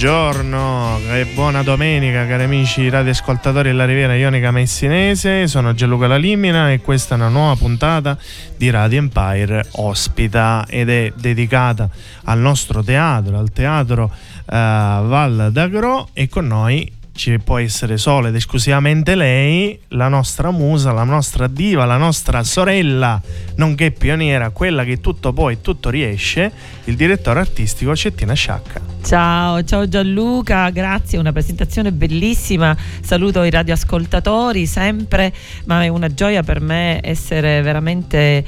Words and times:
Buongiorno 0.00 0.98
e 1.12 1.26
buona 1.26 1.62
domenica 1.62 2.26
cari 2.26 2.44
amici 2.44 2.88
radioascoltatori 2.88 3.68
della 3.68 3.84
Riviera 3.84 4.14
Ionica 4.14 4.50
Messinese, 4.50 5.46
sono 5.46 5.74
Gianluca 5.74 6.06
Lalimina 6.06 6.72
e 6.72 6.80
questa 6.80 7.16
è 7.16 7.18
una 7.18 7.28
nuova 7.28 7.54
puntata 7.56 8.16
di 8.56 8.70
Radio 8.70 8.96
Empire 8.96 9.62
Ospita 9.72 10.64
ed 10.66 10.88
è 10.88 11.12
dedicata 11.14 11.90
al 12.24 12.38
nostro 12.38 12.82
teatro, 12.82 13.36
al 13.36 13.52
teatro 13.52 14.10
eh, 14.10 14.46
Val 14.46 15.50
d'Agro 15.52 16.08
e 16.14 16.30
con 16.30 16.46
noi 16.46 16.90
ci 17.20 17.38
può 17.38 17.58
essere 17.58 17.98
solo 17.98 18.28
ed 18.28 18.34
esclusivamente 18.34 19.14
lei, 19.14 19.78
la 19.88 20.08
nostra 20.08 20.50
musa, 20.50 20.90
la 20.90 21.04
nostra 21.04 21.48
diva, 21.48 21.84
la 21.84 21.98
nostra 21.98 22.42
sorella, 22.42 23.20
nonché 23.56 23.90
pioniera, 23.90 24.48
quella 24.48 24.84
che 24.84 25.02
tutto 25.02 25.34
può 25.34 25.50
e 25.50 25.60
tutto 25.60 25.90
riesce, 25.90 26.50
il 26.84 26.96
direttore 26.96 27.40
artistico 27.40 27.94
Cettina 27.94 28.32
Sciacca. 28.32 28.80
Ciao, 29.02 29.62
ciao 29.64 29.86
Gianluca, 29.86 30.70
grazie, 30.70 31.18
una 31.18 31.32
presentazione 31.32 31.92
bellissima. 31.92 32.74
Saluto 33.02 33.42
i 33.42 33.50
radioascoltatori 33.50 34.64
sempre, 34.64 35.30
ma 35.64 35.82
è 35.82 35.88
una 35.88 36.08
gioia 36.08 36.42
per 36.42 36.62
me 36.62 37.00
essere 37.02 37.60
veramente 37.60 38.44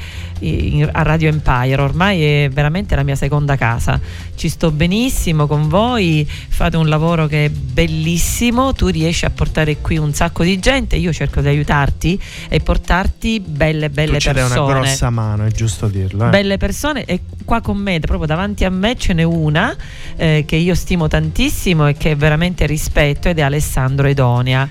a 0.92 1.02
Radio 1.02 1.28
Empire. 1.28 1.80
Ormai 1.80 2.22
è 2.22 2.48
veramente 2.50 2.94
la 2.94 3.02
mia 3.02 3.16
seconda 3.16 3.56
casa. 3.56 4.00
Ci 4.42 4.48
sto 4.48 4.72
benissimo 4.72 5.46
con 5.46 5.68
voi, 5.68 6.28
fate 6.28 6.76
un 6.76 6.88
lavoro 6.88 7.28
che 7.28 7.44
è 7.44 7.48
bellissimo, 7.48 8.72
tu 8.72 8.88
riesci 8.88 9.24
a 9.24 9.30
portare 9.30 9.76
qui 9.76 9.98
un 9.98 10.12
sacco 10.12 10.42
di 10.42 10.58
gente, 10.58 10.96
io 10.96 11.12
cerco 11.12 11.40
di 11.40 11.46
aiutarti 11.46 12.20
e 12.48 12.58
portarti 12.58 13.38
belle 13.38 13.88
belle 13.88 14.18
tu 14.18 14.32
persone. 14.32 14.58
una 14.72 14.80
grossa 14.80 15.10
mano, 15.10 15.44
è 15.44 15.50
giusto 15.52 15.86
dirlo. 15.86 16.26
eh. 16.26 16.30
Belle 16.30 16.56
persone 16.56 17.04
e 17.04 17.20
qua 17.44 17.60
con 17.60 17.76
me, 17.76 18.00
proprio 18.00 18.26
davanti 18.26 18.64
a 18.64 18.70
me 18.70 18.96
ce 18.96 19.12
n'è 19.12 19.22
una 19.22 19.76
eh, 20.16 20.42
che 20.44 20.56
io 20.56 20.74
stimo 20.74 21.06
tantissimo 21.06 21.86
e 21.86 21.94
che 21.94 22.16
veramente 22.16 22.66
rispetto 22.66 23.28
ed 23.28 23.38
è 23.38 23.42
Alessandro 23.42 24.08
Edonia. 24.08 24.68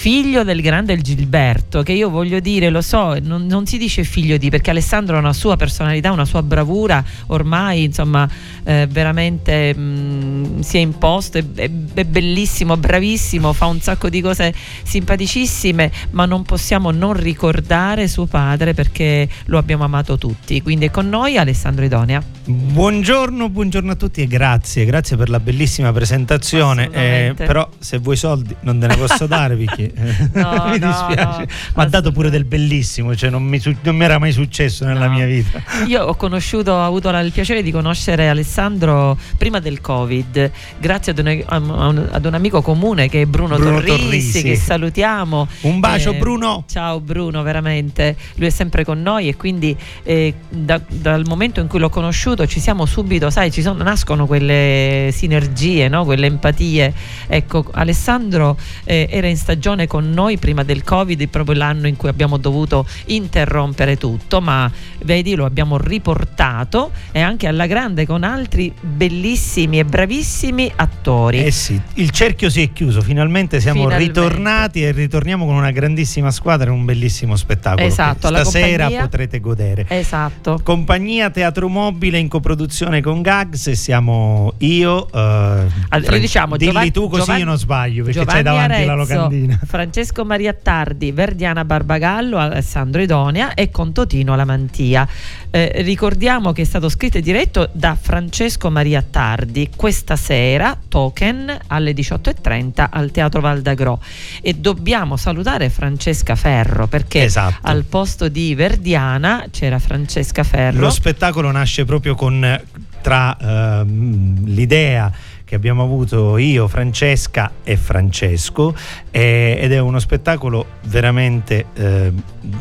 Figlio 0.00 0.44
del 0.44 0.62
grande 0.62 0.96
Gilberto, 0.96 1.82
che 1.82 1.92
io 1.92 2.08
voglio 2.08 2.40
dire, 2.40 2.70
lo 2.70 2.80
so, 2.80 3.18
non, 3.20 3.44
non 3.44 3.66
si 3.66 3.76
dice 3.76 4.02
figlio 4.02 4.38
di, 4.38 4.48
perché 4.48 4.70
Alessandro 4.70 5.16
ha 5.16 5.18
una 5.18 5.34
sua 5.34 5.58
personalità, 5.58 6.10
una 6.10 6.24
sua 6.24 6.42
bravura, 6.42 7.04
ormai 7.26 7.84
insomma 7.84 8.26
eh, 8.64 8.88
veramente 8.90 9.74
mh, 9.74 10.60
si 10.60 10.78
è 10.78 10.80
imposto, 10.80 11.36
è, 11.36 11.44
è- 11.54 11.70
è 11.92 12.04
bellissimo, 12.04 12.78
bravissimo, 12.78 13.52
fa 13.52 13.66
un 13.66 13.78
sacco 13.80 14.08
di 14.08 14.22
cose 14.22 14.54
simpaticissime, 14.84 15.92
ma 16.12 16.24
non 16.24 16.44
possiamo 16.44 16.90
non 16.92 17.12
ricordare 17.12 18.08
suo 18.08 18.24
padre 18.24 18.72
perché 18.72 19.28
lo 19.44 19.58
abbiamo 19.58 19.84
amato 19.84 20.16
tutti. 20.16 20.62
Quindi 20.62 20.86
è 20.86 20.90
con 20.90 21.10
noi 21.10 21.36
Alessandro 21.36 21.84
Edonia. 21.84 22.22
Buongiorno, 22.46 23.50
buongiorno 23.50 23.92
a 23.92 23.96
tutti 23.96 24.22
e 24.22 24.26
grazie, 24.26 24.86
grazie 24.86 25.18
per 25.18 25.28
la 25.28 25.40
bellissima 25.40 25.92
presentazione. 25.92 26.88
Eh, 26.90 27.34
però 27.36 27.68
se 27.78 27.98
vuoi 27.98 28.16
soldi 28.16 28.56
non 28.60 28.80
te 28.80 28.86
ne 28.86 28.96
posso 28.96 29.26
dare 29.26 29.56
perché 29.56 29.89
No, 30.32 30.64
mi 30.70 30.78
dispiace. 30.78 31.38
no, 31.40 31.46
Ma 31.74 31.82
ha 31.82 31.86
dato 31.88 32.12
pure 32.12 32.30
del 32.30 32.44
bellissimo, 32.44 33.14
cioè 33.16 33.30
non 33.30 33.42
mi, 33.42 33.60
non 33.82 33.96
mi 33.96 34.04
era 34.04 34.18
mai 34.18 34.32
successo 34.32 34.84
nella 34.84 35.08
mia 35.08 35.26
vita. 35.26 35.62
Io 35.86 36.02
ho 36.04 36.14
conosciuto, 36.14 36.72
ho 36.72 36.84
avuto 36.84 37.08
il 37.10 37.32
piacere 37.32 37.62
di 37.62 37.70
conoscere 37.70 38.28
Alessandro 38.28 39.18
prima 39.36 39.58
del 39.60 39.80
Covid, 39.80 40.50
grazie 40.78 41.12
ad 41.12 41.18
un- 41.18 42.08
ad 42.10 42.24
un 42.24 42.34
amico 42.34 42.62
comune 42.62 43.08
che 43.08 43.22
è 43.22 43.24
Bruno, 43.26 43.56
Bruno 43.56 43.80
Torrisi, 43.80 43.96
Torrisi. 43.98 44.42
che 44.42 44.56
salutiamo. 44.56 45.48
Un 45.62 45.80
bacio 45.80 46.12
Eh, 46.12 46.16
Bruno. 46.18 46.64
Ciao 46.68 47.00
Bruno, 47.00 47.42
veramente, 47.42 48.16
lui 48.36 48.46
è 48.46 48.50
sempre 48.50 48.84
con 48.84 49.02
noi 49.02 49.28
e 49.28 49.36
quindi 49.36 49.76
eh, 50.02 50.34
da- 50.48 50.80
dal 50.88 51.24
momento 51.26 51.60
in 51.60 51.66
cui 51.66 51.78
l'ho 51.78 51.88
conosciuto 51.90 52.46
ci 52.46 52.60
siamo 52.60 52.86
subito, 52.86 53.30
sai, 53.30 53.50
ci 53.50 53.62
sono, 53.62 53.82
nascono 53.82 54.26
quelle 54.26 55.10
sinergie, 55.12 55.88
no? 55.88 56.04
quelle 56.04 56.26
empatie. 56.26 56.92
Ecco, 57.26 57.64
Alessandro 57.72 58.56
eh, 58.84 59.08
era 59.10 59.26
in 59.26 59.36
stagione 59.36 59.79
con 59.86 60.10
noi 60.10 60.38
prima 60.38 60.62
del 60.64 60.82
Covid, 60.84 61.28
proprio 61.28 61.56
l'anno 61.56 61.86
in 61.86 61.96
cui 61.96 62.08
abbiamo 62.08 62.36
dovuto 62.36 62.86
interrompere 63.06 63.96
tutto, 63.96 64.40
ma 64.40 64.70
vedi, 65.04 65.34
lo 65.34 65.44
abbiamo 65.44 65.76
riportato 65.78 66.90
e 67.12 67.20
anche 67.20 67.46
alla 67.46 67.66
grande 67.66 68.06
con 68.06 68.22
altri 68.24 68.72
bellissimi 68.80 69.78
e 69.78 69.84
bravissimi 69.84 70.70
attori. 70.76 71.44
Eh 71.44 71.50
sì, 71.50 71.80
il 71.94 72.10
cerchio 72.10 72.50
si 72.50 72.62
è 72.62 72.72
chiuso, 72.72 73.00
finalmente 73.00 73.60
siamo 73.60 73.82
Finalmente. 73.82 74.20
ritornati 74.20 74.82
e 74.84 74.92
ritorniamo 74.92 75.46
con 75.46 75.54
una 75.54 75.70
grandissima 75.70 76.30
squadra 76.30 76.68
e 76.70 76.72
un 76.72 76.84
bellissimo 76.84 77.36
spettacolo. 77.36 77.86
Esatto, 77.86 78.28
Stasera 78.28 78.84
compagnia- 78.84 79.00
potrete 79.02 79.40
godere. 79.40 79.86
Esatto. 79.88 80.60
Compagnia 80.62 81.30
Teatro 81.30 81.68
Mobile 81.68 82.18
in 82.18 82.28
coproduzione 82.28 83.00
con 83.00 83.22
Gags 83.22 83.66
e 83.68 83.74
siamo 83.74 84.54
io. 84.58 85.06
eh, 85.12 85.66
Allora, 85.88 86.18
diciamo, 86.18 86.56
dilli 86.56 86.70
Giovanni- 86.72 86.90
tu 86.90 87.08
così 87.08 87.20
Giovanni- 87.20 87.40
io 87.40 87.46
non 87.46 87.58
sbaglio 87.58 88.04
perché 88.04 88.18
Giovanni 88.20 88.38
c'è 88.38 88.42
davanti 88.44 88.84
la 88.84 88.92
Arezzo, 88.92 89.12
locandina. 89.14 89.60
Francesco 89.70 90.24
Maria 90.24 90.52
Tardi, 90.52 91.12
Verdiana 91.12 91.64
Barbagallo, 91.64 92.38
Alessandro 92.38 93.00
Idonia 93.00 93.54
e 93.54 93.70
con 93.70 93.92
Totino 93.92 94.34
Lamantia. 94.34 95.06
Eh, 95.48 95.82
ricordiamo 95.82 96.50
che 96.50 96.62
è 96.62 96.64
stato 96.64 96.88
scritto 96.88 97.18
e 97.18 97.20
diretto 97.20 97.68
da 97.70 97.96
Francesco 97.98 98.68
Maria 98.68 99.00
Tardi 99.08 99.70
questa 99.76 100.16
sera, 100.16 100.76
token 100.88 101.56
alle 101.68 101.92
18.30 101.92 102.88
al 102.90 103.12
Teatro 103.12 103.40
Valdagro 103.40 104.02
e 104.42 104.54
dobbiamo 104.54 105.16
salutare 105.16 105.70
Francesca 105.70 106.34
Ferro 106.34 106.88
perché 106.88 107.22
Esatto. 107.22 107.58
al 107.62 107.84
posto 107.84 108.28
di 108.28 108.56
Verdiana 108.56 109.44
c'era 109.52 109.78
Francesca 109.78 110.42
Ferro. 110.42 110.80
Lo 110.80 110.90
spettacolo 110.90 111.48
nasce 111.52 111.84
proprio 111.84 112.16
con 112.16 112.60
tra 113.00 113.36
ehm, 113.38 114.46
l'idea 114.46 115.10
che 115.50 115.56
abbiamo 115.56 115.82
avuto 115.82 116.38
io, 116.38 116.68
Francesca 116.68 117.50
e 117.64 117.76
Francesco 117.76 118.72
eh, 119.10 119.58
ed 119.60 119.72
è 119.72 119.80
uno 119.80 119.98
spettacolo 119.98 120.64
veramente 120.82 121.64
eh, 121.74 122.12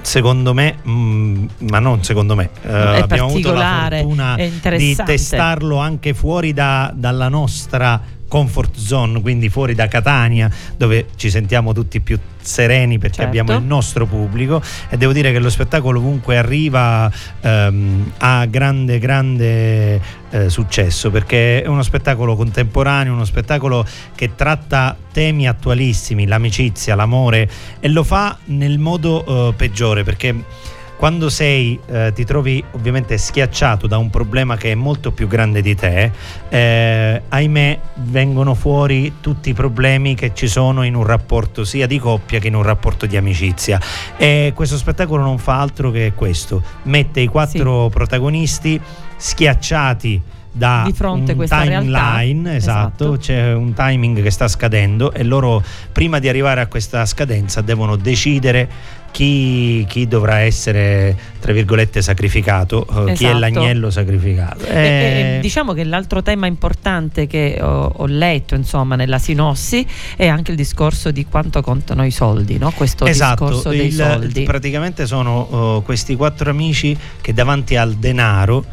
secondo 0.02 0.56
me, 0.56 0.78
mm, 0.88 1.46
ma 1.70 1.78
non 1.78 2.04
secondo 2.04 2.34
me, 2.34 2.50
eh, 2.64 2.74
abbiamo 2.74 3.28
avuto 3.28 3.54
la 3.54 3.90
fortuna 3.92 4.36
di 4.76 4.96
testarlo 5.06 5.78
anche 5.78 6.16
fuori 6.16 6.52
da- 6.52 6.92
dalla 6.96 7.30
nostra 7.30 8.02
comfort 8.30 8.78
zone, 8.78 9.20
quindi 9.20 9.50
fuori 9.50 9.76
da 9.76 9.90
Catania, 9.90 10.50
dove 10.78 11.08
ci 11.18 11.30
sentiamo 11.30 11.74
tutti 11.74 12.00
più 12.00 12.18
sereni 12.42 12.98
perché 12.98 13.18
Certo. 13.18 13.30
abbiamo 13.30 13.60
il 13.60 13.66
nostro 13.66 14.06
pubblico 14.06 14.62
e 14.88 14.96
devo 14.96 15.12
dire 15.12 15.34
che 15.34 15.40
lo 15.40 15.50
spettacolo 15.50 16.00
ovunque 16.00 16.38
arriva 16.38 17.12
ehm, 17.42 18.14
ha 18.20 18.46
grande 18.46 18.98
grande 18.98 20.02
eh, 20.30 20.50
successo 20.50 21.12
perché 21.12 21.62
è 21.62 21.68
uno 21.68 21.84
spettacolo 21.84 22.38
contemporaneo, 22.38 23.12
uno 23.14 23.26
spettacolo 23.26 23.86
che 24.16 24.36
tratta 24.36 24.96
temi 25.12 25.48
attualissimi, 25.48 26.26
l'amicizia, 26.28 26.96
l'amore 26.96 27.50
e 27.80 27.90
lo 27.90 28.04
fa 28.04 28.38
nel 28.46 28.80
modo 28.80 29.50
eh, 29.50 29.54
peggiore 29.54 30.04
perché 30.04 30.34
quando 31.00 31.30
sei, 31.30 31.80
eh, 31.86 32.12
ti 32.14 32.26
trovi 32.26 32.62
ovviamente 32.72 33.18
schiacciato 33.18 33.88
da 33.88 33.98
un 33.98 34.10
problema 34.10 34.58
che 34.58 34.74
è 34.74 34.76
molto 34.76 35.14
più 35.14 35.30
grande 35.30 35.62
di 35.62 35.74
te, 35.74 36.12
eh, 36.50 37.22
ahimè 37.26 37.80
vengono 38.04 38.54
fuori 38.54 39.14
tutti 39.22 39.52
i 39.52 39.54
problemi 39.54 40.14
che 40.14 40.34
ci 40.34 40.50
sono 40.50 40.84
in 40.84 40.96
un 40.96 41.06
rapporto 41.06 41.64
sia 41.64 41.88
di 41.88 41.98
coppia 42.00 42.40
che 42.40 42.48
in 42.48 42.56
un 42.56 42.64
rapporto 42.64 43.06
di 43.06 43.16
amicizia. 43.16 43.80
E 44.18 44.52
questo 44.54 44.76
spettacolo 44.76 45.24
non 45.24 45.38
fa 45.38 45.62
altro 45.62 45.90
che 45.90 46.12
questo, 46.14 46.62
mette 46.84 47.22
i 47.22 47.28
quattro 47.28 47.88
protagonisti 47.88 48.78
schiacciati 49.16 50.22
da 50.52 50.84
Di 50.86 50.94
fronte 50.94 51.34
un 51.34 51.46
timeline, 51.48 52.56
esatto, 52.56 53.14
Esatto. 53.14 53.18
c'è 53.18 53.54
un 53.54 53.74
timing 53.74 54.22
che 54.22 54.32
sta 54.32 54.48
scadendo 54.48 55.14
e 55.14 55.24
loro 55.24 55.64
prima 55.92 56.20
di 56.20 56.28
arrivare 56.28 56.62
a 56.62 56.68
questa 56.68 57.06
scadenza 57.06 57.62
devono 57.62 57.96
decidere 57.96 58.98
chi, 59.12 59.86
chi 59.88 60.08
dovrà 60.08 60.40
essere 60.40 61.18
tra 61.40 61.52
virgolette 61.54 62.02
sacrificato, 62.02 62.82
eh, 63.08 63.14
chi 63.14 63.26
è 63.26 63.28
Esatto. 63.30 63.40
l'agnello 63.40 63.90
sacrificato. 63.90 64.66
E- 64.66 64.74
e- 64.76 65.36
Eh, 65.38 65.40
diciamo 65.42 65.74
che 65.74 65.84
l'altro 65.84 66.22
tema 66.22 66.46
importante 66.48 67.26
che 67.28 67.58
ho, 67.62 67.92
ho 67.98 68.06
letto 68.06 68.54
insomma 68.56 68.96
nella 68.96 69.18
sinossi 69.18 69.86
è 70.16 70.28
anche 70.28 70.52
il 70.52 70.58
discorso 70.58 71.10
di 71.12 71.26
quanto 71.26 71.62
contano 71.62 72.06
i 72.06 72.12
soldi, 72.12 72.58
no? 72.58 72.72
questo 72.72 73.06
Esatto, 73.06 73.46
discorso 73.46 73.70
dei 73.70 73.88
il- 73.88 73.94
soldi. 73.94 74.44
praticamente 74.44 75.06
sono 75.08 75.40
oh, 75.50 75.82
questi 75.82 76.16
quattro 76.16 76.50
amici 76.50 76.96
che 77.22 77.34
davanti 77.34 77.76
al 77.76 77.96
denaro, 77.96 78.64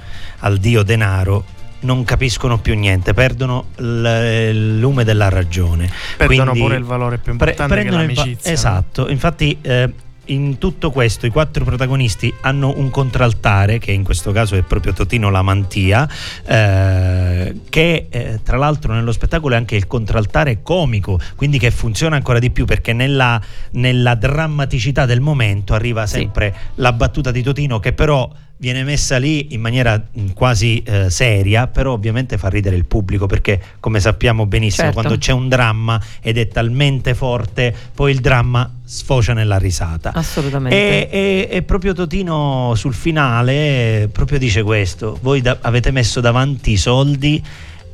al 0.41 0.59
dio 0.59 0.83
denaro, 0.83 1.45
non 1.81 2.05
capiscono 2.05 2.59
più 2.59 2.75
niente, 2.75 3.13
perdono 3.15 3.67
l- 3.77 4.05
il 4.51 4.79
lume 4.79 5.05
della 5.05 5.29
ragione. 5.29 5.91
Perdono 6.17 6.51
Quindi 6.51 6.61
pure 6.61 6.77
il 6.77 6.85
valore 6.85 7.19
più 7.19 7.37
pre- 7.37 7.51
importante 7.51 7.81
il 7.85 7.91
va- 7.91 7.97
l'amicizia. 7.97 8.51
no? 8.51 8.55
esatto, 8.55 9.09
infatti 9.09 9.59
eh, 9.63 9.93
in 10.29 10.59
tutto 10.59 10.91
questo 10.91 11.25
i 11.27 11.31
quattro 11.31 11.65
protagonisti 11.65 12.35
hanno 12.41 12.73
un 12.77 12.91
contraltare, 12.91 13.79
che 13.79 13.93
in 13.93 14.03
questo 14.03 14.33
caso 14.33 14.57
è 14.57 14.63
proprio 14.63 14.93
Totino 14.93 15.31
Lamantia, 15.31 16.09
eh, 16.45 17.55
che 17.69 18.07
eh, 18.11 18.41
tra 18.43 18.57
l'altro 18.57 18.93
nello 18.93 19.13
spettacolo 19.13 19.55
è 19.55 19.57
anche 19.57 19.77
il 19.77 19.87
contraltare 19.87 20.63
comico, 20.63 21.19
quindi 21.37 21.59
che 21.59 21.71
funziona 21.71 22.17
ancora 22.17 22.39
di 22.41 22.51
più 22.51 22.65
perché 22.65 22.93
nella, 22.93 23.41
nella 23.73 24.15
drammaticità 24.17 25.07
del 25.07 25.21
momento 25.21 25.75
arriva 25.75 26.07
Sì. 26.07 26.15
sempre 26.19 26.55
la 26.77 26.93
battuta 26.93 27.31
di 27.31 27.43
Totino 27.43 27.79
che 27.79 27.93
però 27.93 28.29
viene 28.59 28.85
messa 28.85 29.19
lì 29.19 29.49
in 29.55 29.61
maniera 29.61 30.03
mh, 30.11 30.31
quasi 30.33 30.83
eh, 30.83 31.11
seria, 31.11 31.67
però 31.67 31.93
ovviamente 31.93 32.39
fa 32.39 32.49
ridere 32.49 32.77
il 32.77 32.87
pubblico 32.87 33.27
perché 33.27 33.61
come 33.81 34.01
sappiamo 34.01 34.47
benissimo 34.47 34.87
Certo. 34.87 35.01
quando 35.01 35.19
c'è 35.19 35.33
un 35.33 35.49
dramma 35.49 36.01
ed 36.23 36.39
è 36.39 36.49
talmente 36.49 37.15
forte, 37.15 37.75
poi 37.95 38.13
il 38.13 38.21
dramma 38.21 38.71
sfocia 38.85 39.33
nella 39.35 39.59
risata. 39.59 40.13
Assolutamente. 40.15 40.77
E, 40.77 41.09
e- 41.11 41.49
e 41.51 41.63
proprio 41.63 41.93
Totino 41.93 42.73
sul 42.77 42.95
finale 42.95 44.09
proprio 44.13 44.39
dice 44.39 44.63
questo, 44.63 45.19
voi 45.21 45.41
da- 45.41 45.59
avete 45.61 45.91
messo 45.91 46.21
davanti 46.21 46.73
i 46.73 46.77
soldi 46.77 47.43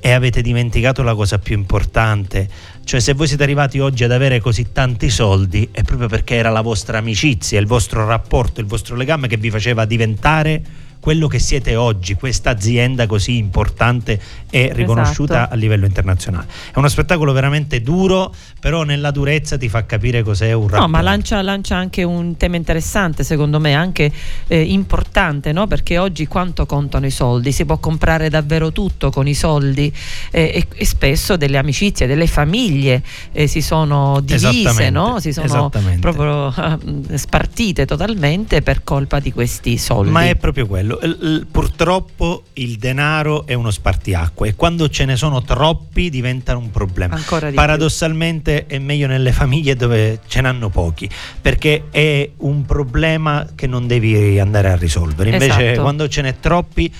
e 0.04 0.10
avete 0.10 0.42
dimenticato 0.42 1.04
la 1.04 1.14
cosa 1.14 1.38
più 1.38 1.56
importante, 1.56 2.48
cioè 2.82 2.98
se 2.98 3.14
voi 3.14 3.28
siete 3.28 3.44
arrivati 3.44 3.78
oggi 3.78 4.02
ad 4.02 4.10
avere 4.10 4.40
così 4.40 4.72
tanti 4.72 5.08
soldi 5.08 5.68
è 5.70 5.84
proprio 5.84 6.08
perché 6.08 6.34
era 6.34 6.50
la 6.50 6.60
vostra 6.60 6.98
amicizia, 6.98 7.60
il 7.60 7.68
vostro 7.68 8.04
rapporto, 8.04 8.60
il 8.60 8.66
vostro 8.66 8.96
legame 8.96 9.28
che 9.28 9.36
vi 9.36 9.48
faceva 9.48 9.84
diventare 9.84 10.60
quello 11.02 11.26
che 11.26 11.40
siete 11.40 11.74
oggi, 11.74 12.14
questa 12.14 12.50
azienda 12.50 13.08
così 13.08 13.36
importante 13.36 14.20
e 14.48 14.70
riconosciuta 14.72 15.34
Esatto. 15.38 15.54
a 15.54 15.56
livello 15.56 15.84
internazionale. 15.84 16.46
È 16.72 16.78
uno 16.78 16.86
spettacolo 16.86 17.32
veramente 17.32 17.82
duro, 17.82 18.32
però 18.60 18.84
nella 18.84 19.10
durezza 19.10 19.58
ti 19.58 19.68
fa 19.68 19.84
capire 19.84 20.22
cos'è 20.22 20.52
un 20.52 20.68
rapporto. 20.68 20.82
No, 20.82 20.88
ma 20.88 21.00
lancia, 21.00 21.42
lancia 21.42 21.74
anche 21.74 22.04
un 22.04 22.36
tema 22.36 22.54
interessante, 22.54 23.24
secondo 23.24 23.58
me, 23.58 23.74
anche 23.74 24.12
eh, 24.46 24.60
importante, 24.60 25.50
no? 25.50 25.66
perché 25.66 25.98
oggi 25.98 26.28
quanto 26.28 26.66
contano 26.66 27.04
i 27.04 27.10
soldi? 27.10 27.50
Si 27.50 27.64
può 27.64 27.78
comprare 27.78 28.30
davvero 28.30 28.70
tutto 28.70 29.10
con 29.10 29.26
i 29.26 29.34
soldi 29.34 29.92
eh, 30.30 30.52
e, 30.54 30.66
e 30.72 30.84
spesso 30.84 31.36
delle 31.36 31.58
amicizie, 31.58 32.06
delle 32.06 32.28
famiglie 32.28 33.02
eh, 33.32 33.48
si 33.48 33.60
sono 33.60 34.20
divise, 34.20 34.90
no? 34.90 35.18
si 35.18 35.32
sono 35.32 35.68
proprio 35.98 36.54
spartite 37.18 37.86
totalmente 37.86 38.62
per 38.62 38.84
colpa 38.84 39.18
di 39.18 39.32
questi 39.32 39.78
soldi. 39.78 40.12
Ma 40.12 40.28
è 40.28 40.36
proprio 40.36 40.68
quello. 40.68 40.91
Il- 41.02 41.46
purtroppo 41.50 42.44
il 42.54 42.76
denaro 42.76 43.46
è 43.46 43.54
uno 43.54 43.70
spartiacque 43.70 44.48
e 44.48 44.54
quando 44.54 44.88
ce 44.88 45.04
ne 45.04 45.16
sono 45.16 45.42
troppi 45.42 46.10
diventa 46.10 46.56
un 46.56 46.70
problema. 46.70 47.14
Ancora 47.14 47.48
di 47.50 47.54
Paradossalmente 47.54 48.66
è 48.66 48.78
meglio 48.78 49.06
nelle 49.06 49.32
famiglie 49.32 49.74
dove 49.76 50.20
ce 50.26 50.40
n'hanno 50.40 50.68
pochi, 50.68 51.08
perché 51.40 51.84
è 51.90 52.30
un 52.38 52.64
problema 52.64 53.48
che 53.54 53.66
non 53.66 53.86
devi 53.86 54.38
andare 54.38 54.70
a 54.70 54.76
risolvere. 54.76 55.30
Invece 55.30 55.64
Esatto. 55.70 55.82
quando 55.82 56.08
ce 56.08 56.22
n'è 56.22 56.40
troppi 56.40 56.92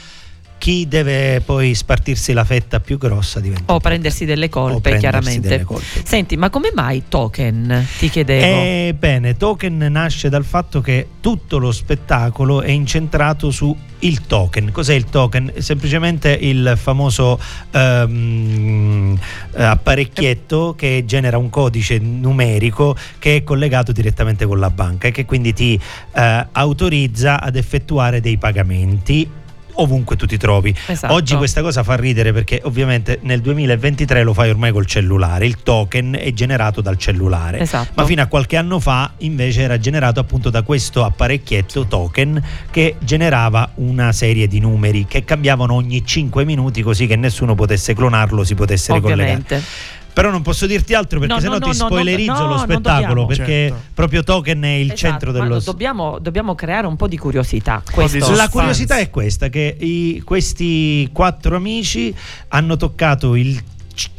chi 0.63 0.87
deve 0.87 1.41
poi 1.41 1.75
spartirsi 1.75 2.33
la 2.33 2.45
fetta 2.45 2.79
più 2.79 2.97
grossa 2.97 3.41
diventa 3.41 3.73
o 3.73 3.81
prendersi 3.81 4.25
delle 4.25 4.49
colpe, 4.49 4.91
prendersi 4.91 5.01
chiaramente. 5.01 5.49
delle 5.49 5.65
colpe. 5.65 6.03
Senti, 6.05 6.37
ma 6.37 6.51
come 6.51 6.71
mai 6.73 7.03
token? 7.09 7.85
Ti 7.99 8.09
chiedevo. 8.09 8.61
Ebbene, 8.63 9.37
Token 9.37 9.77
nasce 9.91 10.29
dal 10.29 10.45
fatto 10.45 10.81
che 10.81 11.09
tutto 11.21 11.59
lo 11.59 11.73
spettacolo 11.73 12.63
è 12.63 12.71
incentrato 12.71 13.51
su 13.51 13.77
il 13.99 14.25
token. 14.25 14.71
Cos'è 14.71 14.95
il 14.95 15.07
token? 15.07 15.53
Semplicemente 15.59 16.31
il 16.31 16.75
famoso 16.77 17.41
eh, 17.73 19.19
apparecchietto 19.55 20.75
che 20.77 21.03
genera 21.05 21.39
un 21.39 21.51
codice 21.51 21.99
numerico 21.99 22.95
che 23.19 23.39
è 23.39 23.43
collegato 23.43 23.91
direttamente 23.91 24.47
con 24.47 24.61
la 24.61 24.71
banca 24.71 25.09
e 25.09 25.11
che 25.11 25.25
quindi 25.25 25.53
ti 25.53 25.77
eh, 26.15 26.47
autorizza 26.53 27.41
ad 27.41 27.57
effettuare 27.57 28.21
dei 28.21 28.39
pagamenti 28.39 29.41
ovunque 29.75 30.17
tu 30.17 30.27
ti 30.27 30.37
trovi. 30.37 30.75
Esatto. 30.87 31.13
Oggi 31.13 31.37
questa 31.37 31.63
cosa 31.63 31.83
fa 31.83 31.95
ridere 31.97 32.33
perché 32.33 32.61
ovviamente 32.65 33.19
nel 33.23 33.41
2023 33.41 34.23
lo 34.23 34.35
fai 34.35 34.51
ormai 34.51 34.73
col 34.73 34.87
cellulare, 34.87 35.47
il 35.47 35.63
token 35.63 36.17
è 36.21 36.33
generato 36.33 36.81
dal 36.81 36.97
cellulare. 36.97 37.61
Esatto. 37.61 37.93
Ma 37.95 38.05
fino 38.05 38.23
a 38.23 38.27
qualche 38.27 38.57
anno 38.57 38.79
fa 38.79 39.13
invece 39.19 39.63
era 39.63 39.79
generato 39.79 40.21
appunto 40.21 40.51
da 40.51 40.63
questo 40.63 41.05
apparecchietto 41.05 41.87
token 41.87 42.43
che 42.71 42.97
generava 43.01 43.71
una 43.77 44.13
serie 44.13 44.47
di 44.47 44.61
numeri 44.61 45.07
che 45.07 45.25
cambiavano 45.25 45.75
ogni 45.75 46.05
5 46.05 46.45
minuti 46.45 46.83
così 46.83 47.07
che 47.07 47.17
nessuno 47.17 47.55
potesse 47.55 47.95
clonarlo, 47.95 48.45
si 48.45 48.55
potesse 48.55 48.93
ricollegare. 48.93 49.33
Ovviamente. 49.33 50.01
Però 50.13 50.31
non 50.31 50.43
posso 50.43 50.67
dirti 50.67 50.93
altro 50.93 51.19
perché 51.19 51.33
No, 51.35 51.41
sennò 51.41 51.55
no, 51.55 51.61
ti 51.61 51.67
no, 51.69 51.73
spoilerizzo 51.87 52.33
no, 52.43 52.47
lo 52.49 52.59
spettacolo 52.59 53.25
perché 53.27 53.69
Certo. 53.69 53.77
proprio 53.95 54.23
token 54.23 54.63
è 54.63 54.69
il 54.69 54.93
Esatto, 54.93 54.97
centro 54.99 55.33
ma 55.33 55.39
dello 55.39 55.59
dobbiamo, 55.61 56.19
dobbiamo 56.19 56.55
creare 56.55 56.87
un 56.87 56.97
po' 56.97 57.09
di 57.09 57.17
curiosità. 57.17 57.83
Questo- 57.91 58.35
la 58.35 58.49
curiosità 58.51 58.99
è 58.99 59.09
questa, 59.09 59.49
che 59.49 59.75
i- 59.79 60.21
questi 60.25 61.09
quattro 61.13 61.57
amici 61.57 62.15
hanno 62.49 62.77
toccato 62.77 63.35
il, 63.37 63.59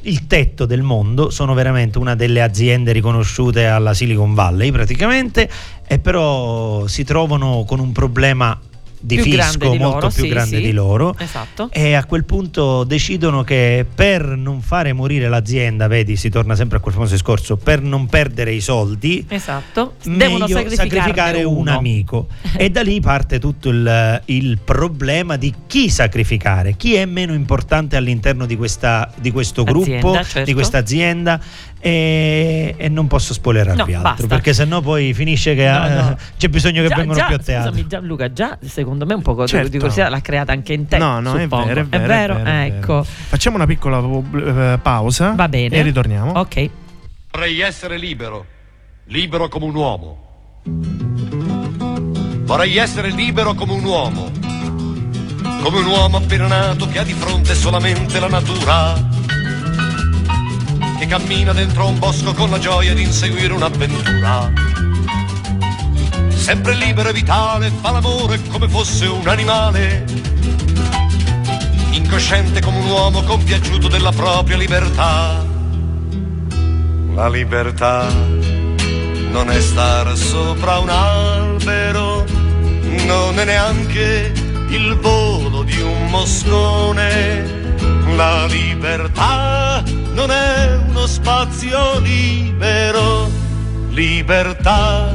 il 0.02 0.26
tetto 0.26 0.66
del 0.66 0.82
mondo, 0.82 1.30
sono 1.30 1.54
veramente 1.54 2.00
una 2.00 2.16
delle 2.16 2.42
aziende 2.42 2.92
riconosciute 2.92 3.68
alla 3.68 3.94
Silicon 3.94 4.34
Valley 4.34 4.72
praticamente, 4.72 5.48
e 5.86 6.00
però 6.00 6.88
si 6.88 7.04
trovano 7.04 7.66
con 7.68 7.80
un 7.80 7.92
problema 7.92 8.60
di 9.04 9.16
Più 9.16 9.24
fisco 9.26 9.70
di 9.70 9.78
molto 9.78 9.96
loro, 9.96 10.10
più 10.10 10.24
sì, 10.24 10.30
grande 10.30 10.56
sì. 10.58 10.62
di 10.62 10.72
loro. 10.72 11.16
Esatto. 11.18 11.70
E 11.72 11.94
a 11.94 12.06
quel 12.06 12.24
punto 12.24 12.86
decidono 12.86 13.44
che 13.44 13.86
per 13.94 14.26
non 14.26 14.62
fare 14.62 14.94
morire 14.94 15.28
l'azienda, 15.28 15.88
vedi, 15.88 16.16
si 16.16 16.30
torna 16.30 16.56
sempre 16.56 16.78
a 16.78 16.80
quel 16.80 16.94
famoso 16.94 17.12
discorso, 17.12 17.58
per 17.58 17.82
non 17.82 18.06
perdere 18.06 18.54
i 18.54 18.62
soldi, 18.62 19.26
Esatto. 19.28 19.96
Devono 20.04 20.48
sacrificare 20.48 21.44
un 21.44 21.68
amico 21.68 22.28
e 22.56 22.70
da 22.70 22.82
lì 22.82 23.02
parte 23.02 23.40
tutto 23.40 23.70
il, 23.70 24.22
il 24.26 24.60
problema 24.64 25.36
di 25.36 25.54
chi 25.68 25.90
sacrificare 25.90 26.76
chi 26.78 26.96
è 26.96 27.06
meno 27.06 27.34
importante 27.34 27.98
all'interno 27.98 28.46
di, 28.46 28.56
questa, 28.56 29.12
di 29.18 29.32
questo 29.32 29.64
gruppo 29.64 29.82
Azienda, 29.82 30.24
certo. 30.24 30.44
di 30.44 30.54
questa 30.54 30.78
azienda 30.78 31.42
e, 31.86 32.76
e 32.78 32.88
non 32.88 33.08
posso 33.08 33.34
spoilerarvi 33.34 33.78
No, 33.92 33.98
altro 33.98 34.02
basta. 34.02 34.28
perché 34.28 34.54
sennò 34.54 34.80
poi 34.80 35.14
finisce 35.14 35.54
che 35.54 35.70
No, 35.70 35.86
eh, 35.86 35.94
no. 35.94 36.18
c'è 36.38 36.48
bisogno 36.48 36.82
che 36.82 36.88
Già- 36.88 36.96
vengano 36.96 37.20
già- 37.20 37.26
più 37.26 37.36
a 37.36 37.40
teatro 37.40 37.72
Scusami 37.72 37.88
Gianluca, 37.90 38.32
già 38.32 38.58
secondo 38.66 39.06
me 39.06 39.14
un 39.16 39.22
po' 39.22 39.34
di 39.42 39.48
Certo. 39.48 39.70
curiosità 39.72 40.08
l'ha 40.08 40.22
creata 40.22 40.54
anche 40.54 40.72
in 40.72 40.88
te. 40.88 40.98
No, 40.98 41.20
no, 41.20 41.36
è 41.36 41.46
vero, 41.48 41.62
è 41.62 41.66
vero, 41.66 41.82
è 41.90 42.00
vero, 42.08 42.38
è 42.38 42.42
vero. 42.42 42.76
ecco. 42.76 43.04
Facciamo 43.04 43.58
una 43.58 43.66
piccola 43.66 44.02
eh, 44.02 44.80
pausa. 44.82 45.34
Va 45.36 45.50
bene. 45.50 45.76
E 45.76 45.82
ritorniamo. 45.82 46.32
Ok. 46.40 46.70
Vorrei 47.32 47.60
essere 47.60 47.98
libero, 47.98 48.46
libero 49.08 49.50
come 49.50 49.66
un 49.66 49.76
uomo. 49.76 50.18
Vorrei 52.46 52.78
essere 52.78 53.10
libero 53.10 53.54
come 53.56 53.74
un 53.74 53.84
uomo, 53.84 54.32
come 55.62 55.80
un 55.80 55.86
uomo 55.86 56.18
appena 56.18 56.48
nato 56.48 56.88
che 56.88 57.00
ha 57.00 57.04
di 57.04 57.14
fronte 57.14 57.56
solamente 57.56 58.20
la 58.20 58.28
natura. 58.28 58.94
Che 61.04 61.08
cammina 61.08 61.52
dentro 61.52 61.88
un 61.88 62.00
bosco 62.00 62.34
con 62.34 62.50
la 62.50 62.60
gioia 62.60 62.94
di 62.94 63.04
inseguire 63.04 63.52
un'avventura. 63.52 64.52
Sempre 66.30 66.76
libero 66.76 67.10
e 67.10 67.14
vitale, 67.14 67.72
fa 67.82 67.92
l'amore 67.92 68.40
come 68.50 68.70
fosse 68.70 69.06
un 69.08 69.28
animale. 69.28 70.06
Incosciente 71.92 72.62
come 72.62 72.78
un 72.78 72.90
uomo 72.90 73.22
compiaciuto 73.24 73.88
della 73.88 74.12
propria 74.12 74.56
libertà. 74.56 75.46
La 77.14 77.30
libertà 77.30 78.08
non 79.32 79.50
è 79.50 79.60
stare 79.60 80.16
sopra 80.16 80.78
un 80.78 80.90
albero, 80.90 82.24
non 83.06 83.40
è 83.40 83.46
neanche 83.46 84.32
il 84.70 84.98
volo 85.00 85.64
di 85.64 85.80
un 85.82 86.10
moscone. 86.10 87.62
La 88.16 88.46
libertà 88.46 89.84
non 90.14 90.32
è 90.32 90.80
uno 90.88 91.06
spazio 91.08 92.00
libero, 92.00 93.30
libertà 93.90 95.14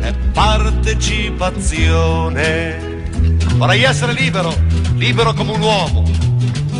è 0.00 0.12
partecipazione. 0.32 3.04
Vorrei 3.56 3.82
essere 3.82 4.14
libero, 4.14 4.56
libero 4.94 5.34
come 5.34 5.52
un 5.52 5.60
uomo, 5.60 6.10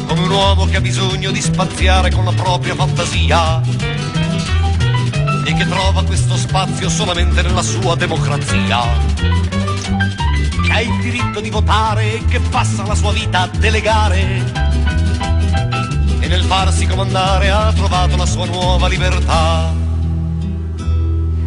come 0.06 0.20
un 0.20 0.30
uomo 0.30 0.64
che 0.66 0.76
ha 0.76 0.80
bisogno 0.80 1.30
di 1.30 1.42
spaziare 1.42 2.10
con 2.10 2.24
la 2.24 2.32
propria 2.32 2.74
fantasia 2.74 3.60
e 5.44 5.54
che 5.54 5.68
trova 5.68 6.02
questo 6.04 6.36
spazio 6.36 6.88
solamente 6.88 7.42
nella 7.42 7.62
sua 7.62 7.94
democrazia. 7.94 8.80
Che 10.64 10.72
ha 10.72 10.80
il 10.80 10.98
diritto 11.00 11.40
di 11.40 11.50
votare 11.50 12.14
e 12.14 12.24
che 12.24 12.40
passa 12.40 12.86
la 12.86 12.94
sua 12.94 13.12
vita 13.12 13.42
a 13.42 13.48
delegare. 13.48 14.79
Nel 16.30 16.44
farsi 16.44 16.87
comandare 16.87 17.50
ha 17.50 17.72
trovato 17.72 18.14
la 18.14 18.25
sua 18.25 18.46
nuova 18.46 18.87
libertà. 18.87 19.72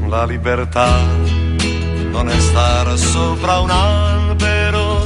La 0.10 0.26
libertà 0.26 1.00
non 2.12 2.28
è 2.28 2.38
stare 2.38 2.98
sopra 2.98 3.60
un 3.60 3.70
albero, 3.70 5.06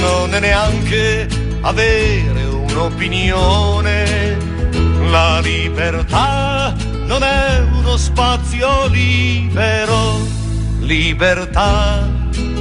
non 0.00 0.32
è 0.32 0.38
neanche 0.38 1.26
avere 1.62 2.44
un'opinione. 2.44 4.36
La 5.10 5.40
libertà 5.40 6.72
non 7.04 7.24
è 7.24 7.58
uno 7.72 7.96
spazio 7.96 8.86
libero, 8.86 10.20
libertà 10.78 12.08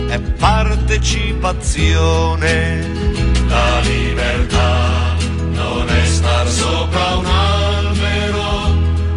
è 0.07 0.19
partecipazione. 0.19 2.89
La 3.47 3.79
libertà 3.81 4.51
star 4.61 4.80
sopra 6.51 7.15
un 7.15 7.25
albero, 7.25 8.67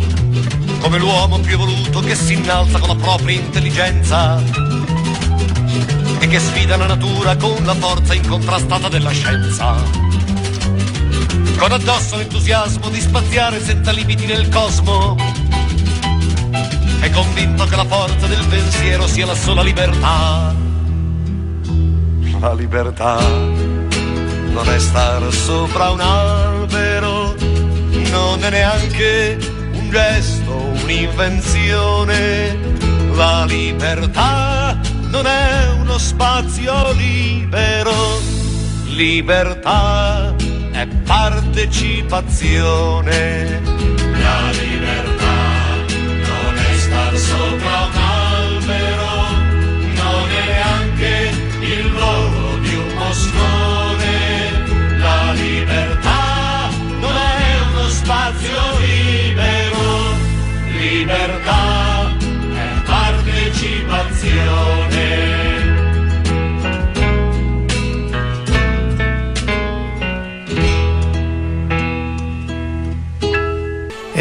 come 0.80 0.98
l'uomo 0.98 1.38
più 1.40 1.54
evoluto 1.54 2.00
che 2.00 2.16
si 2.16 2.34
innalza 2.34 2.80
con 2.80 2.88
la 2.90 2.96
propria 2.96 3.40
intelligenza 3.40 4.42
e 6.26 6.28
che 6.28 6.40
sfida 6.40 6.76
la 6.76 6.88
natura 6.88 7.36
con 7.36 7.64
la 7.64 7.76
forza 7.76 8.16
incontrastata 8.16 8.90
della 8.90 9.12
scienza. 9.12 9.76
Con 11.58 11.72
addosso 11.72 12.18
l'entusiasmo 12.18 12.90
di 12.90 13.00
spaziare 13.00 13.64
senza 13.64 13.92
limiti 13.92 14.26
nel 14.26 14.50
cosmo. 14.50 15.16
È 17.00 17.10
convinto 17.12 17.66
che 17.66 17.76
la 17.76 17.86
forza 17.86 18.26
del 18.26 18.44
pensiero 18.48 19.06
sia 19.08 19.28
la 19.28 19.36
sola 19.36 19.62
libertà. 19.62 20.56
La 22.40 22.54
libertà 22.54 23.20
non 23.20 24.68
è 24.68 24.80
stare 24.80 25.32
sopra 25.32 25.92
un 25.92 26.00
albero, 26.00 27.36
non 28.10 28.44
è 28.44 28.50
neanche 28.50 29.38
un 29.74 29.90
gesto, 29.92 30.56
un'invenzione. 30.82 32.58
La 33.14 33.46
libertà 33.46 34.76
non 35.10 35.26
è 35.28 35.65
uno 35.96 36.04
spazio 36.04 36.92
libero, 36.92 38.20
libertà 38.88 40.36
è 40.72 40.86
partecipazione. 41.06 43.62
La 44.20 44.52
libertà 44.52 45.15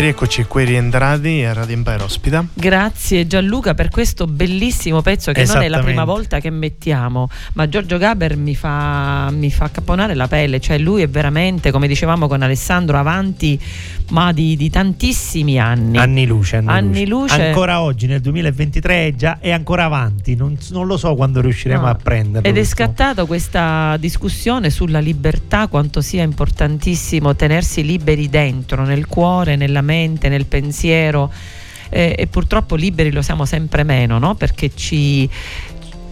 rieccoci 0.05 0.45
qui 0.45 0.67
rientrati 0.67 1.45
a 1.45 1.55
Radio 1.55 1.77
Empire 1.77 2.03
Ospita. 2.03 2.45
Grazie 2.53 3.27
Gianluca 3.27 3.73
per 3.73 3.89
questo 3.89 4.27
bellissimo 4.27 5.01
pezzo 5.01 5.33
che 5.33 5.47
non 5.47 5.63
è 5.63 5.69
la 5.69 5.79
prima 5.79 6.05
volta 6.05 6.41
che 6.41 6.51
mettiamo, 6.51 7.31
ma 7.55 7.67
Giorgio 7.71 7.97
Gaber 7.97 8.37
mi 8.37 8.55
fa, 8.55 9.31
mi 9.31 9.51
fa 9.51 9.71
caponare 9.71 10.15
la 10.15 10.29
pelle, 10.29 10.61
cioè 10.61 10.77
lui 10.77 11.01
è 11.01 11.09
veramente, 11.09 11.71
come 11.71 11.89
dicevamo 11.89 12.29
con 12.29 12.43
Alessandro, 12.43 12.99
avanti 12.99 13.59
ma 14.11 14.33
di, 14.33 14.57
di 14.57 14.71
tantissimi 14.71 15.59
anni. 15.59 15.97
Anni 15.99 16.27
luce, 16.27 16.57
anni, 16.57 16.69
Anni 16.69 17.07
luce. 17.07 17.49
Ancora 17.49 17.81
oggi, 17.83 18.07
nel 18.07 18.21
2023, 18.21 19.07
è 19.07 19.15
già 19.15 19.39
è 19.41 19.51
ancora 19.51 19.85
avanti. 19.85 20.35
Non, 20.37 20.57
non 20.71 20.87
lo 20.87 20.97
so 20.97 21.15
quando 21.15 21.41
riusciremo 21.41 21.83
No. 21.83 21.89
a 21.89 21.95
prenderlo. 21.95 22.49
Ed 22.49 22.57
è 22.57 22.65
scattata 22.65 23.25
questa 23.25 23.97
discussione 23.99 24.71
sulla 24.71 25.01
libertà, 25.01 25.67
quanto 25.69 26.01
sia 26.01 26.23
importantissimo 26.23 27.35
tenersi 27.35 27.85
liberi 27.85 28.29
dentro, 28.29 28.85
nel 28.85 29.07
cuore, 29.07 29.57
nella 29.57 29.81
mente, 29.83 30.29
nel 30.29 30.47
pensiero. 30.47 31.33
Eh, 31.91 32.15
e 32.19 32.27
purtroppo 32.27 32.75
liberi 32.75 33.13
lo 33.13 33.23
siamo 33.23 33.45
sempre 33.45 33.85
meno, 33.85 34.19
no? 34.19 34.35
Perché 34.35 34.71
ci 34.75 35.29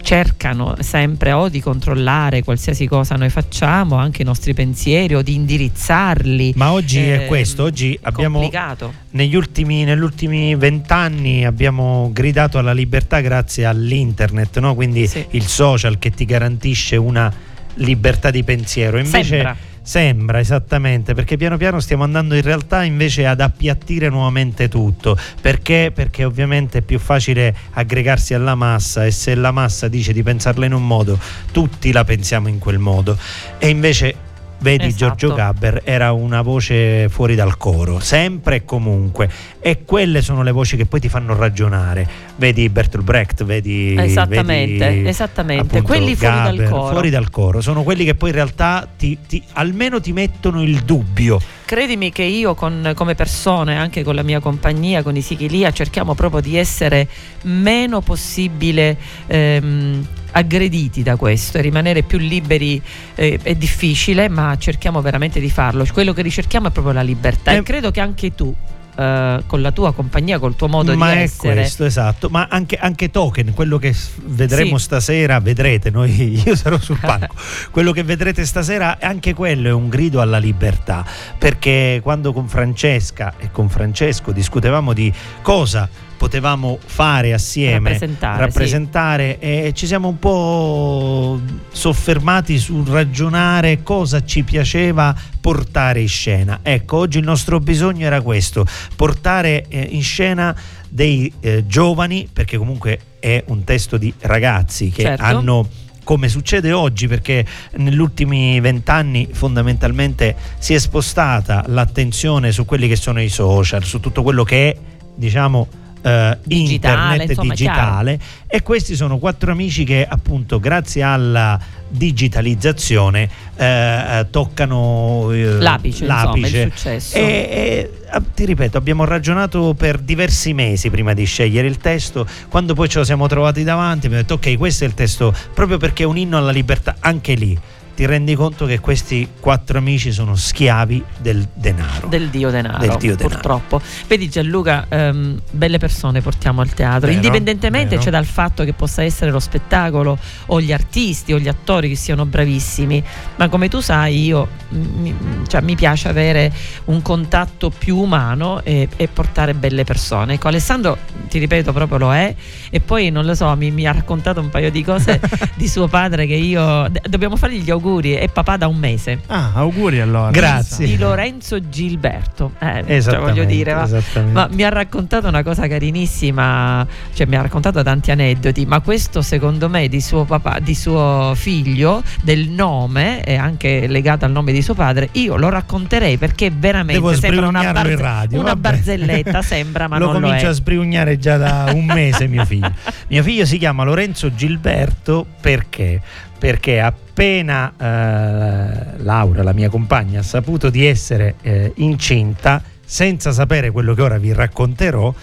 cercano 0.03 0.75
sempre 0.81 1.31
o 1.31 1.47
di 1.49 1.61
controllare 1.61 2.43
qualsiasi 2.43 2.85
cosa 2.87 3.15
noi 3.15 3.29
facciamo, 3.29 3.95
anche 3.95 4.21
i 4.21 4.25
nostri 4.25 4.53
pensieri, 4.53 5.15
o 5.15 5.21
di 5.21 5.33
indirizzarli. 5.33 6.53
Ma 6.55 6.71
oggi 6.73 6.99
è 6.99 7.23
Eh, 7.23 7.25
questo, 7.27 7.63
oggi 7.63 7.93
è 7.93 7.99
abbiamo 8.03 8.39
complicato. 8.39 8.93
negli 9.11 9.35
ultimi, 9.35 9.83
negli 9.85 10.01
ultimi 10.01 10.55
vent'anni 10.55 11.45
abbiamo 11.45 12.09
gridato 12.13 12.57
alla 12.57 12.73
libertà 12.73 13.21
grazie 13.21 13.65
all'internet, 13.65 14.59
no? 14.59 14.75
quindi 14.75 15.07
Sì. 15.07 15.25
il 15.31 15.45
social 15.47 15.97
che 15.97 16.11
ti 16.11 16.25
garantisce 16.25 16.95
una 16.97 17.31
libertà 17.75 18.29
di 18.29 18.43
pensiero. 18.43 18.97
Invece 18.97 19.23
Sembra. 19.23 19.55
Sembra 19.85 20.39
esattamente, 20.39 21.13
perché 21.13 21.35
piano 21.35 21.57
piano 21.57 21.81
stiamo 21.81 22.05
andando 22.05 22.35
in 22.35 22.41
realtà 22.41 22.83
invece 22.83 23.27
ad 23.27 23.41
appiattire 23.41 24.07
nuovamente 24.07 24.69
tutto. 24.69 25.17
Perché? 25.41 25.91
Perché 25.93 26.23
ovviamente 26.23 26.77
è 26.77 26.81
più 26.81 26.99
facile 26.99 27.53
aggregarsi 27.71 28.33
alla 28.33 28.55
massa 28.55 29.05
e 29.05 29.11
se 29.11 29.35
la 29.35 29.51
massa 29.51 29.89
dice 29.89 30.13
di 30.13 30.23
pensarla 30.23 30.65
in 30.65 30.73
un 30.73 30.87
modo, 30.87 31.19
tutti 31.51 31.91
la 31.91 32.05
pensiamo 32.05 32.47
in 32.47 32.59
quel 32.59 32.79
modo. 32.79 33.17
E 33.57 33.67
invece 33.67 34.22
vedi 34.63 34.85
Esatto. 34.87 35.15
Giorgio 35.15 35.35
Gabber 35.35 35.81
era 35.83 36.13
una 36.13 36.41
voce 36.41 37.09
fuori 37.09 37.35
dal 37.35 37.57
coro, 37.57 37.99
sempre 37.99 38.55
e 38.55 38.65
comunque. 38.65 39.29
E 39.59 39.83
quelle 39.85 40.21
sono 40.21 40.41
le 40.41 40.51
voci 40.51 40.77
che 40.77 40.85
poi 40.85 40.99
ti 41.01 41.09
fanno 41.09 41.35
ragionare. 41.35 42.07
Vedi 42.37 42.67
Bertolt 42.69 43.03
Brecht, 43.03 43.43
vedi 43.43 43.95
Esattamente, 43.97 44.87
vedi, 44.87 45.07
esattamente. 45.07 45.63
appunto, 45.77 45.85
Quelli 45.85 46.15
fuori 46.15 46.57
dal 46.57 46.67
fuori 46.67 47.09
dal 47.09 47.29
coro. 47.29 47.61
Sono 47.61 47.83
quelli 47.83 48.05
che 48.05 48.15
poi 48.15 48.29
in 48.29 48.35
realtà 48.35 48.87
ti, 48.97 49.17
ti- 49.27 49.43
almeno 49.53 49.99
ti 50.01 50.13
mettono 50.13 50.63
il 50.63 50.79
dubbio. 50.83 51.39
Credimi 51.65 52.11
che 52.11 52.23
io 52.23 52.55
con- 52.55 52.93
come 52.95 53.15
persone, 53.15 53.77
anche 53.77 54.03
con 54.03 54.15
la 54.15 54.23
mia 54.23 54.39
compagnia, 54.39 55.03
con 55.03 55.15
i 55.15 55.21
Sichilia, 55.21 55.71
cerchiamo 55.71 56.15
proprio 56.15 56.41
di 56.41 56.57
essere 56.57 57.07
meno 57.43 58.01
possibile 58.01 58.97
ehm, 59.27 60.05
aggrediti 60.33 61.01
da 61.03 61.15
questo 61.15 61.57
e 61.57 61.61
rimanere 61.61 62.03
più 62.03 62.17
liberi 62.17 62.81
eh, 63.15 63.39
è 63.41 63.55
difficile, 63.55 64.29
ma 64.29 64.55
cerchiamo 64.57 65.01
veramente 65.01 65.39
di 65.39 65.49
farlo. 65.49 65.85
Quello 65.91 66.13
che 66.13 66.21
ricerchiamo 66.21 66.67
è 66.67 66.71
proprio 66.71 66.93
la 66.93 67.01
libertà 67.01 67.51
Eh, 67.51 67.57
e 67.57 67.63
credo 67.63 67.89
che 67.91 67.99
anche 68.01 68.35
tu 68.35 68.53
eh, 68.95 69.43
con 69.47 69.61
la 69.61 69.71
tua 69.71 69.91
compagnia, 69.93 70.37
col 70.37 70.55
tuo 70.55 70.67
modo 70.67 70.95
ma 70.95 71.11
di 71.13 71.17
è 71.17 71.21
essere. 71.21 71.53
questo, 71.55 71.85
esatto. 71.85 72.29
Ma 72.29 72.47
anche, 72.49 72.75
anche 72.75 73.09
Token, 73.09 73.53
quello 73.53 73.77
che 73.77 73.95
vedremo 74.25 74.77
Sì. 74.77 74.83
stasera, 74.83 75.39
vedrete, 75.39 75.89
noi, 75.89 76.41
io 76.45 76.55
sarò 76.55 76.77
sul 76.77 76.99
palco. 76.99 77.33
quello 77.71 77.91
che 77.91 78.03
vedrete 78.03 78.45
stasera, 78.45 78.97
anche 79.01 79.33
quello 79.33 79.67
è 79.69 79.71
un 79.71 79.89
grido 79.89 80.21
alla 80.21 80.37
libertà. 80.37 81.03
Perché 81.37 82.01
quando 82.03 82.33
con 82.33 82.47
Francesca 82.47 83.33
e 83.39 83.49
con 83.51 83.67
Francesco 83.69 84.31
discutevamo 84.31 84.93
di 84.93 85.11
cosa 85.41 85.89
potevamo 86.23 86.79
fare 86.81 87.33
assieme, 87.33 87.89
Rappresentare, 87.89 88.39
rappresentare, 88.39 89.39
e 89.39 89.71
ci 89.75 89.85
siamo 89.85 90.07
un 90.07 90.19
po' 90.19 91.37
soffermati 91.69 92.57
sul 92.59 92.87
ragionare 92.87 93.83
cosa 93.83 94.23
ci 94.23 94.43
piaceva 94.43 95.13
portare 95.41 95.99
in 95.99 96.07
scena. 96.07 96.59
Ecco, 96.63 96.95
oggi 96.95 97.17
il 97.17 97.25
nostro 97.25 97.59
bisogno 97.59 98.05
era 98.05 98.21
questo, 98.21 98.65
portare 98.95 99.65
eh, 99.67 99.85
in 99.91 100.01
scena 100.01 100.55
dei 100.87 101.29
eh, 101.41 101.67
giovani, 101.67 102.29
perché 102.31 102.57
comunque 102.57 102.99
è 103.19 103.43
un 103.47 103.65
testo 103.65 103.97
di 103.97 104.13
ragazzi 104.21 104.91
che 104.91 105.01
Certo. 105.01 105.23
hanno 105.23 105.67
come 106.05 106.29
succede 106.29 106.71
oggi 106.71 107.07
perché 107.07 107.45
negli 107.75 107.97
ultimi 107.97 108.59
vent'anni 108.61 109.27
fondamentalmente 109.31 110.35
si 110.57 110.73
è 110.73 110.77
spostata 110.77 111.63
l'attenzione 111.67 112.51
su 112.53 112.63
quelli 112.63 112.87
che 112.87 112.95
sono 112.95 113.21
i 113.21 113.29
social, 113.29 113.83
su 113.83 113.99
tutto 113.99 114.21
quello 114.21 114.43
che 114.43 114.69
è 114.69 114.77
diciamo 115.15 115.67
eh, 116.03 116.37
Digitale, 116.43 117.01
internet 117.01 117.29
insomma, 117.29 117.53
digitale 117.53 118.19
e 118.47 118.61
questi 118.61 118.95
sono 118.95 119.17
quattro 119.17 119.51
amici 119.51 119.83
che 119.83 120.05
appunto 120.07 120.59
grazie 120.59 121.01
alla 121.01 121.59
digitalizzazione 121.87 123.29
eh, 123.55 123.65
eh, 123.65 124.27
toccano 124.29 125.31
eh, 125.31 125.57
L'apice, 125.59 126.05
insomma, 126.05 126.47
il 126.47 126.71
successo. 126.71 127.15
e, 127.17 127.21
e, 127.21 127.91
ah, 128.09 128.21
ti 128.33 128.45
ripeto, 128.45 128.77
abbiamo 128.77 129.05
ragionato 129.05 129.73
per 129.75 129.99
diversi 129.99 130.53
mesi 130.53 130.89
prima 130.89 131.13
di 131.13 131.23
scegliere 131.25 131.67
il 131.67 131.77
testo. 131.77 132.27
Quando 132.49 132.73
poi 132.73 132.89
ce 132.89 132.99
lo 132.99 133.03
siamo 133.05 133.27
trovati 133.27 133.63
davanti, 133.63 134.07
abbiamo 134.07 134.23
detto: 134.23 134.35
Ok, 134.35 134.57
questo 134.57 134.83
è 134.83 134.87
il 134.87 134.93
testo 134.93 135.33
proprio 135.53 135.77
perché 135.77 136.03
è 136.03 136.05
un 136.05 136.17
inno 136.17 136.37
alla 136.37 136.51
libertà. 136.51 136.95
Anche 136.99 137.35
lì 137.35 137.57
ti 137.95 138.05
rendi 138.05 138.33
conto 138.35 138.65
che 138.65 138.79
questi 138.79 139.27
quattro 139.39 139.77
amici 139.77 140.11
sono 140.11 140.35
schiavi 140.35 141.03
del 141.19 141.47
denaro. 141.53 142.07
del 142.07 142.29
dio 142.29 142.49
denaro, 142.49 142.79
Del 142.79 142.95
dio 142.97 143.15
denaro. 143.15 143.27
purtroppo. 143.35 143.81
Vedi 144.07 144.29
Gianluca, 144.29 144.85
ehm, 144.89 145.39
belle 145.51 145.77
persone 145.77 146.21
portiamo 146.21 146.61
al 146.61 146.73
teatro, 146.73 147.01
Vero, 147.07 147.13
indipendentemente 147.13 147.89
vero. 147.89 148.01
cioè, 148.01 148.11
dal 148.11 148.25
fatto 148.25 148.63
che 148.63 148.73
possa 148.73 149.03
essere 149.03 149.29
lo 149.31 149.39
spettacolo 149.39 150.17
o 150.47 150.59
gli 150.61 150.73
artisti 150.73 151.33
o 151.33 151.39
gli 151.39 151.47
attori 151.47 151.89
che 151.89 151.95
siano 151.95 152.25
bravissimi, 152.25 153.03
ma 153.35 153.47
come 153.49 153.69
tu 153.69 153.79
sai 153.79 154.23
io 154.25 154.47
mi, 154.69 155.15
cioè, 155.47 155.61
mi 155.61 155.75
piace 155.75 156.07
avere 156.09 156.51
un 156.85 157.01
contatto 157.03 157.69
più 157.69 157.97
umano 157.97 158.63
e, 158.63 158.87
e 158.95 159.07
portare 159.07 159.53
belle 159.53 159.83
persone. 159.83 160.33
Ecco, 160.33 160.47
Alessandro, 160.47 160.97
ti 161.29 161.37
ripeto, 161.39 161.71
proprio 161.73 161.97
lo 161.99 162.13
è 162.13 162.33
e 162.71 162.79
poi 162.79 163.11
non 163.11 163.25
lo 163.25 163.35
so, 163.35 163.55
mi, 163.55 163.69
mi 163.69 163.85
ha 163.85 163.91
raccontato 163.91 164.39
un 164.39 164.49
paio 164.49 164.71
di 164.71 164.83
cose 164.83 165.19
di 165.55 165.67
suo 165.67 165.87
padre 165.87 166.25
che 166.25 166.33
io... 166.33 166.87
d- 166.89 167.07
dobbiamo 167.07 167.35
fargli 167.35 167.61
gli 167.61 167.69
auguri, 167.69 167.81
è 167.91 168.29
papà 168.29 168.57
da 168.57 168.67
un 168.67 168.77
mese. 168.77 169.19
Ah, 169.27 169.51
auguri 169.53 169.99
allora. 169.99 170.31
Grazie. 170.31 170.85
Di 170.85 170.97
Lorenzo 170.97 171.69
Gilberto, 171.69 172.53
eh, 172.59 173.01
cioè, 173.01 173.19
voglio 173.19 173.43
dire, 173.43 173.73
ma, 173.73 173.87
ma 174.31 174.47
mi 174.51 174.63
ha 174.63 174.69
raccontato 174.69 175.27
una 175.27 175.43
cosa 175.43 175.67
carinissima, 175.67 176.85
cioè 177.13 177.27
mi 177.27 177.35
ha 177.35 177.41
raccontato 177.41 177.83
tanti 177.83 178.11
aneddoti, 178.11 178.65
ma 178.65 178.79
questo 178.79 179.21
secondo 179.21 179.69
me 179.69 179.87
di 179.87 180.01
suo 180.01 180.23
papà, 180.23 180.59
di 180.59 180.75
suo 180.75 181.33
figlio, 181.35 182.01
del 182.21 182.49
nome 182.49 183.23
e 183.23 183.35
anche 183.35 183.87
legato 183.87 184.25
al 184.25 184.31
nome 184.31 184.51
di 184.51 184.61
suo 184.61 184.73
padre, 184.73 185.09
io 185.13 185.35
lo 185.35 185.49
racconterei 185.49 186.17
perché 186.17 186.51
veramente 186.51 187.01
Devo 187.01 187.13
sembra 187.13 187.47
una, 187.47 187.61
in 187.61 187.97
radio, 187.97 188.39
una 188.39 188.55
barzelletta, 188.55 189.41
sembra, 189.41 189.87
ma 189.87 189.97
lo 189.97 190.05
non 190.05 190.13
lo 190.15 190.19
comincio 190.21 190.45
è. 190.45 190.49
a 190.49 190.53
sbrignare 190.53 191.17
già 191.17 191.37
da 191.37 191.71
un 191.73 191.85
mese 191.85 192.27
mio 192.27 192.45
figlio. 192.45 192.71
mio 193.09 193.23
figlio 193.23 193.45
si 193.45 193.57
chiama 193.57 193.83
Lorenzo 193.83 194.33
Gilberto 194.33 195.25
perché? 195.41 196.01
Perché 196.37 196.79
appena 197.13 197.73
eh, 197.77 199.03
Laura, 199.03 199.43
la 199.43 199.53
mia 199.53 199.69
compagna, 199.69 200.21
ha 200.21 200.23
saputo 200.23 200.71
di 200.71 200.83
essere 200.83 201.35
eh, 201.43 201.71
incinta, 201.75 202.61
senza 202.83 203.31
sapere 203.31 203.69
quello 203.69 203.93
che 203.93 204.01
ora 204.01 204.17
vi 204.17 204.33
racconterò, 204.33 205.13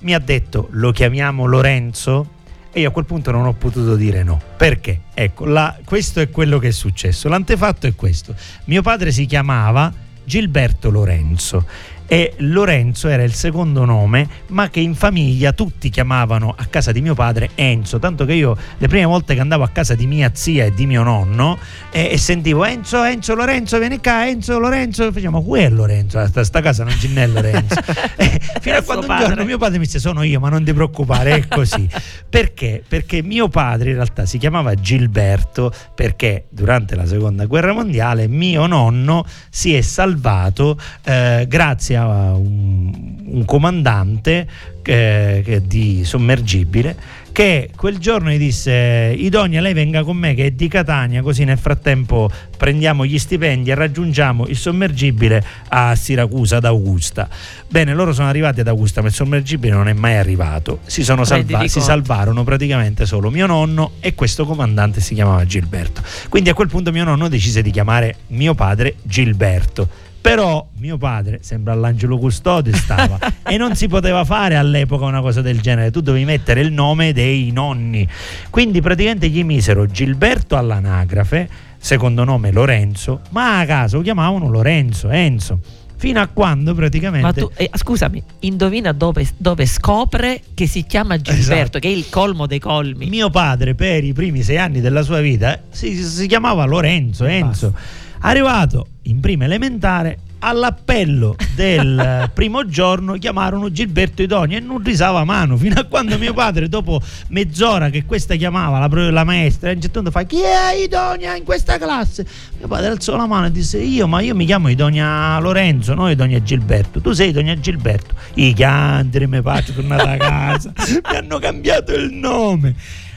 mi 0.00 0.14
ha 0.14 0.20
detto 0.20 0.68
lo 0.70 0.92
chiamiamo 0.92 1.46
Lorenzo? 1.46 2.38
E 2.72 2.82
io 2.82 2.90
a 2.90 2.92
quel 2.92 3.04
punto 3.04 3.32
non 3.32 3.46
ho 3.46 3.52
potuto 3.54 3.96
dire 3.96 4.22
no. 4.22 4.40
Perché? 4.56 5.00
Ecco, 5.12 5.44
la- 5.44 5.76
questo 5.84 6.20
è 6.20 6.30
quello 6.30 6.60
che 6.60 6.68
è 6.68 6.70
successo. 6.70 7.28
L'antefatto 7.28 7.88
è 7.88 7.96
questo. 7.96 8.32
Mio 8.66 8.80
padre 8.80 9.10
si 9.10 9.26
chiamava 9.26 9.92
Gilberto 10.22 10.88
Lorenzo 10.88 11.66
e 12.12 12.32
Lorenzo 12.38 13.06
era 13.06 13.22
il 13.22 13.32
secondo 13.32 13.84
nome, 13.84 14.28
ma 14.48 14.68
che 14.68 14.80
in 14.80 14.96
famiglia 14.96 15.52
tutti 15.52 15.90
chiamavano 15.90 16.52
a 16.58 16.64
casa 16.64 16.90
di 16.90 17.00
mio 17.00 17.14
padre 17.14 17.50
Enzo, 17.54 18.00
tanto 18.00 18.24
che 18.24 18.32
io 18.32 18.56
le 18.78 18.88
prime 18.88 19.04
volte 19.04 19.34
che 19.34 19.40
andavo 19.40 19.62
a 19.62 19.68
casa 19.68 19.94
di 19.94 20.08
mia 20.08 20.32
zia 20.34 20.64
e 20.64 20.74
di 20.74 20.86
mio 20.86 21.04
nonno 21.04 21.56
e, 21.88 22.08
e 22.10 22.18
sentivo 22.18 22.64
Enzo, 22.64 23.04
Enzo, 23.04 23.36
Lorenzo, 23.36 23.78
vieni 23.78 24.00
qua, 24.00 24.26
Enzo, 24.26 24.58
Lorenzo, 24.58 25.12
facciamo 25.12 25.40
qui 25.44 25.60
è 25.60 25.70
Lorenzo, 25.70 26.18
a 26.18 26.26
sta, 26.26 26.42
sta 26.42 26.60
casa 26.60 26.82
non 26.82 26.98
ce 26.98 27.06
n'è 27.06 27.28
Lorenzo. 27.28 27.78
E 28.20 28.40
fino 28.60 28.76
a 28.76 28.82
quando 28.82 29.06
un 29.06 29.18
giorno 29.18 29.44
mio 29.44 29.56
padre 29.56 29.78
mi 29.78 29.84
disse 29.84 29.98
sono 29.98 30.22
io, 30.22 30.40
ma 30.40 30.48
non 30.48 30.64
ti 30.64 30.74
preoccupare, 30.74 31.36
è 31.36 31.48
così. 31.48 31.88
Perché? 32.28 32.82
Perché 32.86 33.22
mio 33.22 33.48
padre 33.48 33.90
in 33.90 33.94
realtà 33.94 34.26
si 34.26 34.36
chiamava 34.36 34.74
Gilberto 34.74 35.72
perché 35.94 36.46
durante 36.50 36.96
la 36.96 37.06
seconda 37.06 37.46
guerra 37.46 37.72
mondiale 37.72 38.26
mio 38.26 38.66
nonno 38.66 39.24
si 39.48 39.74
è 39.74 39.80
salvato 39.80 40.78
eh, 41.04 41.46
grazie 41.48 41.96
a 41.96 41.99
un, 42.06 42.92
un 43.24 43.44
comandante 43.44 44.46
eh, 44.82 45.62
di 45.64 46.04
sommergibile 46.04 47.18
che 47.32 47.70
quel 47.76 47.98
giorno 47.98 48.30
gli 48.30 48.38
disse 48.38 49.14
Idonia 49.16 49.60
lei 49.60 49.72
venga 49.72 50.02
con 50.02 50.16
me 50.16 50.34
che 50.34 50.46
è 50.46 50.50
di 50.50 50.66
Catania 50.66 51.22
così 51.22 51.44
nel 51.44 51.58
frattempo 51.58 52.28
prendiamo 52.56 53.06
gli 53.06 53.18
stipendi 53.18 53.70
e 53.70 53.74
raggiungiamo 53.74 54.46
il 54.48 54.56
sommergibile 54.56 55.44
a 55.68 55.94
Siracusa 55.94 56.56
ad 56.56 56.64
Augusta 56.64 57.28
bene 57.68 57.94
loro 57.94 58.12
sono 58.12 58.28
arrivati 58.28 58.60
ad 58.60 58.68
Augusta 58.68 59.00
ma 59.00 59.06
il 59.08 59.14
sommergibile 59.14 59.72
non 59.72 59.88
è 59.88 59.92
mai 59.92 60.16
arrivato. 60.16 60.80
Si, 60.86 61.04
sono 61.04 61.24
salva- 61.24 61.66
si 61.68 61.80
salvarono 61.80 62.42
praticamente 62.42 63.06
solo 63.06 63.30
mio 63.30 63.46
nonno 63.46 63.92
e 64.00 64.14
questo 64.14 64.44
comandante 64.44 65.00
si 65.00 65.14
chiamava 65.14 65.44
Gilberto. 65.44 66.02
Quindi 66.28 66.50
a 66.50 66.54
quel 66.54 66.68
punto 66.68 66.90
mio 66.90 67.04
nonno 67.04 67.28
decise 67.28 67.62
di 67.62 67.70
chiamare 67.70 68.16
mio 68.28 68.54
padre 68.54 68.96
Gilberto 69.02 70.08
però 70.20 70.66
mio 70.78 70.98
padre 70.98 71.38
sembra 71.42 71.72
all'angelo 71.72 72.18
custode 72.18 72.72
stava. 72.74 73.18
E 73.50 73.56
non 73.56 73.74
si 73.74 73.88
poteva 73.88 74.24
fare 74.24 74.54
all'epoca 74.54 75.06
una 75.06 75.20
cosa 75.20 75.40
del 75.40 75.60
genere. 75.60 75.90
Tu 75.90 76.00
dovevi 76.02 76.24
mettere 76.24 76.60
il 76.60 76.72
nome 76.72 77.12
dei 77.12 77.50
nonni. 77.50 78.06
Quindi 78.48 78.80
praticamente 78.80 79.28
gli 79.28 79.42
misero 79.42 79.86
Gilberto 79.86 80.56
all'anagrafe 80.56 81.48
secondo 81.78 82.24
nome 82.24 82.52
Lorenzo 82.52 83.22
ma 83.30 83.58
a 83.60 83.64
caso 83.64 83.96
lo 83.96 84.02
chiamavano 84.02 84.48
Lorenzo 84.48 85.08
Enzo. 85.08 85.58
Fino 85.96 86.20
a 86.20 86.28
quando 86.28 86.74
praticamente 86.74 87.26
Ma 87.26 87.32
tu, 87.32 87.50
eh, 87.56 87.68
scusami, 87.74 88.22
indovina 88.40 88.92
dove, 88.92 89.28
dove 89.36 89.66
scopre 89.66 90.40
che 90.54 90.66
si 90.66 90.84
chiama 90.86 91.18
Gilberto, 91.20 91.52
Esatto. 91.52 91.78
che 91.78 91.88
è 91.88 91.90
il 91.90 92.08
colmo 92.08 92.46
dei 92.46 92.58
colmi. 92.58 93.06
mio 93.10 93.28
padre 93.28 93.74
per 93.74 94.02
i 94.04 94.14
primi 94.14 94.42
sei 94.42 94.56
anni 94.56 94.80
della 94.80 95.02
sua 95.02 95.20
vita 95.20 95.60
si, 95.68 95.94
si 96.02 96.26
chiamava 96.26 96.64
Lorenzo 96.64 97.26
Enzo 97.26 97.74
arrivato 98.20 98.86
in 99.02 99.20
prima 99.20 99.44
elementare 99.44 100.18
all'appello 100.40 101.36
del 101.54 102.30
primo 102.32 102.66
giorno 102.66 103.14
chiamarono 103.14 103.70
Gilberto 103.70 104.22
Idonio 104.22 104.56
e 104.56 104.60
non 104.60 104.82
risava 104.82 105.24
mano 105.24 105.56
fino 105.56 105.78
a 105.78 105.84
quando 105.84 106.16
mio 106.18 106.32
padre 106.32 106.68
dopo 106.68 107.00
mezz'ora 107.28 107.90
che 107.90 108.04
questa 108.04 108.34
chiamava 108.36 108.78
la, 108.78 109.10
la 109.10 109.24
maestra 109.24 109.70
a 109.70 109.74
un 109.74 109.80
certo 109.80 110.02
fa 110.10 110.22
chi 110.22 110.40
è 110.40 110.82
Idonia 110.82 111.36
in 111.36 111.44
questa 111.44 111.78
classe? 111.78 112.26
Mio 112.58 112.68
padre 112.68 112.88
alzò 112.88 113.16
la 113.16 113.26
mano 113.26 113.46
e 113.46 113.50
disse 113.50 113.78
io 113.78 114.06
ma 114.06 114.20
io 114.20 114.34
mi 114.34 114.46
chiamo 114.46 114.68
Idonia 114.68 115.38
Lorenzo 115.38 115.94
non 115.94 116.10
Idonia 116.10 116.42
Gilberto. 116.42 117.00
Tu 117.00 117.12
sei 117.12 117.30
Idonia 117.30 117.58
Gilberto. 117.58 118.14
I 118.34 118.52
chiantri 118.52 119.26
mi 119.26 119.40
faccio 119.42 119.72
tornare 119.72 120.14
a 120.14 120.16
casa. 120.16 120.72
Mi 121.10 121.16
hanno 121.16 121.38
cambiato 121.38 121.94
il 121.94 122.12
nome. 122.12 122.74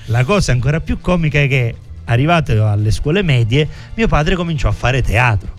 La 0.07 0.23
cosa 0.25 0.51
ancora 0.51 0.81
più 0.81 0.99
comica 0.99 1.39
è 1.39 1.47
che 1.47 1.75
arrivato 2.05 2.67
alle 2.67 2.91
scuole 2.91 3.21
medie 3.21 3.67
mio 3.95 4.07
padre 4.07 4.35
cominciò 4.35 4.69
a 4.69 4.73
fare 4.73 5.01
teatro 5.01 5.51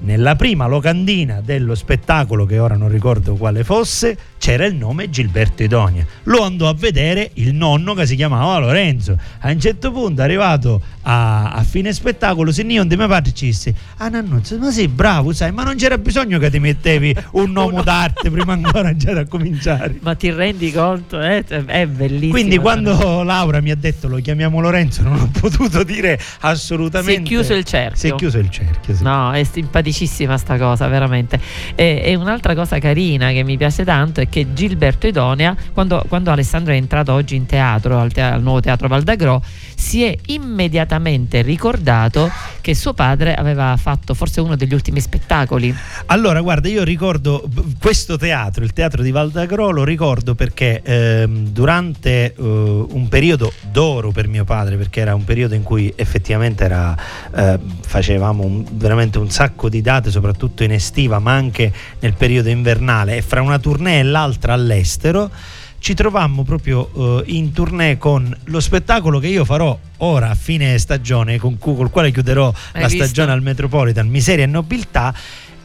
nella 0.00 0.36
prima 0.36 0.66
locandina 0.66 1.40
dello 1.44 1.74
spettacolo, 1.74 2.46
che 2.46 2.58
ora 2.58 2.76
non 2.76 2.88
ricordo 2.88 3.34
quale 3.34 3.64
fosse, 3.64 4.16
c'era 4.38 4.64
il 4.64 4.74
nome 4.74 5.10
Gilberto 5.10 5.62
Idonia. 5.62 6.06
Lo 6.24 6.42
andò 6.42 6.68
a 6.68 6.74
vedere 6.74 7.30
il 7.34 7.54
nonno 7.54 7.94
che 7.94 8.06
si 8.06 8.16
chiamava 8.16 8.58
Lorenzo. 8.58 9.18
A 9.40 9.50
un 9.50 9.60
certo 9.60 9.90
punto, 9.90 10.22
arrivato 10.22 10.80
a, 11.02 11.50
a 11.50 11.62
fine 11.64 11.92
spettacolo, 11.92 12.52
se 12.52 12.62
io 12.62 12.84
di 12.84 12.96
mio 12.96 13.08
padre 13.08 13.32
ci 13.32 13.46
disse: 13.46 13.74
Ah, 13.96 14.08
Nannuzzo, 14.08 14.58
ma 14.58 14.70
sei 14.70 14.88
bravo, 14.88 15.32
sai, 15.32 15.52
ma 15.52 15.64
non 15.64 15.76
c'era 15.76 15.98
bisogno 15.98 16.38
che 16.38 16.50
ti 16.50 16.58
mettevi 16.58 17.14
un 17.32 17.50
nome 17.52 17.82
d'arte 17.82 18.30
prima 18.30 18.52
ancora 18.52 18.94
già 18.96 19.12
da 19.12 19.26
cominciare. 19.26 19.98
Ma 20.00 20.14
ti 20.14 20.30
rendi 20.30 20.72
conto? 20.72 21.20
Eh? 21.20 21.44
È 21.44 21.86
bellissimo. 21.86 22.30
Quindi 22.30 22.58
quando 22.58 23.22
Laura 23.22 23.60
mi 23.60 23.70
ha 23.70 23.76
detto 23.76 24.08
lo 24.08 24.16
chiamiamo 24.18 24.60
Lorenzo 24.60 25.02
non 25.02 25.18
ho 25.18 25.30
potuto 25.38 25.82
dire 25.82 26.18
assolutamente 26.40 27.12
Si 27.12 27.18
è 27.18 27.22
chiuso 27.22 27.54
il 27.54 27.64
cerchio. 27.64 27.96
Si 27.96 28.08
è 28.08 28.14
chiuso 28.14 28.38
il 28.38 28.50
cerchio, 28.50 28.94
sì. 28.94 29.02
No, 29.02 29.32
è 29.32 29.42
simpaticissimo. 29.44 29.87
Simpaticissima 29.88 30.36
sta 30.36 30.56
cosa, 30.56 30.86
veramente. 30.86 31.40
E, 31.74 32.02
e, 32.04 32.14
un'altra 32.14 32.54
cosa 32.54 32.78
carina 32.78 33.30
che 33.30 33.42
mi 33.42 33.56
piace 33.56 33.84
tanto 33.84 34.20
è 34.20 34.28
che 34.28 34.52
Gilberto 34.52 35.06
Idonia, 35.06 35.56
quando, 35.72 36.04
quando 36.08 36.30
Alessandro 36.30 36.72
è 36.72 36.76
entrato 36.76 37.12
oggi 37.12 37.36
in 37.36 37.46
teatro, 37.46 37.98
al, 37.98 38.12
te- 38.12 38.20
al 38.20 38.42
nuovo 38.42 38.60
teatro 38.60 38.88
Valdagro, 38.88 39.42
si 39.78 40.02
è 40.02 40.14
immediatamente 40.26 41.40
ricordato 41.40 42.28
che 42.60 42.74
suo 42.74 42.94
padre 42.94 43.34
aveva 43.34 43.76
fatto 43.76 44.12
forse 44.12 44.40
uno 44.40 44.56
degli 44.56 44.74
ultimi 44.74 45.00
spettacoli. 45.00 45.74
Allora, 46.06 46.40
guarda, 46.40 46.68
io 46.68 46.82
ricordo 46.82 47.48
questo 47.80 48.18
teatro, 48.18 48.64
il 48.64 48.72
teatro 48.72 49.02
di 49.02 49.12
Valdagro, 49.12 49.70
lo 49.70 49.84
ricordo 49.84 50.34
perché 50.34 50.82
ehm, 50.82 51.50
durante 51.50 52.34
uh, 52.36 52.42
un 52.42 53.06
periodo 53.08 53.52
d'oro 53.70 54.10
per 54.10 54.26
mio 54.26 54.44
padre, 54.44 54.76
perché 54.76 55.00
era 55.00 55.14
un 55.14 55.24
periodo 55.24 55.54
in 55.54 55.62
cui 55.62 55.92
effettivamente 55.94 56.64
era, 56.64 56.96
eh, 57.34 57.58
facevamo 57.86 58.44
un, 58.44 58.64
veramente 58.72 59.18
un 59.18 59.30
sacco 59.30 59.68
di 59.68 59.80
date, 59.80 60.10
soprattutto 60.10 60.64
in 60.64 60.72
estiva, 60.72 61.20
ma 61.20 61.32
anche 61.32 61.72
nel 62.00 62.14
periodo 62.14 62.48
invernale, 62.48 63.16
e 63.16 63.22
fra 63.22 63.40
una 63.40 63.60
tournée 63.60 64.00
e 64.00 64.02
l'altra 64.02 64.54
all'estero 64.54 65.30
ci 65.78 65.94
trovammo 65.94 66.42
proprio 66.42 66.90
uh, 66.92 67.22
in 67.26 67.52
tournée 67.52 67.98
con 67.98 68.36
lo 68.44 68.60
spettacolo 68.60 69.18
che 69.18 69.28
io 69.28 69.44
farò 69.44 69.78
ora 69.98 70.30
a 70.30 70.34
fine 70.34 70.76
stagione, 70.78 71.38
con 71.38 71.58
cui, 71.58 71.74
col 71.76 71.90
quale 71.90 72.10
chiuderò 72.10 72.52
Hai 72.72 72.80
la 72.82 72.88
visto? 72.88 73.04
stagione 73.04 73.32
al 73.32 73.42
Metropolitan, 73.42 74.08
Miseria 74.08 74.44
e 74.44 74.48
Nobiltà. 74.48 75.14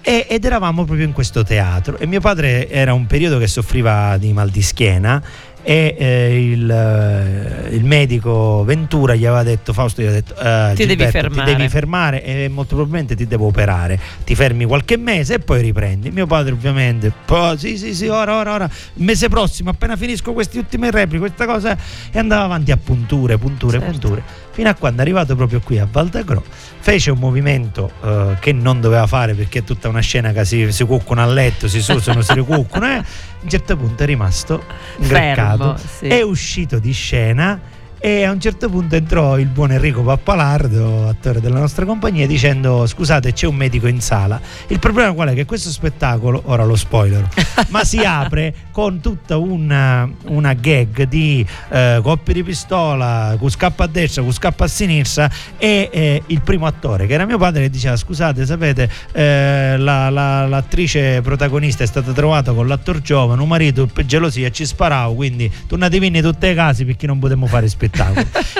E, 0.05 0.27
ed 0.29 0.43
eravamo 0.43 0.83
proprio 0.83 1.05
in 1.05 1.13
questo 1.13 1.43
teatro 1.45 1.97
e 1.97 2.05
mio 2.05 2.19
padre 2.19 2.69
era 2.69 2.93
un 2.93 3.05
periodo 3.07 3.37
che 3.37 3.47
soffriva 3.47 4.17
di 4.17 4.33
mal 4.33 4.49
di 4.49 4.61
schiena 4.61 5.23
e 5.65 5.95
eh, 5.97 6.43
il, 6.51 6.69
eh, 6.69 7.73
il 7.75 7.83
medico 7.85 8.63
Ventura 8.65 9.15
gli 9.15 9.25
aveva 9.25 9.43
detto 9.43 9.71
Fausto 9.73 10.01
gli 10.01 10.05
aveva 10.05 10.19
detto 10.21 10.33
eh, 10.35 10.73
Ti 10.75 10.85
devi 10.85 11.03
Gilberto, 11.03 11.11
fermare." 11.19 11.49
ti 11.51 11.55
devi 11.57 11.69
fermare 11.69 12.23
e 12.23 12.49
molto 12.49 12.75
probabilmente 12.75 13.15
ti 13.15 13.25
devo 13.27 13.47
operare 13.47 13.99
ti 14.25 14.35
fermi 14.35 14.65
qualche 14.65 14.97
mese 14.97 15.35
e 15.35 15.39
poi 15.39 15.61
riprendi 15.61 16.11
mio 16.11 16.25
padre 16.27 16.51
ovviamente 16.53 17.11
"Po- 17.25 17.55
sì 17.57 17.77
sì 17.77 17.93
sì 17.95 18.07
ora 18.07 18.35
ora 18.35 18.53
ora 18.53 18.65
il 18.65 19.03
mese 19.03 19.29
prossimo 19.29 19.69
appena 19.69 19.95
finisco 19.95 20.33
queste 20.33 20.57
ultime 20.57 20.91
repliche 20.91 21.19
questa 21.19 21.45
cosa 21.45 21.77
e 22.11 22.19
andava 22.19 22.43
avanti 22.43 22.71
a 22.71 22.77
punture 22.77 23.37
punture 23.37 23.79
Certo. 23.79 23.91
punture 23.99 24.23
fino 24.53 24.69
a 24.69 24.75
quando 24.75 24.99
è 24.99 25.01
arrivato 25.01 25.35
proprio 25.35 25.59
qui 25.59 25.79
a 25.79 25.87
Valdagro 25.89 26.43
fece 26.79 27.09
un 27.09 27.17
movimento 27.17 27.91
eh, 28.03 28.37
che 28.39 28.53
non 28.53 28.79
doveva 28.79 29.07
fare 29.07 29.33
perché 29.33 29.59
è 29.59 29.63
tutta 29.63 29.89
una 29.89 29.99
scena 29.99 30.31
che 30.31 30.45
si, 30.45 30.71
si 30.71 30.85
cuccono 30.85 31.21
a 31.21 31.25
letto 31.25 31.67
si 31.67 31.81
susano 31.81 32.21
si 32.21 32.33
ricuccono 32.33 32.85
eh. 32.85 32.95
a 32.97 33.05
un 33.41 33.49
certo 33.49 33.75
punto 33.75 34.03
è 34.03 34.05
rimasto 34.05 34.63
ingreccato 34.99 35.75
Fermo, 35.75 35.77
sì. 35.97 36.07
è 36.07 36.21
uscito 36.21 36.77
di 36.77 36.91
scena 36.91 37.59
e 38.05 38.25
a 38.25 38.31
un 38.31 38.41
certo 38.41 38.67
punto 38.67 38.97
entrò 38.97 39.39
il 39.39 39.47
buon 39.47 39.71
Enrico 39.71 40.03
Pappalardo, 40.03 41.07
attore 41.07 41.39
della 41.39 41.59
nostra 41.59 41.85
compagnia, 41.85 42.27
dicendo 42.27 42.85
scusate 42.85 43.31
c'è 43.31 43.47
un 43.47 43.55
medico 43.55 43.87
in 43.87 44.01
sala. 44.01 44.41
Il 44.67 44.79
problema 44.79 45.13
qual 45.13 45.29
è? 45.29 45.33
Che 45.33 45.45
questo 45.45 45.69
spettacolo, 45.69 46.41
ora 46.47 46.65
lo 46.65 46.75
spoiler, 46.75 47.25
ma 47.69 47.85
si 47.85 47.99
apre 47.99 48.53
con 48.71 48.99
tutta 48.99 49.37
una, 49.37 50.05
una 50.25 50.51
gag 50.51 51.03
di 51.03 51.47
eh, 51.69 52.01
coppie 52.03 52.33
di 52.33 52.43
pistola, 52.43 53.37
con 53.39 53.49
scappa 53.49 53.85
a 53.85 53.87
destra, 53.87 54.21
con 54.21 54.33
scappa 54.33 54.65
a 54.65 54.67
sinistra 54.67 55.31
e 55.57 55.87
eh, 55.89 56.23
il 56.27 56.41
primo 56.41 56.65
attore, 56.65 57.07
che 57.07 57.13
era 57.13 57.23
mio 57.25 57.37
padre, 57.37 57.61
che 57.61 57.69
diceva 57.69 57.95
scusate 57.95 58.45
sapete 58.45 58.89
eh, 59.13 59.77
la- 59.77 60.09
la- 60.09 60.45
l'attrice 60.45 61.21
protagonista 61.21 61.85
è 61.85 61.87
stata 61.87 62.11
trovata 62.11 62.51
con 62.51 62.67
l'attor 62.67 62.99
giovane, 62.99 63.41
un 63.41 63.47
marito 63.47 63.85
per 63.85 64.05
gelosia 64.05 64.51
ci 64.51 64.65
sparavo, 64.65 65.13
quindi 65.13 65.49
tornate 65.67 65.95
in 65.95 66.19
tutte 66.21 66.47
le 66.47 66.53
case 66.53 66.83
perché 66.83 67.07
non 67.07 67.17
potremmo 67.17 67.45
fare 67.45 67.69
spettacolo. 67.69 67.91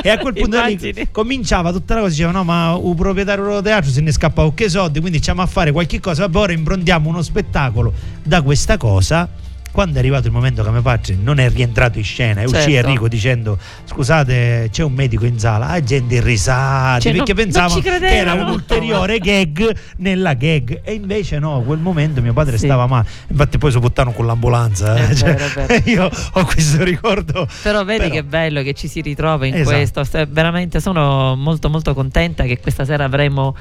E 0.02 0.10
a 0.10 0.18
quel 0.20 0.34
punto 0.34 0.64
lì 0.64 1.08
cominciava 1.12 1.72
tutta 1.72 1.96
la 1.96 2.02
cosa, 2.02 2.12
diceva 2.12 2.32
no 2.32 2.44
ma 2.44 2.80
il 2.82 2.96
proprietario 2.96 3.46
del 3.46 3.64
teatro 3.64 3.90
se 3.90 4.02
ne 4.02 4.12
scappa 4.12 4.50
che 4.54 4.70
soldi, 4.70 5.00
quindi 5.00 5.18
stiamo 5.18 5.42
a 5.42 5.46
fare 5.48 5.72
qualche 5.72 6.00
cosa, 6.00 6.22
vabbè 6.24 6.38
ora 6.38 6.54
improntiamo 6.54 7.10
uno 7.10 7.22
spettacolo 7.22 7.94
da 8.22 8.42
questa 8.42 8.78
cosa. 8.78 9.42
Quando 9.74 9.96
è 9.96 10.00
arrivato 10.00 10.28
il 10.28 10.34
momento 10.34 10.64
che 10.64 10.70
mio 10.70 10.84
padre 10.84 11.18
non 11.20 11.40
è 11.40 11.50
rientrato 11.50 11.98
in 11.98 12.04
scena 12.04 12.42
e 12.42 12.46
uscì 12.46 12.72
Certo. 12.72 12.88
Enrico 12.88 13.08
dicendo 13.08 13.58
scusate 13.86 14.70
c'è 14.72 14.84
un 14.84 14.94
medico 14.94 15.26
in 15.26 15.40
sala, 15.40 15.68
la 15.68 15.84
gente 15.84 16.22
risate 16.22 17.02
Cioè, 17.02 17.14
perché 17.14 17.34
non 17.34 17.44
pensavano 17.44 17.74
ci 17.74 17.82
che 17.82 18.06
era 18.06 18.34
un 18.34 18.50
ulteriore 18.50 19.18
gag 19.18 19.76
nella 19.98 20.34
gag 20.36 20.82
e 20.84 20.94
invece 20.94 21.40
no, 21.40 21.62
quel 21.66 21.80
momento 21.80 22.22
mio 22.22 22.34
padre 22.34 22.58
Sì. 22.58 22.66
stava 22.66 22.86
male, 22.86 23.08
infatti 23.28 23.58
poi 23.58 23.72
si 23.72 23.80
buttarono 23.80 24.16
con 24.16 24.26
l'ambulanza. 24.28 24.96
Eh, 24.96 25.16
cioè, 25.16 25.34
vero, 25.34 25.68
vero. 25.68 25.82
io 25.90 26.10
ho 26.34 26.46
questo 26.46 26.84
ricordo. 26.84 27.48
Però 27.64 27.84
vedi 27.84 28.02
Però- 28.04 28.14
che 28.14 28.24
bello 28.24 28.62
che 28.62 28.74
ci 28.74 28.88
si 28.88 29.02
ritrova 29.02 29.46
in 29.48 29.56
Esatto. 29.56 29.70
questo. 29.76 30.28
Veramente 30.30 30.80
sono 30.80 31.36
molto 31.36 31.70
molto 31.70 31.94
contenta 31.96 32.44
che 32.44 32.60
questa 32.60 32.86
sera 32.86 33.06
avremo 33.06 33.56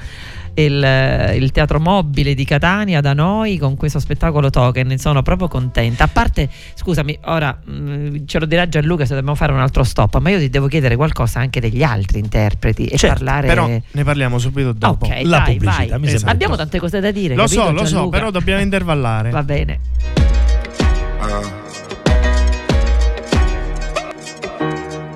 il, 0.55 1.31
il 1.35 1.51
teatro 1.51 1.79
mobile 1.79 2.33
di 2.33 2.45
Catania 2.45 3.01
da 3.01 3.13
noi 3.13 3.57
con 3.57 3.75
questo 3.75 3.99
spettacolo 3.99 4.49
token. 4.49 4.87
Ne 4.87 4.97
sono 4.99 5.21
proprio 5.21 5.47
contenta. 5.47 6.03
A 6.03 6.07
parte, 6.07 6.49
scusami, 6.75 7.17
ora 7.25 7.57
mh, 7.63 8.25
ce 8.25 8.39
lo 8.39 8.45
dirà 8.45 8.67
Gianluca 8.67 9.05
se 9.05 9.13
dobbiamo 9.15 9.35
fare 9.35 9.51
un 9.51 9.59
altro 9.59 9.83
stop, 9.83 10.17
ma 10.19 10.29
io 10.29 10.39
ti 10.39 10.49
devo 10.49 10.67
chiedere 10.67 10.95
qualcosa 10.95 11.39
anche 11.39 11.59
degli 11.59 11.83
altri 11.83 12.19
interpreti 12.19 12.85
e 12.85 12.97
Certo, 12.97 13.15
parlare. 13.23 13.47
Però 13.47 13.67
ne 13.67 14.03
parliamo 14.03 14.37
subito 14.37 14.73
dopo. 14.73 15.05
ok, 15.05 15.21
La 15.23 15.39
vai, 15.39 15.55
pubblicità, 15.57 15.89
vai. 15.91 15.99
mi 15.99 16.07
sembra 16.09 16.31
Abbiamo 16.31 16.55
tante 16.55 16.79
cose 16.79 16.99
da 16.99 17.11
dire. 17.11 17.35
Lo 17.35 17.43
capito, 17.43 17.63
so, 17.63 17.71
lo 17.71 17.85
so, 17.85 17.93
Gianluca? 17.95 18.17
però 18.17 18.31
dobbiamo 18.31 18.61
intervallare. 18.61 19.29
Va 19.31 19.43
bene. 19.43 19.79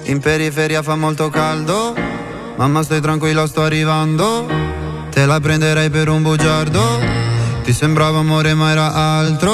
In 0.06 0.20
periferia 0.22 0.82
fa 0.82 0.96
molto 0.96 1.30
caldo, 1.30 1.94
mamma 2.56 2.82
stai 2.82 3.02
tranquilla 3.02 3.46
sto 3.46 3.64
arrivando, 3.64 4.48
te 5.18 5.26
la 5.26 5.40
prenderei 5.40 5.90
per 5.90 6.10
un 6.10 6.22
bugiardo, 6.22 7.00
ti 7.64 7.74
sembrava 7.74 8.20
amore 8.20 8.54
ma 8.54 8.70
era 8.70 8.94
altro. 8.94 9.52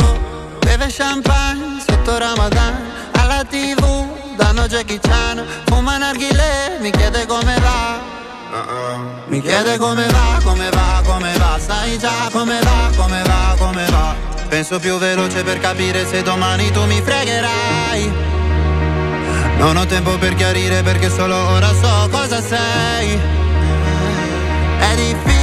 Beve 0.59 0.87
champagne 0.89 1.79
sotto 1.87 2.17
Ramadan, 2.17 2.73
alla 3.13 3.45
tv 3.45 4.35
danno 4.35 4.67
Jackie 4.67 4.99
Chan, 4.99 5.41
fuma 5.67 5.97
narghile, 5.97 6.79
mi 6.81 6.91
chiede 6.91 7.25
come 7.25 7.55
va. 7.61 7.97
Mi 9.27 9.41
chiede 9.41 9.77
come 9.77 10.05
va, 10.07 10.41
come 10.43 10.69
va, 10.69 11.01
come 11.05 11.31
va, 11.37 11.57
sai 11.57 11.97
già 11.97 12.27
come 12.29 12.59
va, 12.59 12.89
come 12.97 13.21
va, 13.23 13.55
come 13.57 13.85
va. 13.89 14.15
Penso 14.49 14.79
più 14.79 14.97
veloce 14.97 15.43
per 15.43 15.59
capire 15.61 16.05
se 16.05 16.23
domani 16.23 16.71
tu 16.71 16.83
mi 16.87 17.01
fregherai. 17.01 18.11
Non 19.59 19.77
ho 19.77 19.85
tempo 19.85 20.17
per 20.17 20.35
chiarire 20.35 20.83
perché 20.83 21.09
solo 21.09 21.37
ora 21.37 21.69
so 21.69 22.09
cosa 22.11 22.41
sei. 22.41 23.17
È 24.77 24.95
difficile 24.95 25.42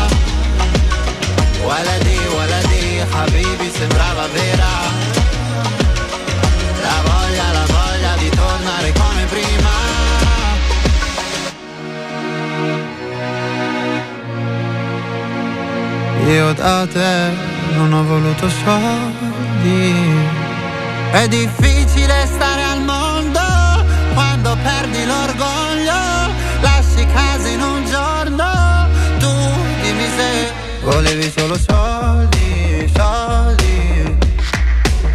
Waladi, 1.71 2.17
waladi, 2.37 2.99
habibi 3.13 3.71
sembrava 3.71 4.27
vera 4.33 4.71
La 6.85 6.97
voglia, 7.07 7.45
la 7.53 7.65
voglia 7.75 8.13
di 8.17 8.29
tornare 8.29 8.91
come 8.91 9.23
prima 9.33 9.69
Io 16.27 16.53
da 16.53 16.85
te 16.87 17.31
non 17.75 17.93
ho 17.93 18.03
voluto 18.03 18.49
soldi. 18.49 19.93
È 21.11 21.27
difficile 21.27 22.25
stare 22.25 22.60
volevi 30.91 31.31
solo 31.35 31.57
soldi, 31.57 32.91
soldi 32.93 34.17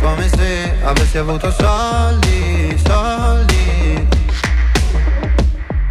Come 0.00 0.28
se 0.28 0.74
avessi 0.82 1.18
avuto 1.18 1.50
soldi, 1.50 2.80
soldi 2.84 4.08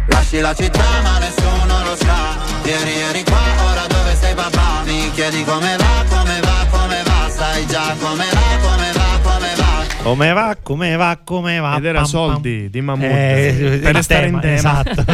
Lasci 0.06 0.40
la 0.40 0.54
città 0.54 0.84
ma 1.02 1.18
nessuno 1.18 1.84
lo 1.84 1.96
sa 1.96 2.36
Ieri 2.64 3.00
eri 3.00 3.24
qua, 3.24 3.40
ora 3.70 3.86
dove 3.86 4.14
sei 4.14 4.34
papà? 4.34 4.82
Mi 4.84 5.10
chiedi 5.12 5.44
come 5.44 5.76
va, 5.76 6.04
come 6.08 6.40
va, 6.40 6.66
come 6.70 7.02
va 7.04 7.30
Sai 7.30 7.66
già 7.66 7.94
come 8.00 8.24
va, 8.32 8.68
come 8.68 8.92
va, 8.92 9.18
come 9.22 9.54
va 9.56 9.64
Come 10.02 10.32
va, 10.32 10.56
come 10.62 10.96
va, 10.96 11.18
come 11.24 11.58
va. 11.58 11.76
Ed 11.78 11.84
era 11.84 12.02
pam, 12.02 12.10
pam. 12.10 12.20
soldi 12.30 12.70
di 12.70 12.80
Mahmood. 12.80 13.10
Eh, 13.10 13.80
per 13.82 13.94
restare 13.96 14.26
in 14.28 14.38
tema. 14.38 14.54
Esatto. 14.54 15.04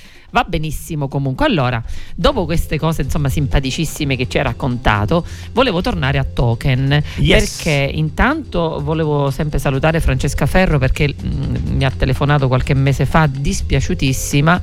Va 0.32 0.44
benissimo 0.48 1.08
comunque. 1.08 1.46
Allora, 1.46 1.82
dopo 2.14 2.44
queste 2.44 2.78
cose 2.78 3.02
insomma 3.02 3.28
simpaticissime 3.28 4.16
che 4.16 4.28
ci 4.28 4.38
hai 4.38 4.44
raccontato, 4.44 5.24
volevo 5.52 5.80
tornare 5.80 6.18
a 6.18 6.24
Token. 6.24 7.02
Yes. 7.18 7.62
Perché 7.62 7.90
intanto 7.92 8.80
volevo 8.82 9.30
sempre 9.30 9.58
salutare 9.58 10.00
Francesca 10.00 10.46
Ferro 10.46 10.78
perché 10.78 11.14
mm, 11.14 11.76
mi 11.76 11.84
ha 11.84 11.90
telefonato 11.90 12.48
qualche 12.48 12.74
mese 12.74 13.04
fa 13.06 13.28
dispiaciutissima 13.30 14.62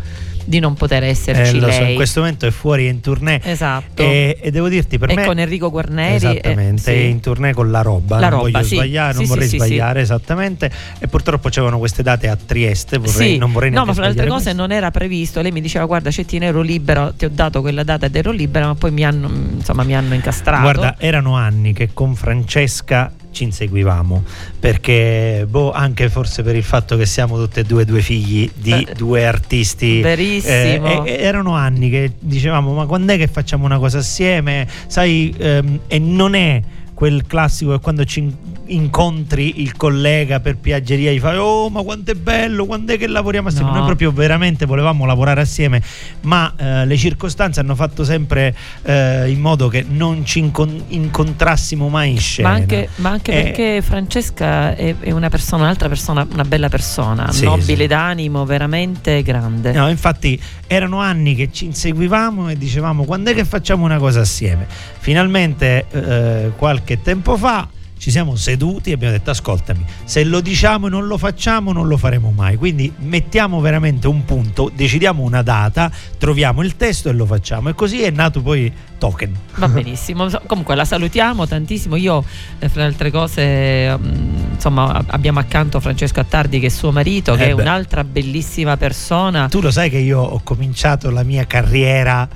di 0.49 0.57
non 0.59 0.73
poter 0.73 1.03
esserci 1.03 1.57
Eh, 1.57 1.59
so, 1.59 1.65
lei. 1.67 1.89
in 1.91 1.95
questo 1.95 2.21
momento 2.21 2.47
è 2.47 2.49
fuori 2.49 2.87
in 2.87 3.01
tournée. 3.01 3.39
Esatto. 3.43 4.01
E, 4.01 4.35
e 4.41 4.49
devo 4.49 4.67
dirti, 4.67 4.97
per 4.97 5.11
e 5.11 5.13
me. 5.13 5.25
con 5.25 5.37
Enrico 5.37 5.69
Guarneri. 5.69 6.13
eh, 6.13 6.15
Esattamente, 6.15 6.91
è 6.91 6.97
sì. 6.97 7.05
in 7.05 7.19
tournée 7.19 7.53
con 7.53 7.69
la 7.69 7.81
roba. 7.81 8.15
La 8.19 8.29
non 8.29 8.39
Roba, 8.39 8.51
voglio 8.51 8.63
sì. 8.65 8.75
sbagliare, 8.75 9.13
non 9.13 9.23
Sì, 9.23 9.29
vorrei 9.29 9.43
sì, 9.43 9.49
sì, 9.51 9.55
sbagliare 9.57 10.01
esattamente. 10.01 10.71
E 10.97 11.07
purtroppo 11.07 11.49
c'erano 11.49 11.77
queste 11.77 12.01
date 12.01 12.27
a 12.29 12.35
Trieste. 12.35 12.97
Vorrei, 12.97 13.37
non 13.37 13.51
vorrei 13.51 13.69
no, 13.69 13.85
ma 13.85 13.93
fra 13.93 14.01
le 14.03 14.07
altre 14.09 14.27
cose 14.27 14.43
questo. 14.45 14.59
non 14.59 14.71
era 14.71 14.89
previsto. 14.89 15.39
Lei 15.41 15.51
mi 15.51 15.61
diceva: 15.61 15.85
Guarda, 15.85 16.09
Cettino 16.09 16.45
ero 16.45 16.61
libero, 16.61 17.13
ti 17.15 17.25
ho 17.25 17.29
dato 17.31 17.61
quella 17.61 17.83
data 17.83 18.07
ed 18.07 18.15
ero 18.15 18.31
libera, 18.31 18.65
ma 18.65 18.75
poi 18.75 18.89
mi 18.91 19.05
hanno, 19.05 19.29
insomma, 19.57 19.83
mi 19.83 19.95
hanno 19.95 20.15
incastrato. 20.15 20.61
Guarda, 20.63 20.95
erano 20.97 21.35
anni 21.35 21.73
che 21.73 21.89
con 21.93 22.15
Francesca 22.15 23.11
ci 23.31 23.43
inseguivamo 23.43 24.23
perché 24.59 25.45
boh, 25.49 25.71
anche 25.71 26.09
forse 26.09 26.43
per 26.43 26.55
il 26.55 26.63
fatto 26.63 26.97
che 26.97 27.05
siamo 27.05 27.37
tutti 27.37 27.59
e 27.59 27.63
due 27.63 27.85
due 27.85 28.01
figli 28.01 28.49
di 28.53 28.71
Eh, 28.71 28.93
due 28.95 29.25
artisti 29.25 30.01
verissimo. 30.01 31.05
eh, 31.05 31.11
e- 31.11 31.15
e 31.15 31.21
erano 31.23 31.53
anni 31.53 31.89
che 31.89 32.11
dicevamo 32.19 32.73
ma 32.73 32.85
quando 32.85 33.13
è 33.13 33.17
che 33.17 33.27
facciamo 33.27 33.65
una 33.65 33.77
cosa 33.79 33.99
assieme 33.99 34.67
sai 34.87 35.33
ehm, 35.37 35.79
e 35.87 35.99
non 35.99 36.33
è 36.35 36.61
quel 36.99 37.23
classico 37.25 37.71
che 37.71 37.79
quando 37.79 38.03
ci 38.03 38.19
in- 38.19 38.33
incontri 38.65 39.61
il 39.61 39.77
collega 39.77 40.41
per 40.41 40.57
piaggeria 40.57 41.13
gli 41.13 41.19
fai 41.19 41.37
oh 41.37 41.69
ma 41.69 41.81
quanto 41.81 42.11
è 42.11 42.13
bello 42.13 42.65
quando 42.65 42.91
è 42.93 42.97
che 42.97 43.07
lavoriamo 43.07 43.47
assieme 43.47 43.69
No. 43.69 43.77
noi 43.77 43.85
proprio 43.85 44.11
veramente 44.11 44.65
volevamo 44.65 45.05
lavorare 45.05 45.39
assieme 45.39 45.81
ma 46.21 46.53
eh, 46.57 46.85
le 46.85 46.97
circostanze 46.97 47.61
hanno 47.61 47.73
fatto 47.75 48.03
sempre 48.03 48.53
eh, 48.83 49.29
in 49.31 49.39
modo 49.39 49.69
che 49.69 49.85
non 49.87 50.25
ci 50.25 50.39
incon- 50.39 50.83
incontrassimo 50.89 51.87
mai 51.87 52.11
in 52.11 52.19
scena 52.19 52.49
Ma 52.49 52.55
anche, 52.55 52.89
ma 52.95 53.09
anche 53.11 53.31
Eh, 53.31 53.43
perché 53.43 53.81
Francesca 53.81 54.75
è, 54.75 54.93
è 54.99 55.11
una 55.11 55.29
persona, 55.29 55.63
un'altra 55.63 55.87
persona, 55.87 56.27
una 56.29 56.43
bella 56.43 56.67
persona, 56.67 57.31
Sì, 57.31 57.45
nobile 57.45 57.83
sì. 57.83 57.87
d'animo, 57.87 58.43
veramente 58.45 59.21
grande. 59.23 59.71
No, 59.71 59.89
infatti 59.89 60.39
erano 60.67 60.99
anni 60.99 61.33
che 61.35 61.49
ci 61.51 61.63
inseguivamo 61.65 62.49
e 62.49 62.57
dicevamo 62.57 63.03
quando 63.05 63.31
è 63.31 63.33
che 63.33 63.45
facciamo 63.45 63.85
una 63.85 63.97
cosa 63.99 64.19
assieme. 64.19 64.67
Finalmente 64.99 65.85
eh, 65.89 66.51
qualche 66.55 67.01
tempo 67.01 67.37
fa 67.37 67.67
ci 67.99 68.11
siamo 68.11 68.35
seduti 68.37 68.91
e 68.91 68.93
abbiamo 68.93 69.13
detto 69.13 69.29
ascoltami, 69.29 69.85
se 70.05 70.23
lo 70.23 70.39
diciamo 70.39 70.87
e 70.87 70.89
non 70.89 71.05
lo 71.05 71.17
facciamo 71.17 71.73
non 71.73 71.87
lo 71.87 71.97
faremo 71.97 72.31
mai. 72.31 72.55
Quindi 72.55 72.91
mettiamo 72.99 73.59
veramente 73.59 74.07
un 74.07 74.23
punto, 74.23 74.71
decidiamo 74.73 75.21
una 75.21 75.41
data, 75.41 75.91
troviamo 76.17 76.63
il 76.63 76.77
testo 76.77 77.09
e 77.09 77.13
lo 77.13 77.25
facciamo. 77.25 77.69
E 77.69 77.75
così 77.75 78.01
è 78.01 78.09
nato 78.09 78.41
poi 78.41 78.71
Token. 78.97 79.35
Va 79.55 79.67
benissimo. 79.67 80.29
Comunque 80.47 80.75
la 80.75 80.85
salutiamo 80.85 81.45
tantissimo. 81.45 81.97
Io, 81.97 82.23
eh, 82.59 82.69
fra 82.69 82.81
le 82.81 82.87
altre 82.87 83.11
cose, 83.11 83.97
mm, 83.97 84.53
insomma, 84.53 85.03
abbiamo 85.07 85.39
accanto 85.39 85.81
Francesco 85.81 86.21
Attardi, 86.21 86.59
che 86.59 86.67
è 86.67 86.69
suo 86.69 86.91
marito, 86.93 87.35
che 87.35 87.43
Eh 87.43 87.49
è 87.49 87.51
un'altra 87.51 88.05
bellissima 88.05 88.77
persona. 88.77 89.49
Tu 89.49 89.59
lo 89.59 89.71
sai 89.71 89.89
che 89.89 89.97
io 89.97 90.21
ho 90.21 90.39
cominciato 90.41 91.09
la 91.09 91.23
mia 91.23 91.45
carriera 91.45 92.27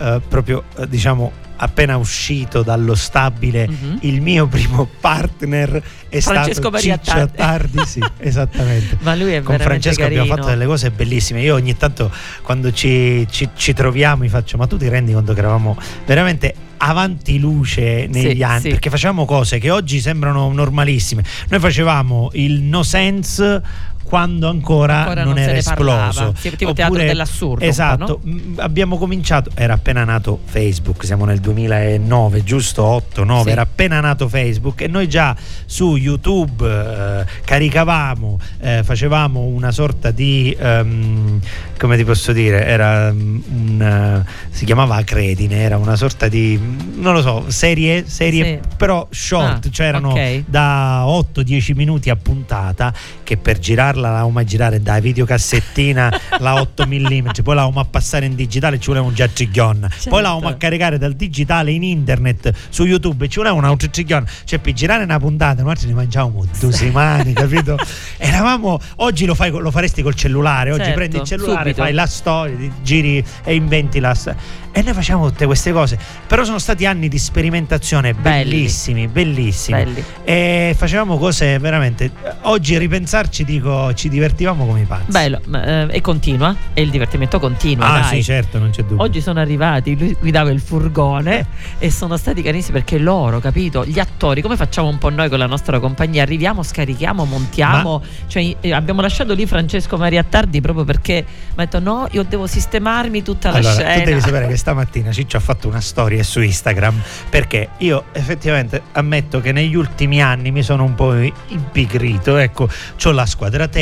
eh, 0.00 0.20
proprio 0.26 0.64
eh, 0.78 0.88
diciamo 0.88 1.30
appena 1.62 1.96
uscito 1.98 2.62
dallo 2.62 2.94
stabile 2.94 3.68
Mhm. 3.68 3.98
il 4.02 4.20
mio 4.22 4.46
primo 4.46 4.88
partner 5.00 5.82
è 6.08 6.20
Francesco 6.20 6.52
stato 6.52 6.70
Maria 6.70 6.98
Ciccio 6.98 7.12
Tardi. 7.12 7.36
Tardi, 7.36 7.86
sì, 7.86 8.00
esattamente. 8.18 8.96
Ma 9.02 9.14
lui 9.14 9.32
è 9.32 9.42
Con 9.42 9.58
Francesco 9.58 10.02
abbiamo 10.02 10.24
carino. 10.26 10.36
fatto 10.42 10.48
delle 10.48 10.66
cose 10.66 10.90
bellissime. 10.90 11.42
Io 11.42 11.54
ogni 11.54 11.76
tanto 11.76 12.10
quando 12.42 12.72
ci, 12.72 13.26
ci- 13.30 13.48
ci 13.54 13.72
troviamo 13.74 14.22
mi 14.22 14.28
faccio, 14.28 14.56
ma 14.56 14.66
tu 14.66 14.76
ti 14.78 14.88
rendi 14.88 15.12
conto 15.12 15.32
che 15.34 15.38
eravamo 15.40 15.76
veramente 16.06 16.54
avanti 16.82 17.38
luce 17.38 18.06
negli 18.10 18.36
Sì, 18.36 18.42
anni 18.42 18.60
sì. 18.62 18.68
perché 18.70 18.88
facevamo 18.88 19.26
cose 19.26 19.58
che 19.58 19.70
oggi 19.70 20.00
sembrano 20.00 20.50
normalissime. 20.50 21.22
Noi 21.48 21.60
facevamo 21.60 22.30
il 22.32 22.62
no 22.62 22.82
sense 22.82 23.62
quando 24.10 24.48
ancora, 24.48 24.98
Ancora 24.98 25.22
non, 25.22 25.34
non 25.34 25.38
era 25.42 25.52
esploso. 25.52 26.34
Sì, 26.36 26.56
tipo 26.56 26.72
teatro 26.72 26.96
dell'assurdo 26.98 27.64
Esatto, 27.64 28.18
Mm, 28.26 28.58
abbiamo 28.58 28.98
cominciato, 28.98 29.50
era 29.54 29.74
appena 29.74 30.02
nato 30.02 30.40
Facebook, 30.46 31.04
siamo 31.04 31.24
nel 31.24 31.38
2009, 31.38 32.42
giusto 32.42 32.82
8, 32.82 33.22
9, 33.22 33.42
Sì. 33.44 33.50
era 33.50 33.62
appena 33.62 34.00
nato 34.00 34.28
Facebook 34.28 34.80
e 34.80 34.88
noi 34.88 35.08
già 35.08 35.36
su 35.64 35.94
YouTube 35.94 36.66
eh, 36.68 37.24
caricavamo, 37.44 38.40
eh, 38.60 38.82
facevamo 38.82 39.42
una 39.42 39.70
sorta 39.70 40.10
di, 40.10 40.54
ehm, 40.58 41.38
come 41.78 41.96
ti 41.96 42.04
posso 42.04 42.32
dire, 42.32 42.66
era 42.66 43.12
mm, 43.12 43.40
un, 43.48 43.82
eh, 44.26 44.30
si 44.50 44.64
chiamava 44.64 44.96
Acredine, 44.96 45.56
era 45.60 45.76
una 45.76 45.94
sorta 45.94 46.26
di, 46.26 46.58
mm, 46.60 47.00
non 47.00 47.14
lo 47.14 47.22
so, 47.22 47.44
serie, 47.48 48.04
serie 48.08 48.44
Sì. 48.60 48.68
però 48.76 49.06
short, 49.08 49.66
Ah, 49.66 49.70
cioè 49.70 49.86
erano 49.86 50.10
ok. 50.10 50.42
da 50.46 51.04
8-10 51.06 51.74
minuti 51.76 52.10
a 52.10 52.16
puntata 52.16 52.92
che 53.22 53.36
per 53.36 53.58
girarla 53.60 53.99
l'avevamo 54.00 54.38
a 54.38 54.44
girare 54.44 54.80
da 54.82 54.98
videocassettina 55.00 56.20
la 56.40 56.60
8 56.60 56.86
mm 56.86 57.28
poi 57.42 57.54
l'avevamo 57.54 57.80
a 57.80 57.84
passare 57.84 58.26
in 58.26 58.34
digitale 58.34 58.78
ci 58.78 58.88
voleva 58.88 59.06
un 59.06 59.14
giaciglion 59.14 59.86
Certo. 59.90 60.10
poi 60.10 60.22
l'avevamo 60.22 60.48
a 60.48 60.54
caricare 60.54 60.98
dal 60.98 61.14
digitale 61.14 61.70
in 61.72 61.82
internet 61.82 62.52
su 62.68 62.84
youtube 62.84 63.28
ci 63.28 63.38
voleva 63.38 63.54
un 63.54 63.64
altro 63.64 63.88
giaciglion 63.88 64.24
cioè 64.44 64.58
per 64.58 64.72
girare 64.72 65.04
una 65.04 65.18
puntata 65.18 65.62
noi 65.62 65.76
ce 65.76 65.86
ne 65.86 65.94
mangiavamo 65.94 66.44
due 66.58 66.72
settimane 66.72 67.32
capito 67.32 67.76
eravamo 68.18 68.78
oggi 68.96 69.26
lo, 69.26 69.34
fai, 69.34 69.50
lo 69.50 69.70
faresti 69.70 70.02
col 70.02 70.14
cellulare 70.14 70.70
oggi 70.72 70.78
Certo, 70.84 70.94
prendi 70.96 71.16
il 71.18 71.22
cellulare 71.24 71.60
subito. 71.70 71.82
fai 71.82 71.92
la 71.92 72.06
storia 72.06 72.70
giri 72.82 73.24
e 73.44 73.54
inventi 73.54 74.00
la 74.00 74.14
storia 74.14 74.38
e 74.72 74.82
noi 74.82 74.94
facciamo 74.94 75.28
tutte 75.28 75.46
queste 75.46 75.72
cose 75.72 75.98
però 76.26 76.44
sono 76.44 76.58
stati 76.58 76.86
anni 76.86 77.08
di 77.08 77.18
sperimentazione 77.18 78.14
Belli. 78.14 78.50
bellissimi 78.50 79.08
bellissimi 79.08 79.82
Belli. 79.82 80.04
e 80.24 80.74
facevamo 80.76 81.18
cose 81.18 81.58
veramente 81.58 82.10
oggi 82.42 82.78
ripensarci 82.78 83.44
dico 83.44 83.89
ci 83.94 84.08
divertivamo 84.08 84.66
come 84.66 84.80
i 84.82 84.84
pazzi 84.84 85.10
Bello, 85.10 85.40
ma, 85.46 85.64
eh, 85.64 85.96
e 85.96 86.00
continua, 86.00 86.54
e 86.74 86.82
il 86.82 86.90
divertimento 86.90 87.38
continua. 87.38 87.86
ah 87.86 88.00
dai. 88.00 88.16
sì 88.16 88.24
certo 88.24 88.58
non 88.58 88.70
c'è 88.70 88.82
dubbio 88.82 89.02
Oggi 89.02 89.20
sono 89.20 89.40
arrivati, 89.40 89.96
lui 89.98 90.16
guidava 90.18 90.50
il 90.50 90.60
furgone 90.60 91.46
e 91.78 91.90
sono 91.90 92.16
stati 92.16 92.42
carissimi 92.42 92.78
perché 92.78 92.98
loro, 92.98 93.40
capito? 93.40 93.84
Gli 93.84 93.98
attori, 93.98 94.42
come 94.42 94.56
facciamo 94.56 94.88
un 94.88 94.98
po' 94.98 95.10
noi 95.10 95.28
con 95.28 95.38
la 95.38 95.46
nostra 95.46 95.78
compagnia? 95.78 96.22
Arriviamo, 96.22 96.62
scarichiamo, 96.62 97.24
montiamo. 97.24 98.02
Cioè, 98.26 98.56
eh, 98.60 98.72
abbiamo 98.72 99.00
lasciato 99.00 99.34
lì 99.34 99.46
Francesco 99.46 99.96
Maria 99.96 100.22
Tardi 100.22 100.60
proprio 100.60 100.84
perché 100.84 101.24
mi 101.26 101.62
ha 101.62 101.64
detto: 101.64 101.80
no, 101.80 102.06
io 102.10 102.22
devo 102.22 102.46
sistemarmi 102.46 103.22
tutta 103.22 103.50
la 103.50 103.58
allora, 103.58 103.74
scena. 103.74 103.94
tu 103.94 104.04
devi 104.04 104.20
sapere 104.20 104.46
che 104.46 104.56
stamattina 104.58 105.12
Ciccio 105.12 105.36
ha 105.36 105.40
fatto 105.40 105.68
una 105.68 105.80
storia 105.80 106.22
su 106.22 106.40
Instagram 106.40 107.00
perché 107.28 107.70
io 107.78 108.04
effettivamente 108.12 108.82
ammetto 108.92 109.40
che 109.40 109.52
negli 109.52 109.74
ultimi 109.74 110.22
anni 110.22 110.50
mi 110.50 110.62
sono 110.62 110.84
un 110.84 110.94
po' 110.94 111.14
impigrito. 111.48 112.36
Ecco, 112.36 112.68
ho 113.04 113.10
la 113.12 113.26
squadra 113.26 113.66
tecnica, 113.66 113.79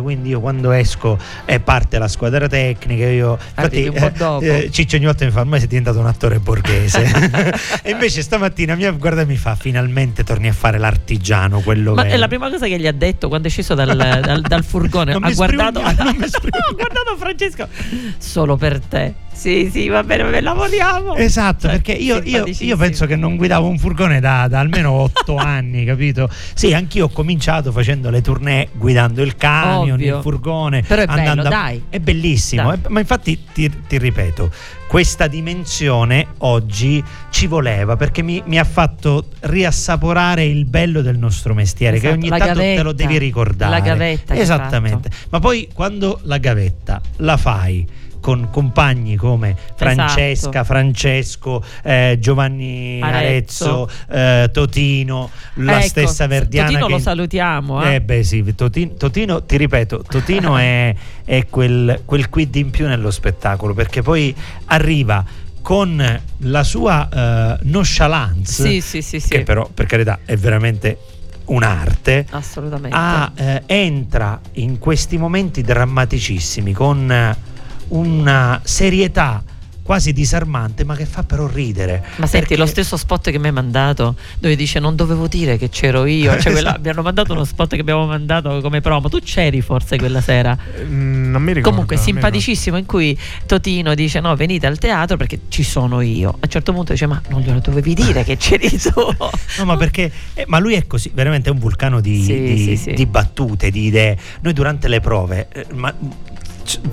quindi 0.00 0.28
io 0.28 0.40
quando 0.40 0.70
esco 0.72 1.18
è 1.44 1.58
parte 1.60 1.98
la 1.98 2.08
squadra 2.08 2.48
tecnica, 2.48 3.06
io 3.08 3.38
un 3.56 3.94
po' 3.94 4.10
dopo. 4.16 4.44
eh, 4.44 4.68
Ciccio 4.70 4.96
ogni 4.96 5.04
volta 5.04 5.24
mi 5.24 5.30
fa 5.30 5.40
ormai 5.40 5.58
sei 5.58 5.68
diventato 5.68 5.98
un 5.98 6.06
attore 6.06 6.38
borghese. 6.38 7.02
e 7.82 7.90
invece 7.90 8.22
stamattina 8.22 8.74
mi 8.74 8.88
guarda 8.92 9.22
e 9.22 9.26
mi 9.26 9.36
fa 9.36 9.54
finalmente 9.54 10.24
torni 10.24 10.48
a 10.48 10.52
fare 10.52 10.78
l'artigiano, 10.78 11.60
quello 11.60 11.94
Ma 11.94 12.02
vero. 12.02 12.14
è 12.14 12.18
la 12.18 12.28
prima 12.28 12.50
cosa 12.50 12.66
che 12.66 12.78
gli 12.78 12.86
ha 12.86 12.92
detto 12.92 13.28
quando 13.28 13.48
è 13.48 13.50
sceso 13.50 13.74
dal, 13.74 13.94
dal- 13.96 14.40
dal 14.40 14.64
furgone. 14.64 15.12
Ha 15.12 15.32
guardato, 15.32 15.80
ha 15.82 15.92
guardato 15.92 17.16
Francesco 17.18 17.68
solo 18.18 18.56
per 18.56 18.80
te. 18.80 19.14
Sì, 19.34 19.68
sì, 19.70 19.88
va 19.88 20.02
bene, 20.04 20.22
va 20.22 20.28
bene, 20.30 20.40
lavoriamo. 20.42 21.16
Esatto, 21.16 21.62
Cioè, 21.62 21.72
perché 21.72 21.92
io, 21.92 22.20
io- 22.24 22.44
io 22.46 22.76
penso 22.76 23.04
che 23.06 23.16
non 23.16 23.36
guidavo 23.36 23.66
un 23.68 23.78
furgone 23.78 24.20
da, 24.20 24.46
da 24.48 24.60
almeno 24.60 24.92
otto 24.92 25.34
anni, 25.36 25.84
capito? 25.84 26.30
Sì, 26.54 26.72
anch'io 26.72 27.06
ho 27.06 27.08
cominciato 27.08 27.72
facendo 27.72 28.10
le 28.10 28.20
tournée 28.20 28.68
guidando 28.72 29.22
il 29.22 29.36
camion, 29.36 29.94
Ovvio. 29.98 30.16
il 30.16 30.22
furgone. 30.22 30.82
Però 30.82 31.02
è 31.02 31.06
bello, 31.06 31.42
a- 31.42 31.48
dai. 31.48 31.82
È 31.88 31.98
bellissimo, 31.98 32.68
Dai. 32.68 32.78
eh, 32.84 32.88
ma 32.88 33.00
infatti 33.00 33.38
ti, 33.52 33.70
ti 33.88 33.98
ripeto, 33.98 34.50
questa 34.86 35.26
dimensione 35.26 36.26
oggi 36.38 37.02
ci 37.30 37.46
voleva 37.48 37.96
perché 37.96 38.22
mi, 38.22 38.40
mi 38.46 38.58
ha 38.58 38.64
fatto 38.64 39.26
riassaporare 39.40 40.44
il 40.44 40.64
bello 40.66 41.02
del 41.02 41.18
nostro 41.18 41.54
mestiere, 41.54 41.98
che 41.98 42.06
Esatto, 42.06 42.20
ogni 42.20 42.28
la 42.28 42.38
tanto 42.38 42.60
te 42.60 42.76
lo 42.76 42.82
gavetta. 42.92 42.92
devi 42.92 43.18
ricordare. 43.18 43.70
La 43.72 43.80
gavetta 43.80 44.34
che 44.34 44.40
Esattamente. 44.40 45.10
Ma 45.30 45.40
poi 45.40 45.68
quando 45.74 46.20
la 46.22 46.38
gavetta 46.38 47.00
la 47.16 47.36
fai 47.36 47.84
con 48.24 48.48
compagni 48.50 49.16
come 49.16 49.54
Francesca, 49.74 50.48
Esatto. 50.48 50.64
Francesco, 50.64 51.62
eh, 51.82 52.16
Giovanni 52.18 52.98
Arezzo. 53.02 53.86
Arezzo, 53.86 53.90
eh, 54.10 54.48
Totino, 54.50 55.28
la 55.56 55.76
Ecco, 55.80 55.88
stessa 55.88 56.26
Verdiana. 56.26 56.68
Totino 56.68 56.86
che- 56.86 56.92
lo 56.94 56.98
salutiamo. 57.00 57.82
Eh. 57.84 57.94
Eh 57.96 58.00
beh 58.00 58.22
sì, 58.22 58.54
Totino, 58.54 58.94
Totino, 58.94 59.42
ti 59.44 59.58
ripeto, 59.58 60.04
Totino 60.08 60.56
è, 60.56 60.94
è 61.22 61.46
quel, 61.50 62.00
quel 62.06 62.30
quid 62.30 62.54
in 62.54 62.70
più 62.70 62.86
nello 62.86 63.10
spettacolo 63.10 63.74
perché 63.74 64.00
poi 64.00 64.34
arriva 64.66 65.22
con 65.60 66.20
la 66.38 66.62
sua 66.64 67.06
eh, 67.12 67.58
nonchalance, 67.64 68.62
Sì, 68.70 68.80
sì, 68.80 69.02
sì, 69.02 69.20
sì. 69.20 69.28
che 69.28 69.42
però 69.42 69.68
per 69.68 69.84
carità 69.84 70.20
è 70.24 70.34
veramente 70.38 70.96
un'arte, 71.46 72.24
Assolutamente. 72.30 72.96
ah, 72.98 73.30
eh, 73.34 73.62
entra 73.66 74.40
in 74.52 74.78
questi 74.78 75.18
momenti 75.18 75.60
drammaticissimi 75.60 76.72
con 76.72 77.12
eh, 77.12 77.52
una 77.88 78.60
serietà 78.64 79.42
quasi 79.84 80.14
disarmante 80.14 80.82
ma 80.82 80.96
che 80.96 81.04
fa 81.04 81.24
però 81.24 81.46
ridere 81.46 82.02
Ma 82.16 82.24
senti, 82.26 82.38
Perché- 82.38 82.56
lo 82.56 82.64
stesso 82.64 82.96
spot 82.96 83.30
che 83.30 83.38
mi 83.38 83.48
hai 83.48 83.52
mandato, 83.52 84.16
dove 84.38 84.56
dice 84.56 84.78
non 84.80 84.96
dovevo 84.96 85.26
dire 85.28 85.58
che 85.58 85.68
c'ero 85.68 86.06
io, 86.06 86.38
cioè 86.40 86.52
quella- 86.52 86.70
Esatto. 86.70 86.80
mi 86.80 86.88
hanno 86.88 87.02
mandato 87.02 87.32
uno 87.34 87.44
spot 87.44 87.74
che 87.74 87.82
abbiamo 87.82 88.06
mandato 88.06 88.62
come 88.62 88.80
promo, 88.80 89.10
tu 89.10 89.18
c'eri 89.20 89.60
forse 89.60 89.98
quella 89.98 90.22
sera? 90.22 90.56
Mm, 90.84 91.30
non 91.30 91.42
mi 91.42 91.48
ricordo. 91.48 91.68
Comunque 91.68 91.98
simpaticissimo 91.98 92.78
in 92.78 92.86
cui 92.86 93.14
Totino 93.44 93.94
dice 93.94 94.20
no 94.20 94.34
venite 94.36 94.66
al 94.66 94.78
teatro 94.78 95.18
perché 95.18 95.40
ci 95.48 95.62
sono 95.62 96.00
io. 96.00 96.30
A 96.30 96.38
un 96.40 96.48
certo 96.48 96.72
punto 96.72 96.92
dice 96.92 97.04
ma 97.06 97.20
non 97.28 97.42
glielo 97.42 97.58
dovevi 97.60 97.92
dire 97.92 98.24
che 98.24 98.38
c'eri 98.38 98.70
tu. 98.70 98.90
No, 99.58 99.64
ma 99.66 99.76
perché 99.76 100.10
eh, 100.32 100.44
ma 100.46 100.58
lui 100.60 100.74
è 100.76 100.86
così, 100.86 101.10
veramente 101.12 101.50
è 101.50 101.52
un 101.52 101.58
vulcano 101.58 102.00
di, 102.00 102.22
Sì, 102.22 102.40
di- 102.40 102.56
sì, 102.56 102.76
sì. 102.78 102.92
di 102.94 103.04
battute, 103.04 103.70
di 103.70 103.84
idee. 103.84 104.16
Noi 104.40 104.54
durante 104.54 104.88
le 104.88 105.00
prove, 105.00 105.48
eh, 105.52 105.66
ma 105.74 105.94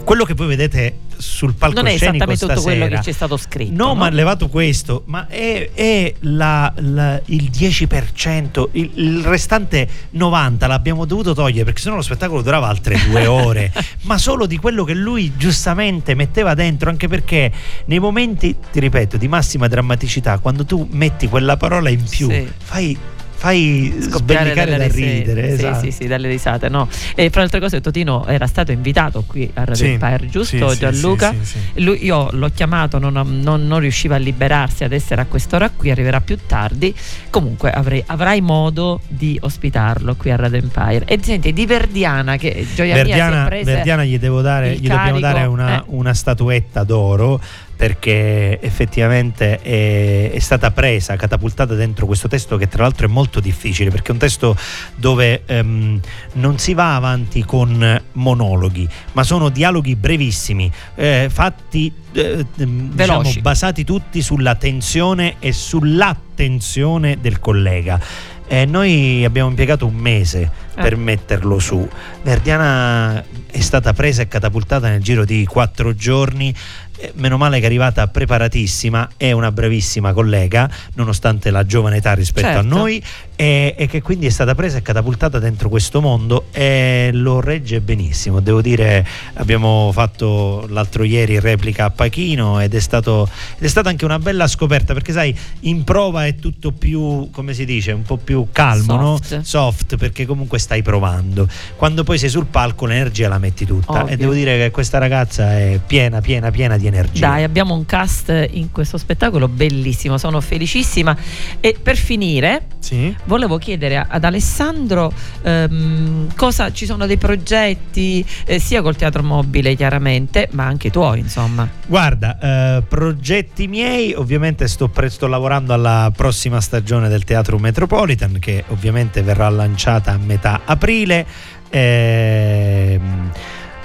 quello 0.04 0.24
che 0.26 0.34
voi 0.34 0.48
vedete 0.48 0.98
sul 1.18 1.54
Non 1.60 1.70
è 1.70 1.74
palcoscenico 1.74 1.94
esattamente 2.06 2.46
tutto 2.48 2.62
quello 2.62 2.78
stasera- 2.80 2.98
che 2.98 3.04
ci 3.04 3.10
è 3.10 3.14
stato 3.14 3.38
scritto. 3.38 3.72
No, 3.76 3.86
no? 3.90 3.96
ma 3.96 4.10
levato 4.10 4.48
questo, 4.50 5.04
ma 5.06 5.28
è, 5.28 5.70
è 5.74 6.14
la- 6.22 6.74
la- 6.78 7.22
il 7.26 7.50
10%, 7.52 8.70
il, 8.72 8.92
il 8.96 9.24
restante 9.24 9.88
90% 10.16 10.68
l'abbiamo 10.68 11.06
dovuto 11.06 11.34
togliere 11.34 11.64
perché 11.66 11.82
sennò 11.82 11.96
lo 11.96 12.02
spettacolo 12.02 12.42
durava 12.42 12.68
altre 12.68 12.98
due 13.08 13.26
ore, 13.28 13.72
ma 14.04 14.18
solo 14.18 14.46
di 14.48 14.58
quello 14.58 14.84
che 14.84 14.94
lui 14.96 15.34
giustamente 15.38 16.16
metteva 16.16 16.54
dentro, 16.56 16.90
anche 16.90 17.08
perché 17.08 17.52
nei 17.86 18.00
momenti, 18.00 18.56
ti 18.72 18.80
ripeto, 18.80 19.18
di 19.18 19.28
massima 19.28 19.68
drammaticità, 19.68 20.40
quando 20.40 20.66
tu 20.66 20.88
metti 20.92 21.28
quella 21.28 21.56
parola 21.58 21.90
in 21.90 22.04
più, 22.04 22.30
Sì. 22.30 22.48
fai, 22.64 22.98
fai 23.42 23.92
dalle 24.24 24.54
da 24.54 24.88
ridere. 24.88 25.48
sì, 25.48 25.54
esatto. 25.66 25.80
sì, 25.86 25.92
sì, 25.92 26.06
dalle 26.08 26.28
risate, 26.28 26.70
no. 26.70 26.88
E 27.16 27.30
fra 27.32 27.40
le 27.40 27.46
altre 27.46 27.60
cose 27.60 27.82
Totino 27.82 28.28
era 28.28 28.46
stato 28.46 28.72
invitato 28.72 29.24
qui 29.26 29.50
a 29.56 29.64
Radio 29.64 29.76
Sì, 29.76 29.92
Empire, 29.94 30.28
giusto 30.30 30.70
sì, 30.70 30.78
Gianluca? 30.78 31.34
sì. 31.42 31.58
Lui- 31.84 32.06
io 32.06 32.28
l'ho 32.34 32.52
chiamato, 32.54 33.00
non, 33.00 33.14
non- 33.14 33.66
non 33.66 33.80
riusciva 33.80 34.16
a 34.16 34.18
liberarsi 34.20 34.84
ad 34.84 34.92
essere 34.92 35.22
a 35.22 35.26
quest'ora 35.26 35.72
qui, 35.76 35.90
arriverà 35.90 36.22
più 36.22 36.38
tardi. 36.46 36.94
Comunque 37.32 37.72
avrei- 37.72 38.04
avrai 38.06 38.42
modo 38.42 39.02
di 39.08 39.40
ospitarlo 39.42 40.14
qui 40.16 40.30
a 40.30 40.36
Radio 40.36 40.60
Empire. 40.60 41.06
E 41.06 41.18
senti, 41.24 41.52
di 41.52 41.66
Verdiana, 41.66 42.38
che 42.38 42.68
gioia 42.76 42.94
mia 42.94 43.04
Verdiana, 43.04 43.46
presa 43.46 43.72
Verdiana 43.72 44.04
gli, 44.04 44.20
devo 44.20 44.42
dare, 44.42 44.74
gli 44.76 44.88
dobbiamo 44.88 44.98
carico, 44.98 45.20
dare 45.20 45.46
una, 45.48 45.80
eh. 45.80 45.84
una 45.88 46.14
statuetta 46.14 46.84
d'oro 46.84 47.42
perché 47.82 48.62
effettivamente 48.62 49.60
è, 49.60 50.30
è 50.32 50.38
stata 50.38 50.70
presa, 50.70 51.15
catapultata 51.15 51.74
dentro 51.74 52.06
questo 52.06 52.28
testo 52.28 52.56
che 52.56 52.67
tra 52.67 52.84
l'altro 52.84 53.08
è 53.08 53.10
molto 53.10 53.39
difficile 53.39 53.89
perché 53.89 54.10
è 54.10 54.12
un 54.12 54.20
testo 54.20 54.56
dove 54.98 55.41
ehm, 55.48 56.00
non 56.34 56.60
si 56.60 56.76
va 56.76 56.96
avanti 56.96 57.44
con 57.44 58.00
monologhi 58.12 58.88
ma 59.13 59.24
sono 59.24 59.50
dialoghi 59.50 59.96
brevissimi 59.96 60.72
eh, 60.94 61.28
fatti 61.32 61.91
eh, 62.12 62.46
ehm, 62.56 62.91
diciamo, 62.91 63.32
basati 63.41 63.84
tutti 63.84 64.22
sulla 64.22 64.54
tensione 64.54 65.38
e 65.39 65.52
sull'attenzione 65.52 67.17
del 67.20 67.39
collega 67.39 68.00
Eh, 68.48 68.65
noi 68.65 69.24
abbiamo 69.24 69.48
impiegato 69.48 69.86
un 69.86 69.96
mese 69.96 70.52
Eh. 70.76 70.82
per 70.82 70.98
metterlo 70.98 71.58
su. 71.58 71.88
Verdiana 72.22 73.24
è 73.50 73.60
stata 73.62 73.94
presa 73.94 74.24
e 74.24 74.28
catapultata 74.28 74.89
nel 74.89 75.02
giro 75.02 75.24
di 75.24 75.46
quattro 75.46 75.96
giorni. 75.96 76.54
Eh, 77.02 77.12
Meno 77.16 77.38
male 77.38 77.58
che 77.58 77.64
è 77.64 77.66
arrivata 77.66 78.08
preparatissima, 78.08 79.12
è 79.18 79.32
una 79.32 79.52
bravissima 79.52 80.14
collega, 80.14 80.70
nonostante 80.96 81.50
la 81.50 81.66
giovane 81.66 81.98
età 81.98 82.14
rispetto 82.14 82.48
a 82.48 82.52
Certo. 82.62 82.68
noi, 82.68 83.02
e, 83.36 83.74
e 83.76 83.88
che 83.88 84.02
quindi 84.02 84.28
è 84.28 84.30
stata 84.30 84.54
presa 84.54 84.78
e 84.78 84.82
catapultata 84.84 85.40
dentro 85.40 85.68
questo 85.70 86.00
mondo 86.00 86.46
e 86.52 87.10
lo 87.14 87.42
regge 87.42 87.82
benissimo. 87.82 88.40
Devo 88.40 88.62
dire, 88.62 89.06
abbiamo 89.36 89.90
fatto 89.94 90.66
l'altro 90.70 91.04
ieri 91.04 91.40
replica 91.40 91.86
a 91.86 91.90
Pachino 91.90 92.60
ed 92.60 92.76
è, 92.76 92.80
stato, 92.80 93.28
ed 93.58 93.64
è 93.64 93.68
stata 93.68 93.90
anche 93.90 94.06
una 94.06 94.20
bella 94.20 94.48
scoperta 94.48 94.94
perché 94.94 95.12
sai, 95.12 95.36
in 95.62 95.84
prova 95.84 96.26
è 96.28 96.36
tutto 96.36 96.72
più, 96.72 97.30
come 97.32 97.54
si 97.54 97.66
dice, 97.66 97.92
un 97.94 98.04
po' 98.04 98.18
più 98.18 98.48
calmo, 98.52 98.96
no? 98.96 99.20
Soft. 99.22 99.42
soft 99.42 99.98
perché 99.98 100.26
comunque 100.28 100.60
stai 100.60 100.84
provando. 100.84 101.48
Quando 101.76 102.04
poi 102.04 102.20
sei 102.20 102.30
sul 102.30 102.46
palco 102.46 102.86
l'energia 102.86 103.28
la 103.28 103.40
metti 103.40 103.66
tutta 103.66 104.02
Ovvio. 104.02 104.14
e 104.14 104.18
devo 104.18 104.34
dire 104.34 104.58
che 104.58 104.72
questa 104.72 105.00
ragazza 105.00 105.58
è 105.58 105.80
piena, 105.86 106.22
piena, 106.22 106.52
piena 106.52 106.78
di 106.78 106.84
energia. 106.86 106.90
Dai, 107.20 107.44
abbiamo 107.44 107.74
un 107.74 107.86
cast 107.86 108.48
in 108.52 108.72
questo 108.72 108.98
spettacolo 108.98 109.48
bellissimo, 109.48 110.18
sono 110.18 110.42
felicissima. 110.42 111.16
E 111.60 111.76
per 111.82 111.96
finire, 111.96 112.64
Sì. 112.80 113.16
volevo 113.26 113.58
chiedere 113.58 114.06
ad 114.08 114.24
Alessandro 114.24 115.12
ehm, 115.42 116.36
cosa 116.36 116.72
ci 116.72 116.86
sono 116.86 117.06
dei 117.06 117.18
progetti 117.18 118.26
eh, 118.46 118.60
sia 118.60 118.82
col 118.82 118.96
teatro 118.96 119.24
mobile 119.24 119.76
chiaramente, 119.76 120.50
ma 120.52 120.66
anche 120.66 120.90
tuoi, 120.90 121.20
insomma. 121.20 121.68
Guarda, 121.88 122.38
eh, 122.78 122.82
progetti 122.88 123.68
miei, 123.68 124.14
ovviamente 124.14 124.68
sto, 124.68 124.88
pre- 124.90 125.10
sto 125.10 125.28
lavorando 125.28 125.74
alla 125.74 126.12
prossima 126.16 126.60
stagione 126.62 127.08
del 127.10 127.24
Teatro 127.24 127.58
Metropolitan 127.58 128.38
che 128.40 128.64
ovviamente 128.68 129.22
verrà 129.22 129.50
lanciata 129.50 130.12
a 130.14 130.18
metà 130.18 130.62
aprile. 130.66 131.26
Ehm, 131.70 133.32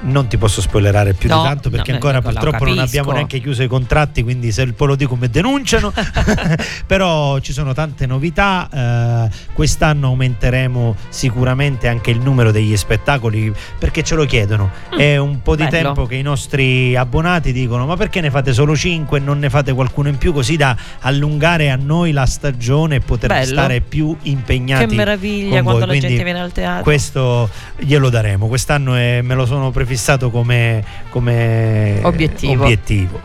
non 0.02 0.26
ti 0.26 0.36
posso 0.36 0.60
spoilerare 0.60 1.14
più 1.14 1.28
No, 1.28 1.38
di 1.38 1.42
tanto 1.48 1.70
perché 1.70 1.90
no, 1.90 1.96
ancora 1.96 2.18
ecco, 2.18 2.28
purtroppo 2.30 2.64
non 2.64 2.78
abbiamo 2.78 3.12
neanche 3.12 3.40
chiuso 3.40 3.62
i 3.62 3.66
contratti, 3.68 4.22
quindi 4.22 4.52
se 4.52 4.66
poi 4.72 4.88
lo 4.88 4.94
dico 4.94 5.16
mi 5.16 5.28
denunciano. 5.28 5.92
Però 6.86 7.38
ci 7.40 7.52
sono 7.52 7.72
tante 7.72 8.06
novità. 8.06 8.68
eh, 8.72 9.30
quest'anno 9.52 10.08
aumenteremo 10.08 10.94
sicuramente 11.08 11.88
anche 11.88 12.10
il 12.10 12.20
numero 12.20 12.50
degli 12.50 12.76
spettacoli 12.76 13.52
perché 13.78 14.02
ce 14.02 14.14
lo 14.14 14.24
chiedono. 14.24 14.70
Mm, 14.94 14.98
È 14.98 15.16
un 15.16 15.42
po' 15.42 15.56
di 15.56 15.64
bello. 15.64 15.76
tempo 15.92 16.06
che 16.06 16.16
i 16.16 16.22
nostri 16.22 16.94
abbonati 16.96 17.52
dicono: 17.52 17.86
Ma 17.86 17.96
perché 17.96 18.20
ne 18.20 18.30
fate 18.30 18.52
solo 18.52 18.76
5 18.76 19.18
e 19.18 19.20
non 19.20 19.38
ne 19.38 19.50
fate 19.50 19.72
qualcuno 19.72 20.08
in 20.08 20.18
più? 20.18 20.32
Così 20.32 20.56
da 20.56 20.76
allungare 21.00 21.70
a 21.70 21.76
noi 21.76 22.12
la 22.12 22.26
stagione 22.26 22.96
e 22.96 23.00
poter 23.00 23.28
Bello. 23.30 23.46
stare 23.46 23.80
più 23.80 24.16
impegnati. 24.22 24.86
che 24.86 24.94
meraviglia 24.94 25.62
quando 25.62 25.70
voi. 25.72 25.80
la 25.80 25.86
Quindi 25.86 26.06
gente 26.08 26.24
viene 26.24 26.40
al 26.40 26.52
teatro. 26.52 26.82
Questo 26.82 27.48
glielo 27.78 28.08
daremo. 28.10 28.46
Quest'anno 28.46 28.94
è- 28.94 29.20
me 29.22 29.34
lo 29.34 29.46
sono 29.46 29.70
prefissato 29.86 30.30
come, 30.30 30.84
come 31.10 32.00
Obiettivo. 32.02 32.64
obiettivo. 32.64 33.20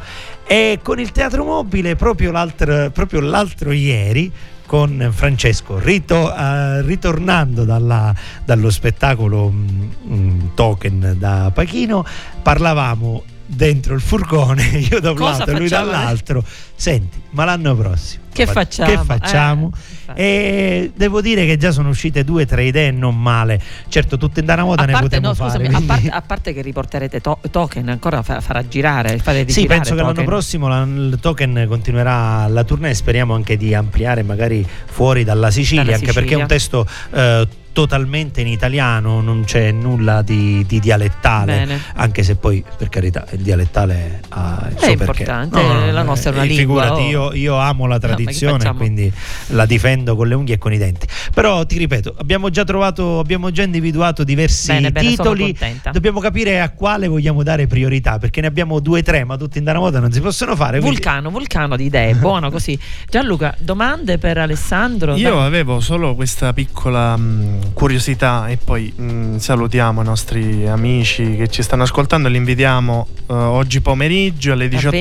E 0.45 0.80
con 0.84 1.00
il 1.00 1.12
teatro 1.12 1.44
mobile, 1.44 1.96
proprio 1.96 2.31
l'altro, 2.31 2.92
proprio 2.92 3.19
l'altro 3.21 3.71
ieri, 3.71 4.31
con 4.65 5.10
Francesco, 5.12 5.79
rito- 5.79 6.33
eh, 6.33 6.81
ritornando 6.83 7.65
dalla- 7.65 8.13
dallo 8.46 8.69
spettacolo 8.69 9.50
mm, 9.50 9.90
mm, 10.08 10.40
Token 10.54 11.15
da 11.17 11.52
Pachino, 11.54 12.06
parlavamo 12.42 13.23
dentro 13.46 13.96
il 13.96 14.02
furgone, 14.02 14.63
io 14.92 15.00
da 15.00 15.12
un 15.12 15.17
Cosa 15.17 15.40
lato 15.40 15.52
e 15.52 15.58
lui 15.58 15.65
eh? 15.65 15.69
dall'altro. 15.69 16.44
Senti, 16.75 17.21
ma 17.31 17.44
l'anno 17.46 17.75
prossimo 17.75 18.21
Che 18.34 18.46
fa- 18.46 18.52
facciamo? 18.54 18.90
Che 18.90 18.98
facciamo? 19.04 19.71
Eh, 20.13 20.23
e 20.23 20.92
devo 20.96 21.21
dire 21.21 21.46
che 21.46 21.58
già 21.58 21.71
sono 21.71 21.90
uscite 21.90 22.23
due 22.23 22.44
o 22.44 22.46
tre 22.46 22.65
idee 22.65 22.92
non 22.92 23.19
male. 23.19 23.62
Certo, 23.88 24.17
tutte 24.17 24.42
in 24.42 24.46
dana 24.46 24.63
moda 24.63 24.84
a 24.84 24.86
ne 24.86 24.92
parte, 24.94 25.08
potremmo 25.08 25.27
no, 25.29 25.34
fare. 25.36 25.52
scusami, 25.65 25.73
a, 25.75 25.82
parte, 25.86 26.10
a 26.10 26.21
parte 26.21 26.54
che 26.54 26.62
riporterete 26.62 27.21
to- 27.21 27.40
token, 27.50 27.90
ancora 27.90 28.21
fa- 28.21 28.42
farà 28.42 28.67
girare, 28.67 29.17
fare 29.19 29.48
Sì, 29.50 29.65
penso 29.65 29.96
che 29.96 30.02
l'anno 30.02 30.23
prossimo 30.23 30.67
la- 30.67 30.82
il 30.82 31.17
token 31.21 31.65
continuerà 31.67 32.48
la 32.48 32.63
tournée 32.63 32.94
speriamo 32.94 33.34
anche 33.36 33.58
di 33.58 33.73
ampliare 33.73 34.23
magari 34.23 34.65
fuori 34.86 35.23
dalla 35.23 35.50
Sicilia, 35.52 35.84
Dalla 35.84 35.96
anche 35.98 36.12
perché 36.13 36.34
è 36.34 36.38
un 36.38 36.48
Sicilia. 36.48 36.84
testo 36.84 36.88
eh, 37.13 37.48
totalmente 37.72 38.42
in 38.42 38.48
italiano, 38.48 39.22
non 39.22 39.44
c'è 39.46 39.72
nulla 39.72 40.22
di, 40.22 40.65
di 40.67 40.80
dialettale, 40.80 41.54
Bene. 41.58 41.82
anche 41.96 42.24
se 42.24 42.36
poi 42.36 42.63
per 42.78 42.90
carità 42.90 43.26
il 43.32 43.40
dialettale 43.42 44.22
ha 44.30 44.67
il 44.69 44.76
È 44.76 44.80
suo 44.80 44.96
perché. 44.98 45.22
importante, 45.24 45.92
la 45.92 46.02
nostra 46.04 46.32
è 46.32 46.34
una 46.34 46.44
eh, 46.44 46.48
lingua, 46.48 46.84
Figurati, 46.84 47.02
oh. 47.15 47.32
io, 47.32 47.34
io 47.34 47.56
amo 47.58 47.86
la 47.88 48.00
tradizione, 48.00 48.74
quindi 48.76 49.12
la 49.48 49.65
difendo 49.65 50.15
con 50.15 50.28
le 50.28 50.36
unghie 50.36 50.56
e 50.56 50.58
con 50.58 50.74
i 50.74 50.78
denti. 50.78 51.08
Però 51.34 51.65
ti 51.65 51.78
ripeto, 51.78 52.15
abbiamo 52.17 52.50
già 52.50 52.63
trovato, 52.63 53.19
abbiamo 53.19 53.52
già 53.52 53.63
individuato 53.63 54.24
diversi 54.24 54.72
Bene, 54.72 54.92
bene, 54.92 55.08
titoli. 55.10 55.44
contenta. 55.44 55.92
Dobbiamo 55.92 56.19
capire 56.19 56.60
a 56.62 56.69
quale 56.72 57.08
vogliamo 57.08 57.44
dare 57.44 57.67
priorità, 57.67 58.17
perché 58.19 58.42
ne 58.42 58.48
abbiamo 58.48 58.80
due 58.80 59.00
o 59.00 59.04
tre, 59.04 59.24
ma 59.24 59.38
tutti 59.38 59.58
in 59.58 59.63
dana 59.63 59.80
moda 59.80 60.00
non 60.00 60.12
si 60.12 60.19
possono 60.22 60.56
fare. 60.56 60.80
quindi- 60.80 60.98
Vulcano, 60.98 61.30
vulcano 61.30 61.76
di 61.76 61.86
idee, 61.86 62.13
buono 62.15 62.50
così. 62.52 62.78
Gianluca, 63.10 63.56
domande 63.60 64.17
per 64.17 64.38
Alessandro? 64.38 65.15
Io 65.15 65.36
Dai. 65.36 65.46
avevo 65.46 65.80
solo 65.80 66.15
questa 66.15 66.54
piccola 66.54 67.15
mh, 67.15 67.60
curiosità 67.73 68.47
e 68.47 68.57
poi 68.57 68.91
mh, 68.95 69.37
salutiamo 69.37 70.01
i 70.01 70.03
nostri 70.03 70.67
amici 70.67 71.35
che 71.35 71.47
ci 71.47 71.63
stanno 71.63 71.83
ascoltando 71.83 72.27
li 72.27 72.37
invitiamo 72.37 73.07
eh, 73.27 73.33
oggi 73.33 73.81
pomeriggio 73.81 74.53
alle 74.53 74.67
venire. 74.67 74.99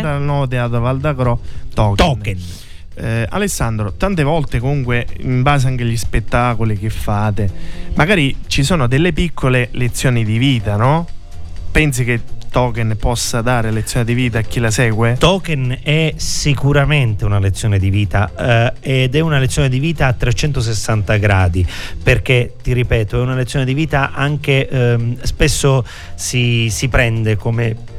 18.30 0.00 0.04
al 0.04 0.22
nuovo 0.22 0.48
teatro 0.48 0.80
Valdagro 0.80 1.40
Token. 1.74 1.96
Token. 1.96 2.38
Eh, 2.94 3.26
Alessandro, 3.28 3.92
tante 3.92 4.24
volte 4.24 4.58
comunque 4.58 5.06
in 5.18 5.42
base 5.42 5.68
anche 5.68 5.84
agli 5.84 5.96
spettacoli 5.96 6.76
che 6.76 6.90
fate, 6.90 7.48
magari 7.94 8.34
ci 8.48 8.64
sono 8.64 8.88
delle 8.88 9.12
piccole 9.12 9.68
lezioni 9.72 10.24
di 10.24 10.36
vita, 10.36 10.76
no? 10.76 11.06
Pensi 11.70 12.04
che 12.04 12.20
Token 12.50 12.96
possa 12.98 13.40
dare 13.42 13.70
lezioni 13.70 14.04
di 14.04 14.14
vita 14.14 14.38
a 14.38 14.42
chi 14.42 14.60
la 14.60 14.70
segue? 14.70 15.16
Token 15.18 15.78
è 15.82 16.14
sicuramente 16.16 17.24
una 17.24 17.38
lezione 17.38 17.78
di 17.78 17.90
vita 17.90 18.74
eh, 18.80 19.04
ed 19.04 19.14
è 19.14 19.20
una 19.20 19.38
lezione 19.38 19.68
di 19.68 19.78
vita 19.78 20.06
a 20.06 20.12
360 20.12 21.16
gradi 21.16 21.66
perché 22.02 22.54
ti 22.62 22.72
ripeto 22.72 23.18
è 23.18 23.22
una 23.22 23.34
lezione 23.34 23.64
di 23.64 23.74
vita 23.74 24.12
anche 24.12 24.68
ehm, 24.68 25.20
spesso 25.22 25.84
si, 26.14 26.68
si 26.70 26.88
prende 26.88 27.36
come 27.36 27.96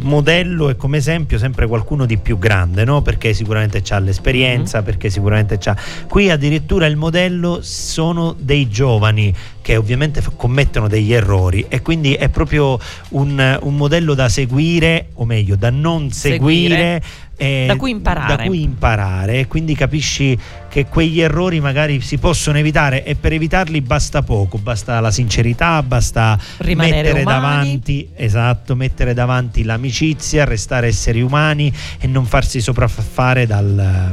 modello 0.00 0.68
e 0.68 0.76
come 0.76 0.98
esempio 0.98 1.38
sempre 1.38 1.66
qualcuno 1.66 2.06
di 2.06 2.18
più 2.18 2.38
grande 2.38 2.84
no? 2.84 3.02
perché 3.02 3.32
sicuramente 3.32 3.82
ha 3.88 3.98
l'esperienza 3.98 4.82
perché 4.82 5.10
sicuramente 5.10 5.58
c'ha 5.58 5.76
qui 6.08 6.30
addirittura 6.30 6.86
il 6.86 6.96
modello 6.96 7.60
sono 7.62 8.34
dei 8.38 8.68
giovani 8.68 9.34
che 9.60 9.76
ovviamente 9.76 10.22
f- 10.22 10.32
commettono 10.36 10.88
degli 10.88 11.12
errori 11.12 11.66
e 11.68 11.82
quindi 11.82 12.14
è 12.14 12.28
proprio 12.28 12.78
un, 13.10 13.58
un 13.60 13.76
modello 13.76 14.14
da 14.14 14.28
seguire 14.28 15.08
o 15.14 15.24
meglio 15.24 15.56
da 15.56 15.70
non 15.70 16.10
seguire, 16.10 16.74
Seguire. 16.74 17.02
Eh, 17.38 17.64
Da 17.68 17.76
cui 17.76 17.90
imparare. 17.92 18.36
da 18.36 18.42
cui 18.44 18.62
imparare 18.62 19.38
e 19.40 19.46
quindi 19.46 19.74
capisci 19.74 20.36
che 20.68 20.84
quegli 20.86 21.20
errori 21.20 21.60
magari 21.60 22.00
si 22.00 22.18
possono 22.18 22.58
evitare 22.58 23.04
e 23.04 23.14
per 23.14 23.32
evitarli 23.32 23.80
basta 23.80 24.22
poco 24.22 24.58
basta 24.58 24.98
la 25.00 25.10
sincerità 25.10 25.82
basta 25.82 26.36
Rimanere 26.58 26.96
mettere 27.12 27.22
umani. 27.22 27.40
davanti 27.40 28.08
esatto 28.14 28.74
mettere 28.74 29.14
davanti 29.14 29.62
l'amicizia 29.62 30.44
restare 30.44 30.88
esseri 30.88 31.22
umani 31.22 31.72
e 32.00 32.06
non 32.08 32.26
farsi 32.26 32.60
sopraffare 32.60 33.46
dal 33.46 34.12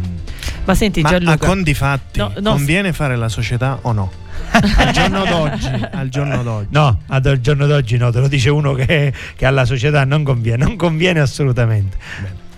Ma 0.66 0.76
senti 0.76 1.02
Ma 1.02 1.10
a 1.10 1.12
Gianluca, 1.12 1.38
conti 1.48 1.74
fatti, 1.74 2.20
No, 2.20 2.32
no, 2.40 2.52
conviene 2.52 2.94
fare 2.94 3.16
la 3.16 3.28
società 3.30 3.80
o 3.82 3.92
no? 3.92 4.12
al 4.52 4.92
giorno 4.92 5.26
d'oggi, 5.26 5.70
al 5.92 6.10
giorno 6.10 6.44
d'oggi. 6.44 6.68
No, 6.72 7.00
ad 7.08 7.26
al 7.26 7.40
giorno 7.40 7.66
d'oggi 7.66 7.98
no, 7.98 8.12
te 8.12 8.20
lo 8.20 8.28
dice 8.28 8.50
uno 8.52 8.74
che, 8.74 9.12
che 9.36 9.46
alla 9.46 9.66
società 9.66 10.04
non 10.06 10.24
conviene, 10.24 10.64
non 10.64 10.76
conviene 10.76 11.20
assolutamente. 11.20 11.98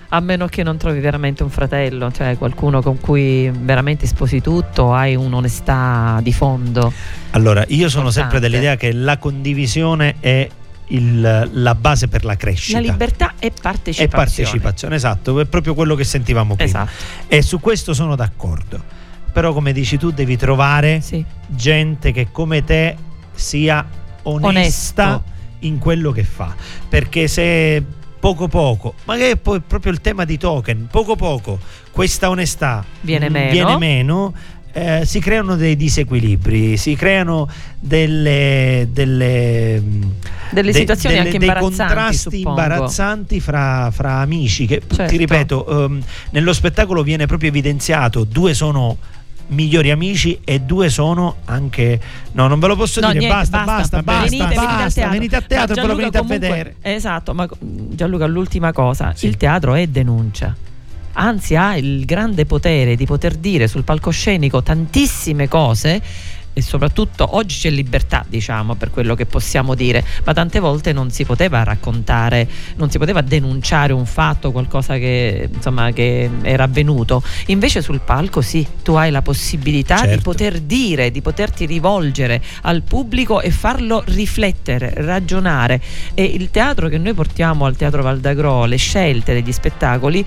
A 0.10 0.20
meno 0.22 0.47
che 0.47 0.64
non 0.64 0.78
trovi 0.78 0.99
veramente 0.99 1.43
un 1.43 1.49
fratello, 1.49 2.12
cioè 2.12 2.38
qualcuno 2.38 2.82
con 2.82 2.99
cui 2.99 3.49
veramente 3.49 4.08
sposi 4.08 4.41
tutto, 4.41 4.93
hai 4.93 5.16
un'onestà 5.16 6.20
di 6.22 6.32
fondo. 6.32 6.91
Allora, 7.32 7.64
io 7.68 7.89
sono 7.89 8.10
sempre 8.10 8.38
Importante. 8.38 8.49
dell'idea 8.49 8.76
che 8.78 8.91
la 8.93 9.18
condivisione 9.18 10.16
è 10.20 10.47
il- 10.89 11.49
la 11.51 11.76
base 11.76 12.08
per 12.08 12.24
la 12.24 12.38
crescita. 12.38 12.80
La 12.80 12.89
libertà 12.89 13.34
è 13.38 13.51
partecipazione. 13.51 14.03
e 14.03 14.08
partecipazione, 14.08 14.95
esatto, 14.95 15.39
è 15.41 15.45
proprio 15.45 15.74
quello 15.74 15.95
che 15.95 16.05
sentivamo 16.05 16.55
prima. 16.55 16.84
Esatto, 16.84 16.91
E 17.28 17.41
su 17.41 17.60
questo 17.60 17.93
sono 17.93 18.16
d'accordo. 18.16 18.82
Però 19.34 19.51
come 19.53 19.74
dici 19.74 19.97
tu 19.97 20.12
devi 20.12 20.38
trovare 20.38 21.01
sì. 21.01 21.24
gente 21.47 22.12
che 22.14 22.30
come 22.32 22.64
te 22.64 22.95
sia 23.34 23.86
onesta 24.24 25.03
Onesto. 25.08 25.24
in 25.60 25.78
quello 25.78 26.12
che 26.12 26.24
fa. 26.24 26.55
Perché 26.89 27.28
se 27.28 27.84
poco 28.20 28.47
poco, 28.47 28.93
ma 29.05 29.15
che 29.15 29.32
è 29.32 29.36
poi 29.38 29.59
proprio 29.61 29.91
il 29.91 30.01
tema 30.01 30.26
di 30.26 30.38
token, 30.38 30.88
poco 30.89 31.15
poco 31.15 31.59
questa 31.91 32.30
onestà 32.30 32.84
Viene 33.01 33.30
mm, 33.30 33.34
meno. 33.34 33.51
viene 33.51 33.78
meno, 33.78 34.34
eh, 34.74 35.05
si 35.05 35.20
creano 35.20 35.55
dei 35.55 35.76
disequilibri, 35.76 36.78
si 36.78 36.95
creano 36.95 37.47
delle, 37.80 38.88
delle, 38.91 39.80
mm, 39.82 40.01
Delle 40.51 40.72
de- 40.72 40.78
situazioni 40.78 41.15
delle- 41.15 41.28
anche 41.28 41.39
dei 41.39 41.47
imbarazzanti, 41.47 41.78
contrasti 41.93 42.38
suppongo. 42.38 42.49
imbarazzanti 42.61 43.39
fra, 43.39 43.91
fra 43.91 44.13
amici 44.20 44.65
che 44.68 44.82
Certo. 44.88 45.05
ti 45.11 45.18
ripeto 45.18 45.86
ehm, 45.86 46.01
nello 46.32 46.53
spettacolo 46.53 47.03
viene 47.03 47.26
proprio 47.26 47.49
evidenziato 47.49 48.24
due 48.24 48.53
sono 48.53 48.97
migliori 49.48 49.91
amici 49.91 50.39
e 50.43 50.60
due 50.60 50.89
sono 50.89 51.38
anche 51.45 52.00
no 52.34 52.48
non 52.48 52.60
ve 52.60 52.68
lo 52.68 52.76
posso 52.76 53.00
No, 53.00 53.08
dire 53.08 53.20
niente, 53.20 53.38
basta 53.38 53.64
basta 53.64 54.02
basta 54.04 54.24
venite, 54.28 54.45
venite 54.45 54.60
al 54.60 54.66
basta 54.76 54.89
teatro. 55.02 55.12
venite 55.14 55.36
a 55.36 55.41
teatro 55.41 55.76
e 55.76 55.80
poi 55.80 55.88
lo 55.88 55.95
venite 55.95 56.18
a 56.18 56.22
comunque- 56.22 56.48
vedere 56.50 56.76
Esatto, 56.82 57.34
ma 57.34 57.48
Gianluca, 57.60 58.26
l'ultima 58.28 58.72
cosa, 58.74 59.14
Sì. 59.16 59.28
il 59.28 59.38
teatro 59.38 59.74
è 59.76 59.88
denuncia. 59.88 60.56
Anzi, 61.20 61.56
ha 61.56 61.76
il 61.76 62.06
grande 62.06 62.45
potere 62.45 62.95
di 62.95 63.06
poter 63.06 63.36
dire 63.36 63.68
sul 63.68 63.84
palcoscenico 63.84 64.62
tantissime 64.62 65.48
cose 65.48 66.00
e 66.58 66.62
soprattutto 66.64 67.36
oggi 67.36 67.55
c'è 67.55 67.70
libertà, 67.70 68.26
diciamo, 68.28 68.74
per 68.74 68.89
quello 68.89 69.14
che 69.14 69.28
possiamo 69.28 69.76
dire, 69.76 70.03
ma 70.26 70.34
tante 70.34 70.60
volte 70.60 70.91
non 70.91 71.12
si 71.12 71.24
poteva 71.24 71.62
raccontare, 71.62 72.47
non 72.78 72.89
si 72.89 72.97
poteva 72.97 73.22
denunciare 73.22 73.93
un 73.93 74.08
fatto, 74.08 74.51
qualcosa 74.51 74.95
che, 74.95 75.49
insomma, 75.53 75.91
che 75.91 76.28
era 76.41 76.64
avvenuto. 76.64 77.22
Invece 77.47 77.84
sul 77.84 77.99
palco 78.03 78.41
sì, 78.41 78.66
tu 78.82 78.93
hai 78.93 79.12
la 79.12 79.22
possibilità 79.22 80.01
di 80.01 80.08
Certo. 80.08 80.24
poter 80.24 80.60
dire, 80.62 81.12
di 81.12 81.22
poterti 81.22 81.68
rivolgere 81.68 82.41
al 82.64 82.82
pubblico 82.82 83.39
e 83.39 83.51
farlo 83.51 84.01
riflettere, 84.08 84.93
ragionare. 84.95 85.80
E 86.16 86.24
il 86.24 86.49
teatro 86.49 86.88
che 86.88 86.97
noi 86.97 87.14
portiamo 87.14 87.66
al 87.66 87.76
Teatro 87.76 88.01
Valdagro, 88.01 88.66
le 88.66 88.78
scelte 88.78 89.34
degli 89.34 89.51
spettacoli, 89.51 90.26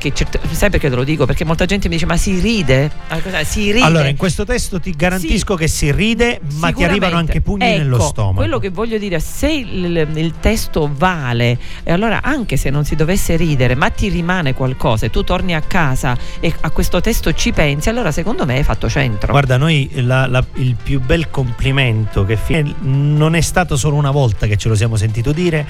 che 0.00 0.12
certe- 0.14 0.40
sai 0.50 0.70
perché 0.70 0.88
te 0.88 0.96
lo 0.96 1.04
dico? 1.04 1.26
Perché 1.26 1.44
molta 1.44 1.66
gente 1.66 1.88
mi 1.88 1.94
dice: 1.94 2.06
Ma 2.06 2.16
si 2.16 2.40
ride? 2.40 2.90
Ah, 3.08 3.20
Si 3.44 3.70
ride. 3.70 3.84
allora 3.84 4.08
in 4.08 4.16
questo 4.16 4.44
testo 4.44 4.80
ti 4.80 4.90
garantisco 4.92 5.54
che 5.54 5.68
si 5.68 5.92
ride 5.92 6.40
ma 6.54 6.72
ti 6.72 6.82
arrivano 6.84 7.16
anche 7.16 7.40
pugni 7.42 7.66
Ecco, 7.66 7.78
nello 7.78 8.00
stomaco 8.00 8.36
Quello 8.36 8.58
che 8.58 8.70
voglio 8.70 8.96
dire, 8.98 9.20
se 9.20 9.50
il, 9.52 10.08
il 10.14 10.34
testo 10.40 10.90
vale, 10.92 11.58
e 11.82 11.92
allora 11.92 12.22
anche 12.22 12.56
se 12.56 12.70
non 12.70 12.84
si 12.84 12.96
dovesse 12.96 13.36
ridere, 13.36 13.74
ma 13.74 13.90
ti 13.90 14.08
rimane 14.08 14.54
qualcosa 14.54 15.06
e 15.06 15.10
tu 15.10 15.22
torni 15.22 15.54
a 15.54 15.60
casa 15.60 16.16
e 16.40 16.52
a 16.60 16.70
questo 16.70 17.00
testo 17.00 17.32
ci 17.34 17.52
pensi, 17.52 17.88
allora 17.90 18.10
secondo 18.10 18.46
me 18.46 18.56
hai 18.56 18.62
fatto 18.64 18.88
centro. 18.88 19.30
Guarda, 19.32 19.56
noi 19.58 19.90
la- 19.96 20.26
la- 20.26 20.44
il 20.54 20.74
più 20.82 21.00
bel 21.00 21.28
complimento 21.30 22.24
che 22.24 22.36
fi- 22.36 22.74
non 22.80 23.34
è 23.34 23.40
stato 23.42 23.76
solo 23.76 23.96
una 23.96 24.10
volta 24.10 24.46
che 24.46 24.56
ce 24.56 24.68
lo 24.68 24.74
siamo 24.74 24.96
sentito 24.96 25.32
dire, 25.32 25.66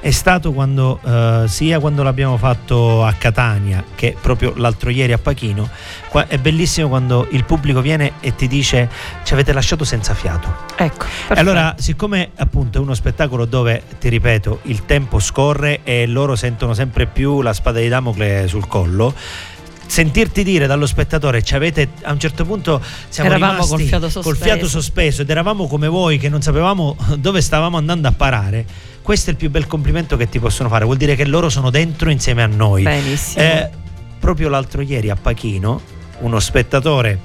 è 0.00 0.10
stato 0.10 0.52
quando 0.52 1.00
eh, 1.04 1.44
sia 1.46 1.78
quando 1.80 2.02
l'abbiamo 2.02 2.36
fatto 2.36 3.04
a 3.04 3.12
Catania 3.12 3.73
che 3.94 4.16
proprio 4.20 4.52
l'altro 4.56 4.90
ieri 4.90 5.12
a 5.12 5.18
Pachino. 5.18 5.68
Qua- 6.08 6.26
è 6.28 6.38
bellissimo 6.38 6.88
quando 6.88 7.26
il 7.30 7.44
pubblico 7.44 7.80
viene 7.80 8.12
e 8.20 8.34
ti 8.34 8.46
dice 8.46 8.88
ci 9.24 9.32
avete 9.32 9.52
lasciato 9.52 9.84
senza 9.84 10.14
fiato. 10.14 10.54
ecco. 10.76 11.06
E 11.28 11.38
allora, 11.38 11.74
siccome 11.78 12.30
appunto 12.36 12.78
è 12.78 12.80
uno 12.80 12.94
spettacolo 12.94 13.44
dove, 13.44 13.82
ti 13.98 14.08
ripeto, 14.08 14.60
il 14.64 14.84
tempo 14.84 15.18
scorre 15.18 15.80
e 15.84 16.06
loro 16.06 16.36
sentono 16.36 16.74
sempre 16.74 17.06
più 17.06 17.40
la 17.40 17.52
spada 17.52 17.80
di 17.80 17.88
Damocle 17.88 18.46
sul 18.48 18.66
collo, 18.66 19.14
sentirti 19.86 20.42
dire 20.42 20.66
dallo 20.66 20.86
spettatore 20.86 21.42
ci 21.42 21.54
avete 21.54 21.88
a 22.02 22.12
un 22.12 22.18
certo 22.18 22.44
punto 22.44 22.80
siamo 23.08 23.30
Eravamo 23.30 23.66
col 23.66 23.80
fiato 23.80 24.08
sospeso. 24.08 24.34
fiato 24.44 24.66
sospeso 24.68 25.22
ed 25.22 25.30
eravamo 25.30 25.66
come 25.66 25.88
voi 25.88 26.18
che 26.18 26.28
non 26.28 26.42
sapevamo 26.42 26.96
dove 27.18 27.40
stavamo 27.40 27.76
andando 27.76 28.08
a 28.08 28.12
parare 28.12 28.64
questo 29.02 29.28
è 29.30 29.32
il 29.32 29.38
più 29.38 29.50
bel 29.50 29.66
complimento 29.66 30.16
che 30.16 30.28
ti 30.28 30.38
possono 30.40 30.68
fare 30.68 30.84
vuol 30.84 30.96
dire 30.96 31.14
che 31.14 31.24
loro 31.26 31.48
sono 31.48 31.70
dentro 31.70 32.10
insieme 32.10 32.42
a 32.42 32.46
noi 32.46 32.82
Benissimo. 32.82 33.44
eh, 33.44 33.70
proprio 34.18 34.48
l'altro 34.48 34.80
ieri 34.82 35.10
a 35.10 35.16
Pachino 35.16 35.80
uno 36.20 36.40
spettatore 36.40 37.18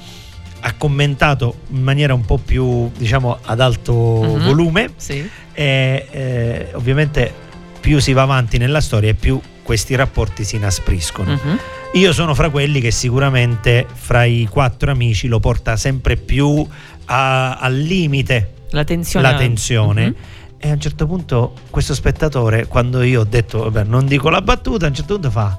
ha 0.62 0.74
commentato 0.74 1.60
in 1.70 1.82
maniera 1.82 2.14
un 2.14 2.26
po' 2.26 2.38
più 2.38 2.92
diciamo 2.98 3.38
ad 3.46 3.62
alto 3.62 3.94
Mhm. 3.94 4.44
volume 4.44 4.90
sì. 4.98 5.28
e 5.54 6.08
eh, 6.12 6.68
ovviamente 6.74 7.34
più 7.80 8.00
si 8.00 8.12
va 8.12 8.24
avanti 8.24 8.58
nella 8.58 8.82
storia 8.82 9.10
e 9.12 9.14
più 9.14 9.40
questi 9.64 9.96
rapporti 9.96 10.44
si 10.44 10.58
inaspriscono. 10.58 11.32
Mhm. 11.42 11.60
Io 11.94 12.14
sono 12.14 12.36
fra 12.36 12.50
quelli 12.50 12.80
che 12.82 12.92
sicuramente 12.92 13.88
fra 13.92 14.24
i 14.24 14.48
quattro 14.50 14.92
amici 14.92 15.28
lo 15.28 15.40
porta 15.40 15.76
sempre 15.76 16.18
più 16.18 16.66
a- 17.06 17.58
al 17.58 17.76
limite 17.78 18.54
La 18.70 18.84
tensione. 18.84 19.32
la 19.32 19.38
tensione. 19.38 20.06
Mhm. 20.06 20.16
E 20.60 20.70
a 20.70 20.74
un 20.74 20.80
certo 20.82 21.08
punto 21.08 21.54
questo 21.70 21.94
spettatore, 21.96 22.68
quando 22.68 23.02
io 23.02 23.22
ho 23.22 23.24
detto, 23.24 23.64
vabbè, 23.64 23.84
non 23.86 24.06
dico 24.06 24.30
la 24.30 24.42
battuta, 24.42 24.86
a 24.86 24.90
un 24.90 24.96
certo 24.96 25.14
punto 25.14 25.32
fa, 25.32 25.58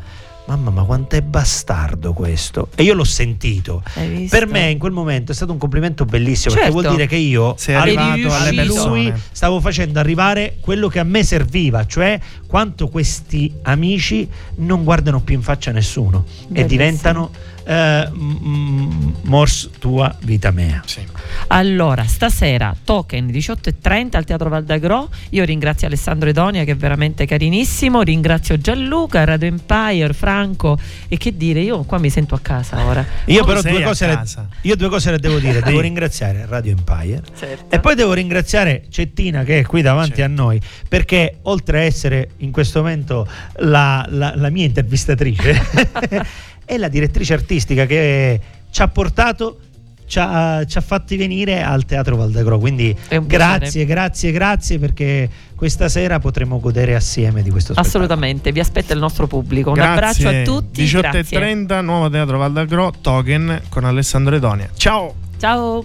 mamma 0.56 0.70
ma 0.70 0.82
quanto 0.84 1.16
è 1.16 1.22
bastardo 1.22 2.12
questo. 2.12 2.68
E 2.74 2.82
io 2.82 2.94
l'ho 2.94 3.04
sentito. 3.04 3.82
Hai 3.94 4.08
visto? 4.08 4.36
Per 4.36 4.46
me 4.48 4.70
in 4.70 4.78
quel 4.78 4.92
momento 4.92 5.32
è 5.32 5.34
stato 5.34 5.52
un 5.52 5.58
complimento 5.58 6.04
bellissimo 6.04 6.54
perché 6.54 6.70
Certo. 6.70 6.80
vuol 6.82 6.94
dire 6.96 7.06
che 7.08 7.16
io 7.16 7.54
Sei 7.56 7.74
arrivato 7.74 8.34
alle 8.34 8.60
a 8.60 8.64
lui 8.64 9.04
persone. 9.06 9.20
stavo 9.32 9.60
facendo 9.60 9.98
arrivare 9.98 10.56
quello 10.60 10.88
che 10.88 10.98
a 10.98 11.04
me 11.04 11.22
serviva, 11.24 11.86
cioè 11.86 12.18
quanto 12.46 12.88
questi 12.88 13.52
amici 13.62 14.28
non 14.56 14.82
guardano 14.84 15.20
più 15.20 15.34
in 15.36 15.42
faccia 15.42 15.70
a 15.70 15.72
nessuno 15.72 16.24
e 16.26 16.32
Bellissimo. 16.48 16.68
diventano 16.68 17.30
eh, 17.64 18.10
mm, 18.12 18.99
mors 19.22 19.70
tua 19.78 20.14
vita 20.22 20.50
mea. 20.50 20.82
Sì. 20.84 21.00
Allora, 21.48 22.04
stasera 22.04 22.74
token 22.84 23.26
18.30 23.26 24.16
al 24.16 24.24
Teatro 24.24 24.48
Valdagro. 24.48 25.08
Io 25.30 25.44
ringrazio 25.44 25.86
Alessandro 25.86 26.28
Edonia 26.28 26.64
che 26.64 26.72
è 26.72 26.76
veramente 26.76 27.26
carinissimo. 27.26 28.02
Ringrazio 28.02 28.58
Gianluca, 28.58 29.24
Radio 29.24 29.48
Empire, 29.48 30.12
Franco. 30.12 30.78
E 31.08 31.16
che 31.16 31.36
dire, 31.36 31.60
io 31.60 31.82
qua 31.84 31.98
mi 31.98 32.10
sento 32.10 32.34
a 32.34 32.40
casa 32.40 32.84
ora. 32.84 33.04
Io 33.26 33.40
Tu 33.40 33.46
però 33.46 33.60
due 33.62 33.82
cose, 33.82 34.06
le, 34.06 34.22
io 34.62 34.76
due 34.76 34.88
cose 34.88 35.10
le 35.10 35.18
devo 35.18 35.38
dire. 35.38 35.60
Devo 35.70 35.80
ringraziare 35.80 36.46
Radio 36.48 36.72
Empire 36.72 37.22
Certo. 37.36 37.74
e 37.74 37.80
poi 37.80 37.94
devo 37.94 38.12
ringraziare 38.12 38.84
Cettina 38.88 39.44
che 39.44 39.60
è 39.60 39.62
qui 39.64 39.82
davanti 39.82 40.16
Certo. 40.16 40.24
a 40.24 40.34
noi 40.44 40.60
perché 40.88 41.38
oltre 41.42 41.78
a 41.78 41.82
essere 41.82 42.30
in 42.38 42.50
questo 42.50 42.80
momento 42.80 43.26
la, 43.58 44.04
la- 44.08 44.32
la 44.34 44.50
mia 44.50 44.64
intervistatrice 44.64 45.60
è 46.64 46.76
la 46.76 46.88
direttrice 46.88 47.34
artistica 47.34 47.86
che 47.86 48.40
ci 48.70 48.82
ha 48.82 48.88
portato 48.88 49.58
ci 50.06 50.18
ha, 50.18 50.64
ci 50.64 50.76
ha 50.76 50.80
fatti 50.80 51.16
venire 51.16 51.62
al 51.62 51.84
Teatro 51.84 52.16
Valdagro 52.16 52.58
quindi 52.58 52.94
grazie 53.22 53.84
grazie 53.84 54.32
grazie 54.32 54.78
perché 54.80 55.28
questa 55.60 55.90
sera 55.90 56.18
potremo 56.18 56.58
godere 56.58 56.94
assieme 56.94 57.42
di 57.42 57.50
questo 57.50 57.74
spettacolo 57.74 58.04
Assolutamente, 58.04 58.50
vi 58.50 58.60
aspetta 58.60 58.94
il 58.94 58.98
nostro 58.98 59.26
pubblico. 59.26 59.68
Un 59.68 59.74
Grazie. 59.74 59.92
abbraccio 59.92 60.28
a 60.28 60.42
tutti. 60.42 60.88
grazie. 60.88 61.38
18.30, 61.38 61.82
nuovo 61.84 62.08
teatro 62.08 62.38
Valdagro, 62.38 62.94
Token 62.98 63.60
con 63.68 63.84
Alessandro 63.84 64.36
Edonia. 64.36 64.70
Ciao! 64.74 65.14
Ciao. 65.38 65.84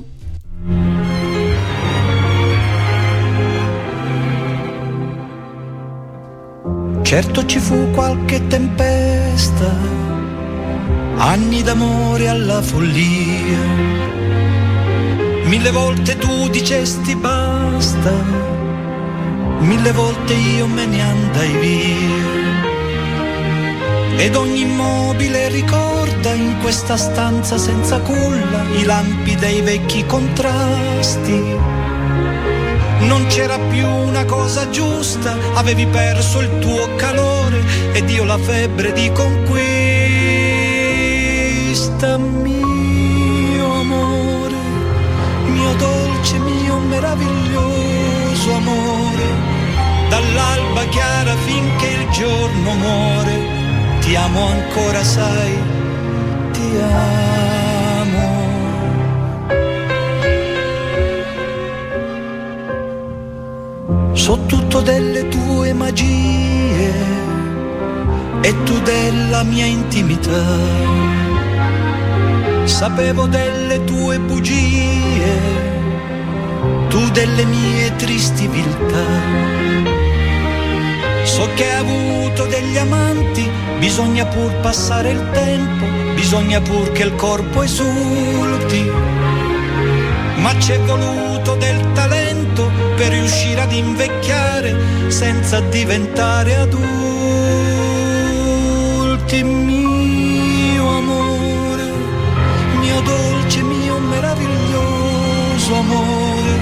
Certo 7.01 7.45
ci 7.45 7.59
fu 7.59 7.91
qualche 7.91 8.47
tempesta, 8.47 9.75
anni 11.17 11.63
d'amore 11.63 12.27
alla 12.27 12.61
follia. 12.61 13.93
Mille 15.45 15.71
volte 15.71 16.17
tu 16.17 16.49
dicesti 16.49 17.15
basta, 17.15 18.11
mille 19.59 19.91
volte 19.91 20.33
io 20.33 20.67
me 20.67 20.85
ne 20.85 21.01
andai 21.01 21.51
via. 21.59 22.43
Ed 24.17 24.35
ogni 24.35 24.61
immobile 24.61 25.49
ricorda 25.49 26.33
in 26.33 26.57
questa 26.61 26.97
stanza 26.97 27.57
senza 27.57 27.99
culla 27.99 28.63
i 28.75 28.83
lampi 28.83 29.35
dei 29.35 29.61
vecchi 29.61 30.05
contrasti. 30.05 31.83
Non 33.01 33.25
c'era 33.27 33.59
più 33.59 33.87
una 33.87 34.25
cosa 34.25 34.69
giusta, 34.69 35.35
avevi 35.53 35.85
perso 35.85 36.39
il 36.39 36.59
tuo 36.59 36.95
calore 36.95 37.61
ed 37.93 38.09
io 38.09 38.23
la 38.23 38.37
febbre 38.37 38.93
di 38.93 39.11
conquista. 39.11 39.94
Mio 42.17 43.71
amore, 43.81 44.55
mio 45.47 45.73
dolce, 45.75 46.37
mio 46.37 46.77
meraviglioso 46.77 48.53
amore, 48.53 49.25
dall'alba 50.09 50.85
chiara 50.89 51.35
finché 51.35 51.87
il 51.87 52.09
giorno 52.11 52.73
muore, 52.75 53.33
ti 54.01 54.15
amo 54.15 54.45
ancora, 54.47 55.03
sai, 55.03 55.57
ti 56.51 56.77
amo. 56.79 58.43
So 64.13 64.39
tutto 64.45 64.79
delle 64.81 65.27
tue 65.27 65.73
magie 65.73 66.93
e 68.41 68.63
tu 68.63 68.79
della 68.81 69.43
mia 69.43 69.65
intimità. 69.65 71.34
Sapevo 72.65 73.27
delle 73.27 73.83
tue 73.83 74.19
bugie, 74.19 75.39
tu 76.89 77.09
delle 77.11 77.45
mie 77.45 77.95
tristi 77.95 78.47
viltà. 78.47 79.05
So 81.23 81.47
che 81.55 81.71
hai 81.71 81.79
avuto 81.79 82.45
degli 82.45 82.77
amanti, 82.77 83.49
bisogna 83.79 84.25
pur 84.25 84.53
passare 84.61 85.11
il 85.11 85.29
tempo, 85.31 85.85
bisogna 86.13 86.59
pur 86.61 86.91
che 86.91 87.03
il 87.03 87.15
corpo 87.15 87.61
esulti 87.61 88.91
ma 90.45 90.53
c'è 90.57 90.77
voluto 90.79 91.55
del 91.55 91.91
talento 91.93 92.69
per 92.95 93.09
riuscire 93.13 93.61
ad 93.61 93.71
invecchiare 93.71 95.09
senza 95.09 95.59
diventare 95.59 96.55
adulti. 96.57 97.05
Meraviglioso 105.65 105.75
amore, 105.75 106.59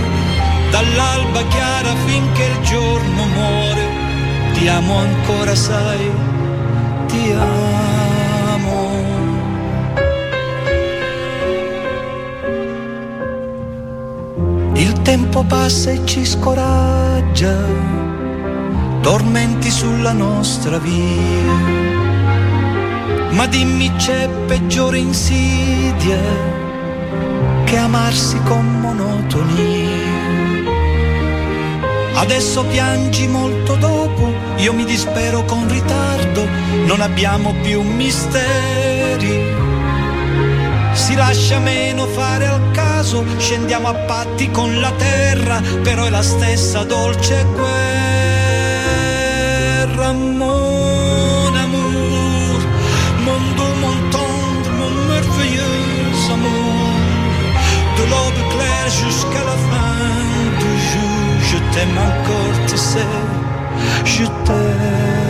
dall'alba 0.71 1.43
chiara 1.47 1.93
finché 2.05 2.43
il 2.43 2.59
giorno 2.65 3.25
muore, 3.25 3.87
ti 4.53 4.67
amo 4.67 4.97
ancora, 4.97 5.55
sai, 5.55 6.11
ti 7.07 7.31
amo. 7.31 8.91
Il 14.75 15.01
tempo 15.01 15.43
passa 15.43 15.91
e 15.91 16.05
ci 16.05 16.25
scoraggia, 16.25 17.55
tormenti 19.01 19.69
sulla 19.69 20.13
nostra 20.13 20.77
via. 20.77 21.81
Ma 23.31 23.47
dimmi 23.47 23.91
c'è 23.95 24.29
peggiore 24.45 24.99
insidia 24.99 26.52
che 27.74 27.80
amarsi 27.80 28.39
con 28.43 28.82
monotonia. 28.82 29.89
Adesso 32.13 32.65
piangi 32.65 33.26
molto 33.26 33.76
dopo, 33.78 34.32
io 34.57 34.74
mi 34.74 34.86
dispero 34.86 35.43
con 35.45 35.67
ritardo, 35.67 36.47
non 36.86 37.01
abbiamo 37.01 37.55
più 37.63 37.82
misteri. 37.82 39.51
Si 40.93 41.15
lascia 41.15 41.57
meno 41.57 42.05
fare 42.05 42.45
al 42.45 42.69
caso, 42.74 43.26
scendiamo 43.39 43.88
a 43.88 43.95
patti 43.95 44.51
con 44.51 44.80
la 44.80 44.91
terra, 44.91 45.59
però 45.82 46.05
è 46.05 46.11
la 46.11 46.21
stessa 46.21 46.84
dolce 46.84 47.43
guerra. 47.55 47.71
Mon 50.11 50.82
jusqu'à 58.88 59.43
la 59.43 59.57
fin 59.69 59.95
du 60.59 60.71
jour, 60.91 61.39
je 61.41 61.57
t'aime 61.73 61.97
encore, 61.97 62.65
tu 62.67 62.77
sais, 62.77 63.07
je 64.05 64.25
t'aime. 64.45 65.22